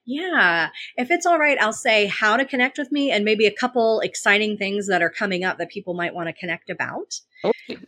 Yeah. 0.05 0.71
If 0.97 1.11
it's 1.11 1.27
all 1.27 1.39
right, 1.39 1.59
I'll 1.61 1.73
say 1.73 2.07
how 2.07 2.37
to 2.37 2.45
connect 2.45 2.79
with 2.79 2.91
me 2.91 3.11
and 3.11 3.25
maybe 3.25 3.47
a 3.47 3.53
couple 3.53 4.01
exciting 4.01 4.57
things 4.57 4.89
that 4.89 5.03
are 5.03 5.11
coming 5.11 5.45
up 5.45 5.59
that 5.59 5.71
people 5.71 5.95
might 5.95 6.15
want 6.15 6.29
to 6.29 6.33
connect 6.33 6.71
about. 6.71 7.21
Okay. 7.45 7.79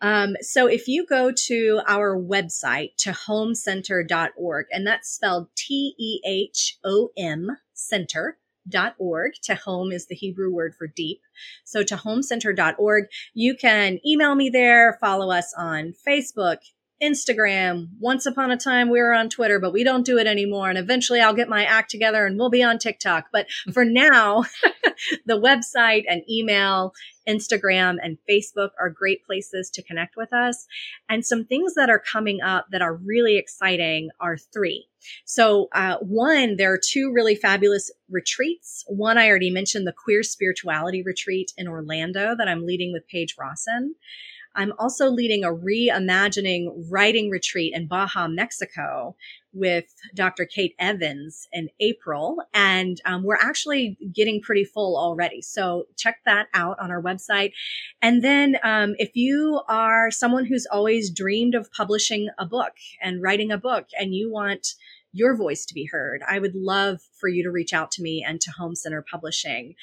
Um, 0.00 0.36
so 0.42 0.66
if 0.66 0.86
you 0.86 1.06
go 1.06 1.32
to 1.46 1.80
our 1.86 2.14
website, 2.14 2.90
tehomcenter.org, 2.96 4.66
and 4.70 4.86
that's 4.86 5.08
spelled 5.08 5.48
T 5.56 5.94
E 5.98 6.20
H 6.26 6.78
O 6.84 7.10
M 7.16 7.56
center. 7.72 8.38
Dot 8.66 8.94
org 8.96 9.32
Tehom 9.46 9.92
is 9.92 10.06
the 10.06 10.14
Hebrew 10.14 10.50
word 10.50 10.74
for 10.74 10.86
deep. 10.86 11.20
So 11.64 11.82
tehomcenter.org, 11.82 13.04
you 13.34 13.54
can 13.54 13.98
email 14.06 14.34
me 14.34 14.48
there, 14.48 14.96
follow 15.02 15.30
us 15.30 15.52
on 15.54 15.92
Facebook, 16.06 16.58
Instagram. 17.02 17.88
Once 17.98 18.26
upon 18.26 18.50
a 18.50 18.56
time, 18.56 18.88
we 18.88 19.00
were 19.00 19.12
on 19.12 19.28
Twitter, 19.28 19.58
but 19.58 19.72
we 19.72 19.84
don't 19.84 20.06
do 20.06 20.18
it 20.18 20.26
anymore. 20.26 20.68
And 20.68 20.78
eventually 20.78 21.20
I'll 21.20 21.34
get 21.34 21.48
my 21.48 21.64
act 21.64 21.90
together 21.90 22.26
and 22.26 22.38
we'll 22.38 22.50
be 22.50 22.62
on 22.62 22.78
TikTok. 22.78 23.26
But 23.32 23.46
for 23.72 23.84
now, 23.84 24.44
the 25.26 25.40
website 25.40 26.04
and 26.08 26.22
email, 26.30 26.92
Instagram 27.28 27.96
and 28.02 28.18
Facebook 28.28 28.70
are 28.80 28.90
great 28.90 29.24
places 29.24 29.70
to 29.70 29.82
connect 29.82 30.16
with 30.16 30.32
us. 30.32 30.66
And 31.08 31.24
some 31.24 31.44
things 31.44 31.74
that 31.74 31.90
are 31.90 32.02
coming 32.12 32.40
up 32.40 32.66
that 32.70 32.82
are 32.82 32.94
really 32.94 33.38
exciting 33.38 34.10
are 34.20 34.36
three. 34.36 34.86
So, 35.24 35.68
uh, 35.72 35.98
one, 36.00 36.56
there 36.56 36.72
are 36.72 36.80
two 36.82 37.12
really 37.12 37.34
fabulous 37.34 37.90
retreats. 38.08 38.84
One, 38.86 39.18
I 39.18 39.28
already 39.28 39.50
mentioned 39.50 39.86
the 39.86 39.92
queer 39.92 40.22
spirituality 40.22 41.02
retreat 41.02 41.52
in 41.58 41.68
Orlando 41.68 42.34
that 42.36 42.48
I'm 42.48 42.64
leading 42.64 42.92
with 42.92 43.06
Paige 43.08 43.34
Rawson. 43.38 43.96
I'm 44.54 44.72
also 44.78 45.08
leading 45.08 45.44
a 45.44 45.48
reimagining 45.48 46.86
writing 46.90 47.30
retreat 47.30 47.72
in 47.74 47.86
Baja, 47.86 48.28
Mexico 48.28 49.16
with 49.52 49.86
Dr. 50.14 50.44
Kate 50.44 50.74
Evans 50.78 51.48
in 51.52 51.68
April. 51.80 52.38
And 52.52 53.00
um, 53.04 53.22
we're 53.22 53.36
actually 53.36 53.96
getting 54.12 54.40
pretty 54.40 54.64
full 54.64 54.96
already. 54.96 55.42
So 55.42 55.86
check 55.96 56.18
that 56.24 56.48
out 56.54 56.78
on 56.80 56.90
our 56.90 57.00
website. 57.00 57.52
And 58.02 58.22
then 58.22 58.56
um, 58.62 58.94
if 58.98 59.14
you 59.14 59.60
are 59.68 60.10
someone 60.10 60.44
who's 60.44 60.66
always 60.66 61.10
dreamed 61.10 61.54
of 61.54 61.72
publishing 61.72 62.28
a 62.38 62.46
book 62.46 62.72
and 63.00 63.22
writing 63.22 63.50
a 63.52 63.58
book 63.58 63.86
and 63.98 64.14
you 64.14 64.30
want 64.30 64.74
your 65.14 65.36
voice 65.36 65.64
to 65.64 65.74
be 65.74 65.88
heard. 65.90 66.22
I 66.28 66.40
would 66.40 66.54
love 66.54 67.00
for 67.18 67.28
you 67.28 67.42
to 67.44 67.50
reach 67.50 67.72
out 67.72 67.90
to 67.92 68.02
me 68.02 68.24
and 68.26 68.40
Tehom 68.40 68.76
Center 68.76 69.04
Publishing. 69.08 69.76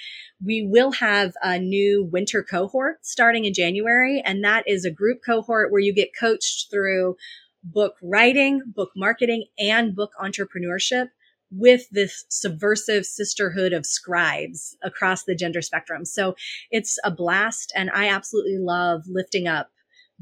We 0.45 0.67
will 0.67 0.91
have 0.91 1.33
a 1.41 1.57
new 1.57 2.03
winter 2.03 2.43
cohort 2.43 2.97
starting 3.05 3.45
in 3.45 3.53
January, 3.53 4.21
and 4.23 4.43
that 4.43 4.67
is 4.67 4.85
a 4.85 4.91
group 4.91 5.21
cohort 5.25 5.71
where 5.71 5.81
you 5.81 5.93
get 5.93 6.09
coached 6.19 6.69
through 6.69 7.15
book 7.63 7.95
writing, 8.03 8.61
book 8.65 8.91
marketing, 8.95 9.45
and 9.57 9.95
book 9.95 10.11
entrepreneurship 10.21 11.07
with 11.51 11.89
this 11.91 12.25
subversive 12.29 13.05
sisterhood 13.05 13.73
of 13.73 13.85
scribes 13.85 14.77
across 14.81 15.23
the 15.23 15.35
gender 15.35 15.61
spectrum. 15.61 16.05
So 16.05 16.35
it's 16.71 16.97
a 17.03 17.11
blast, 17.11 17.71
and 17.75 17.89
I 17.89 18.09
absolutely 18.09 18.57
love 18.57 19.03
lifting 19.07 19.47
up 19.47 19.69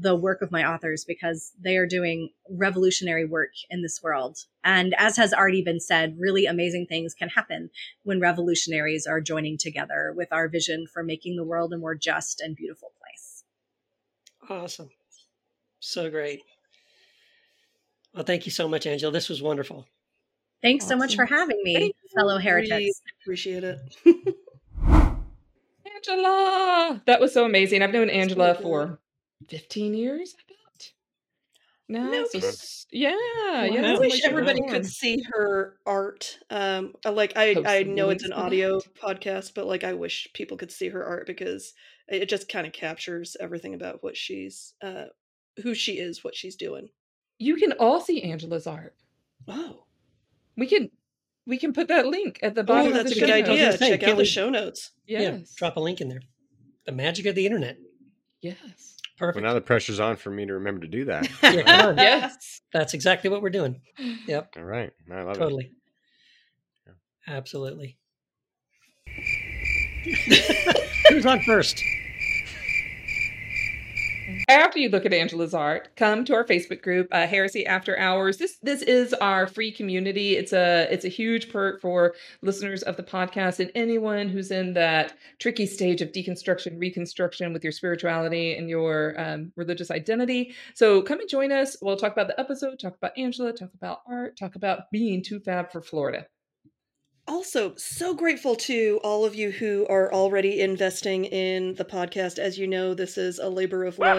the 0.00 0.16
work 0.16 0.40
of 0.40 0.50
my 0.50 0.64
authors 0.64 1.04
because 1.04 1.52
they 1.60 1.76
are 1.76 1.86
doing 1.86 2.30
revolutionary 2.48 3.26
work 3.26 3.50
in 3.68 3.82
this 3.82 4.02
world. 4.02 4.38
And 4.64 4.94
as 4.96 5.16
has 5.16 5.32
already 5.34 5.62
been 5.62 5.80
said, 5.80 6.16
really 6.18 6.46
amazing 6.46 6.86
things 6.86 7.12
can 7.14 7.28
happen 7.28 7.70
when 8.02 8.18
revolutionaries 8.20 9.06
are 9.06 9.20
joining 9.20 9.58
together 9.58 10.12
with 10.16 10.32
our 10.32 10.48
vision 10.48 10.86
for 10.86 11.02
making 11.02 11.36
the 11.36 11.44
world 11.44 11.72
a 11.74 11.78
more 11.78 11.94
just 11.94 12.40
and 12.40 12.56
beautiful 12.56 12.92
place. 13.00 13.44
Awesome. 14.48 14.90
So 15.80 16.10
great. 16.10 16.42
Well, 18.14 18.24
thank 18.24 18.46
you 18.46 18.52
so 18.52 18.68
much, 18.68 18.86
Angela. 18.86 19.12
This 19.12 19.28
was 19.28 19.42
wonderful. 19.42 19.86
Thanks 20.62 20.86
so 20.86 20.96
much 20.96 21.14
for 21.16 21.24
having 21.26 21.58
me, 21.62 21.74
Thank 21.74 21.96
fellow 22.14 22.34
Really 22.36 22.44
heretics. 22.44 23.00
appreciate 23.22 23.64
it. 23.64 23.78
Angela, 25.94 27.02
that 27.06 27.20
was 27.20 27.32
so 27.32 27.44
amazing. 27.44 27.82
I've 27.82 27.92
known 27.92 28.10
Angela 28.10 28.54
for 28.54 28.99
15 29.48 29.94
years, 29.94 30.34
I 30.38 30.42
bet. 30.48 30.56
No, 31.88 32.10
No 32.10 32.24
so 32.26 32.38
kidding. 32.40 32.56
yeah, 32.92 33.10
Wow. 33.10 33.64
yeah. 33.64 33.94
I 33.94 33.98
wish 33.98 34.12
like 34.12 34.24
everybody 34.24 34.62
could 34.68 34.86
see 34.86 35.22
her 35.32 35.76
art. 35.86 36.38
Um, 36.48 36.94
uh, 37.04 37.10
like 37.12 37.36
I, 37.36 37.54
Post 37.54 37.66
I 37.66 37.82
know 37.82 38.10
it's 38.10 38.22
an 38.22 38.30
to 38.30 38.36
that. 38.36 38.42
audio 38.44 38.80
podcast, 39.02 39.54
but 39.54 39.66
like 39.66 39.82
I 39.82 39.94
wish 39.94 40.28
people 40.34 40.56
could 40.56 40.70
see 40.70 40.88
her 40.90 41.04
art 41.04 41.26
because 41.26 41.74
it 42.08 42.22
it 42.22 42.28
just 42.28 42.48
kind 42.48 42.66
of 42.66 42.72
captures 42.72 43.36
everything 43.40 43.74
about 43.74 44.02
what 44.04 44.16
she's, 44.16 44.74
uh, 44.82 45.06
who 45.62 45.74
she 45.74 45.92
is, 45.98 46.22
what 46.22 46.36
she's 46.36 46.54
doing. 46.56 46.88
You 47.38 47.56
can 47.56 47.72
all 47.72 48.00
see 48.00 48.22
Angela's 48.22 48.66
art. 48.68 48.94
Oh, 49.48 49.84
We 50.56 50.66
can 50.66 50.90
we 51.46 51.58
can 51.58 51.72
put 51.72 51.88
that 51.88 52.06
link 52.06 52.38
at 52.42 52.54
the 52.54 52.60
oh, 52.60 52.64
bottom 52.64 52.92
that's 52.92 53.10
of 53.10 53.16
a 53.16 53.20
the 53.20 53.26
good 53.26 53.28
show 53.28 53.34
I 53.34 53.40
was 53.40 53.48
idea. 53.48 53.64
gonna 53.78 53.78
Check 53.90 54.00
can't 54.00 54.12
out 54.12 54.18
the 54.18 54.24
show 54.24 54.48
notes. 54.50 54.90
Yes. 55.06 55.22
Yeah, 55.22 55.38
drop 55.56 55.76
a 55.76 55.80
link 55.80 56.00
in 56.00 56.08
there. 56.08 56.20
The 56.86 56.92
magic 56.92 57.26
of 57.26 57.34
the 57.34 57.46
internet. 57.46 57.78
Yes. 58.42 58.98
Well, 59.20 59.44
now 59.44 59.54
the 59.54 59.60
pressure's 59.60 60.00
on 60.00 60.16
for 60.16 60.30
me 60.30 60.46
to 60.46 60.54
remember 60.54 60.80
to 60.82 60.88
do 60.88 61.04
that. 61.06 61.28
Yeah. 61.42 61.92
Yes. 61.96 62.60
That's 62.72 62.94
exactly 62.94 63.30
what 63.30 63.42
we're 63.42 63.50
doing. 63.50 63.80
Yep, 64.26 64.54
All 64.56 64.64
right. 64.64 64.90
I 65.10 65.22
love 65.22 65.36
it. 65.36 65.38
totally. 65.38 65.72
Yeah. 66.86 66.92
Absolutely. 67.36 67.98
Who's 71.08 71.26
on 71.26 71.40
first? 71.42 71.82
After 74.48 74.78
you 74.78 74.88
look 74.88 75.06
at 75.06 75.12
Angela's 75.12 75.54
art, 75.54 75.90
come 75.96 76.24
to 76.24 76.34
our 76.34 76.44
Facebook 76.44 76.82
group, 76.82 77.08
uh, 77.12 77.26
Heresy 77.26 77.66
After 77.66 77.98
Hours. 77.98 78.38
This 78.38 78.58
this 78.62 78.82
is 78.82 79.14
our 79.14 79.46
free 79.46 79.70
community. 79.70 80.36
It's 80.36 80.52
a 80.52 80.88
it's 80.90 81.04
a 81.04 81.08
huge 81.08 81.50
perk 81.50 81.80
for 81.80 82.14
listeners 82.42 82.82
of 82.82 82.96
the 82.96 83.02
podcast 83.02 83.60
and 83.60 83.70
anyone 83.74 84.28
who's 84.28 84.50
in 84.50 84.74
that 84.74 85.14
tricky 85.38 85.66
stage 85.66 86.02
of 86.02 86.12
deconstruction, 86.12 86.80
reconstruction 86.80 87.52
with 87.52 87.62
your 87.62 87.72
spirituality 87.72 88.54
and 88.56 88.68
your 88.68 89.14
um, 89.20 89.52
religious 89.56 89.90
identity. 89.90 90.54
So 90.74 91.02
come 91.02 91.20
and 91.20 91.28
join 91.28 91.52
us. 91.52 91.76
We'll 91.80 91.96
talk 91.96 92.12
about 92.12 92.26
the 92.26 92.38
episode, 92.40 92.78
talk 92.78 92.96
about 92.96 93.16
Angela, 93.16 93.52
talk 93.52 93.70
about 93.74 94.00
art, 94.08 94.36
talk 94.36 94.56
about 94.56 94.90
being 94.90 95.22
too 95.22 95.40
fab 95.40 95.70
for 95.70 95.80
Florida 95.80 96.26
also 97.30 97.74
so 97.76 98.12
grateful 98.12 98.56
to 98.56 98.98
all 99.04 99.24
of 99.24 99.34
you 99.34 99.52
who 99.52 99.86
are 99.88 100.12
already 100.12 100.60
investing 100.60 101.24
in 101.26 101.74
the 101.74 101.84
podcast. 101.84 102.38
As 102.38 102.58
you 102.58 102.66
know 102.66 102.92
this 102.92 103.16
is 103.16 103.38
a 103.38 103.48
labor 103.48 103.84
of 103.84 103.98
love. 103.98 104.18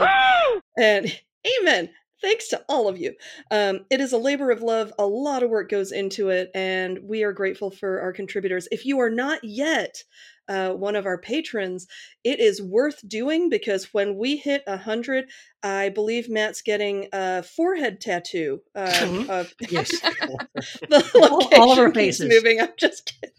And 0.78 1.20
amen. 1.62 1.90
Thanks 2.22 2.48
to 2.50 2.64
all 2.70 2.88
of 2.88 2.98
you. 2.98 3.16
Um, 3.50 3.82
it 3.90 4.00
is 4.00 4.14
a 4.14 4.18
labor 4.18 4.52
of 4.52 4.62
love. 4.62 4.94
A 4.98 5.06
lot 5.06 5.44
of 5.44 5.50
work 5.50 5.70
goes 5.70 5.92
into 5.92 6.30
it 6.30 6.52
and 6.56 7.00
we 7.04 7.24
are 7.24 7.34
grateful 7.34 7.72
for 7.72 8.00
our 8.00 8.14
contributors. 8.14 8.68
If 8.72 8.86
you 8.86 9.00
are 9.00 9.10
not 9.10 9.44
yet 9.44 10.04
uh, 10.48 10.72
one 10.72 10.96
of 10.96 11.06
our 11.06 11.18
patrons, 11.18 11.88
it 12.24 12.40
is 12.40 12.62
worth 12.62 13.08
doing 13.08 13.50
because 13.50 13.94
when 13.94 14.18
we 14.18 14.38
hit 14.38 14.64
a 14.68 14.78
hundred, 14.78 15.26
I 15.64 15.90
believe 15.90 16.30
Matt's 16.30 16.62
getting 16.62 17.08
a 17.14 17.44
forehead 17.44 18.02
tattoo. 18.02 18.62
Uh, 18.76 19.26
of 19.30 19.54
Yes. 19.70 19.90
the 20.02 21.12
All- 21.56 21.62
all 21.62 21.72
of 21.74 21.80
our 21.80 21.94
faces. 21.94 22.30
moving. 22.30 22.60
I'm 22.60 22.70
just 22.78 23.06
kidding. 23.22 23.36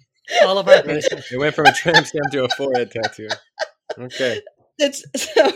All 0.46 0.58
of 0.58 0.68
our 0.68 0.82
faces. 0.82 1.30
It 1.30 1.38
went 1.38 1.54
from 1.54 1.66
a 1.66 1.72
tramp 1.72 2.06
stamp 2.06 2.30
to 2.32 2.44
a 2.44 2.48
forehead 2.50 2.90
tattoo. 2.90 3.28
Okay. 3.98 4.40
It's 4.78 5.04
so 5.34 5.52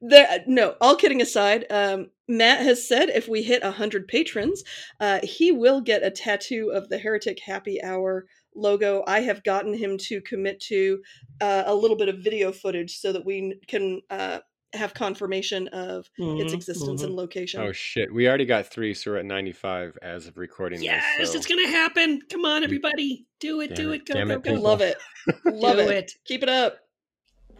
there. 0.00 0.44
No, 0.46 0.74
all 0.80 0.96
kidding 0.96 1.20
aside, 1.20 1.66
um, 1.70 2.10
Matt 2.28 2.60
has 2.62 2.86
said 2.88 3.10
if 3.10 3.28
we 3.28 3.42
hit 3.42 3.62
a 3.62 3.70
hundred 3.72 4.08
patrons, 4.08 4.62
uh, 5.00 5.20
he 5.22 5.52
will 5.52 5.80
get 5.80 6.02
a 6.02 6.10
tattoo 6.10 6.70
of 6.72 6.88
the 6.88 6.98
Heretic 6.98 7.40
Happy 7.44 7.82
Hour 7.82 8.26
logo. 8.56 9.04
I 9.06 9.20
have 9.20 9.44
gotten 9.44 9.74
him 9.74 9.98
to 9.98 10.20
commit 10.22 10.60
to 10.68 11.02
uh, 11.40 11.64
a 11.66 11.74
little 11.74 11.96
bit 11.96 12.08
of 12.08 12.18
video 12.18 12.52
footage 12.52 12.98
so 12.98 13.12
that 13.12 13.24
we 13.24 13.60
can 13.68 14.00
uh, 14.10 14.38
have 14.72 14.92
confirmation 14.94 15.68
of 15.68 16.08
its 16.18 16.52
Mhm, 16.52 16.54
existence 16.54 17.00
mhm. 17.02 17.06
and 17.06 17.14
location. 17.16 17.60
Oh 17.60 17.72
shit. 17.72 18.12
We 18.12 18.28
already 18.28 18.44
got 18.46 18.66
three, 18.66 18.92
so 18.94 19.12
we're 19.12 19.18
at 19.18 19.24
95 19.24 19.96
as 20.02 20.26
of 20.26 20.36
recording 20.36 20.82
Yes, 20.82 21.04
this. 21.18 21.30
so- 21.32 21.38
it's 21.38 21.46
gonna 21.46 21.68
happen. 21.68 22.20
Come 22.30 22.44
on, 22.44 22.64
everybody, 22.64 23.26
do 23.40 23.60
it, 23.60 23.68
Damn 23.68 23.76
do 23.76 23.92
it, 23.92 23.96
it, 23.96 24.06
go, 24.06 24.14
damn 24.14 24.28
go, 24.28 24.34
it, 24.34 24.42
go. 24.42 24.50
people. 24.50 24.62
Love 24.62 24.80
it, 24.82 24.96
love 25.46 25.78
it. 25.78 25.90
it. 25.90 26.12
Keep 26.24 26.42
it 26.42 26.48
up. 26.48 26.78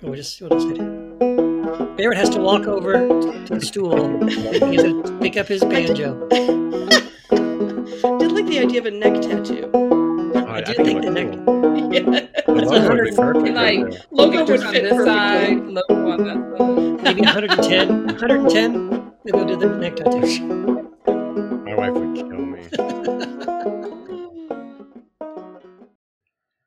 We'll 0.02 0.14
just, 0.14 0.40
we'll 0.42 0.50
just 0.50 0.66
hit 0.68 0.78
it. 0.78 1.96
Barrett 1.96 2.18
has 2.18 2.28
to 2.30 2.40
walk 2.40 2.66
over 2.66 2.92
to 2.92 3.54
the 3.54 3.60
stool. 3.62 4.26
He 4.28 4.34
has 4.76 4.82
to 4.82 5.18
pick 5.22 5.38
up 5.38 5.46
his 5.48 5.62
banjo. 5.64 6.28
I 6.32 6.36
Did 8.18 8.32
like 8.32 8.46
the 8.46 8.58
idea 8.60 8.80
of 8.80 8.86
a 8.86 8.90
neck 8.90 9.22
tattoo. 9.22 9.70
I, 10.56 10.58
I 10.58 10.62
did 10.62 10.76
think 10.76 10.86
think 10.88 11.02
the 11.02 11.10
looked 11.10 11.36
neck- 11.36 11.46
cool. 11.46 11.92
yeah. 11.92 12.00
The 12.46 12.52
would 12.52 12.64
100 12.66 13.04
be 13.10 13.16
perfect. 13.16 13.46
And 13.48 13.56
right 13.56 13.78
like. 13.86 14.02
Logo 14.10 14.44
would 14.44 14.62
on 14.64 14.72
fit 14.72 14.82
this 14.84 15.04
side, 15.04 15.58
logo 15.66 16.10
on 16.10 16.24
that 16.24 16.58
side. 16.58 17.02
Maybe 17.04 17.20
110. 17.22 18.06
110. 18.06 18.88
Maybe 19.24 19.36
we'll 19.36 19.44
do 19.46 19.56
the 19.56 19.68
neck 19.76 19.96
tattoo. 19.96 20.92
My 21.64 21.74
wife 21.74 21.92
would 21.92 22.14
kill 22.16 22.26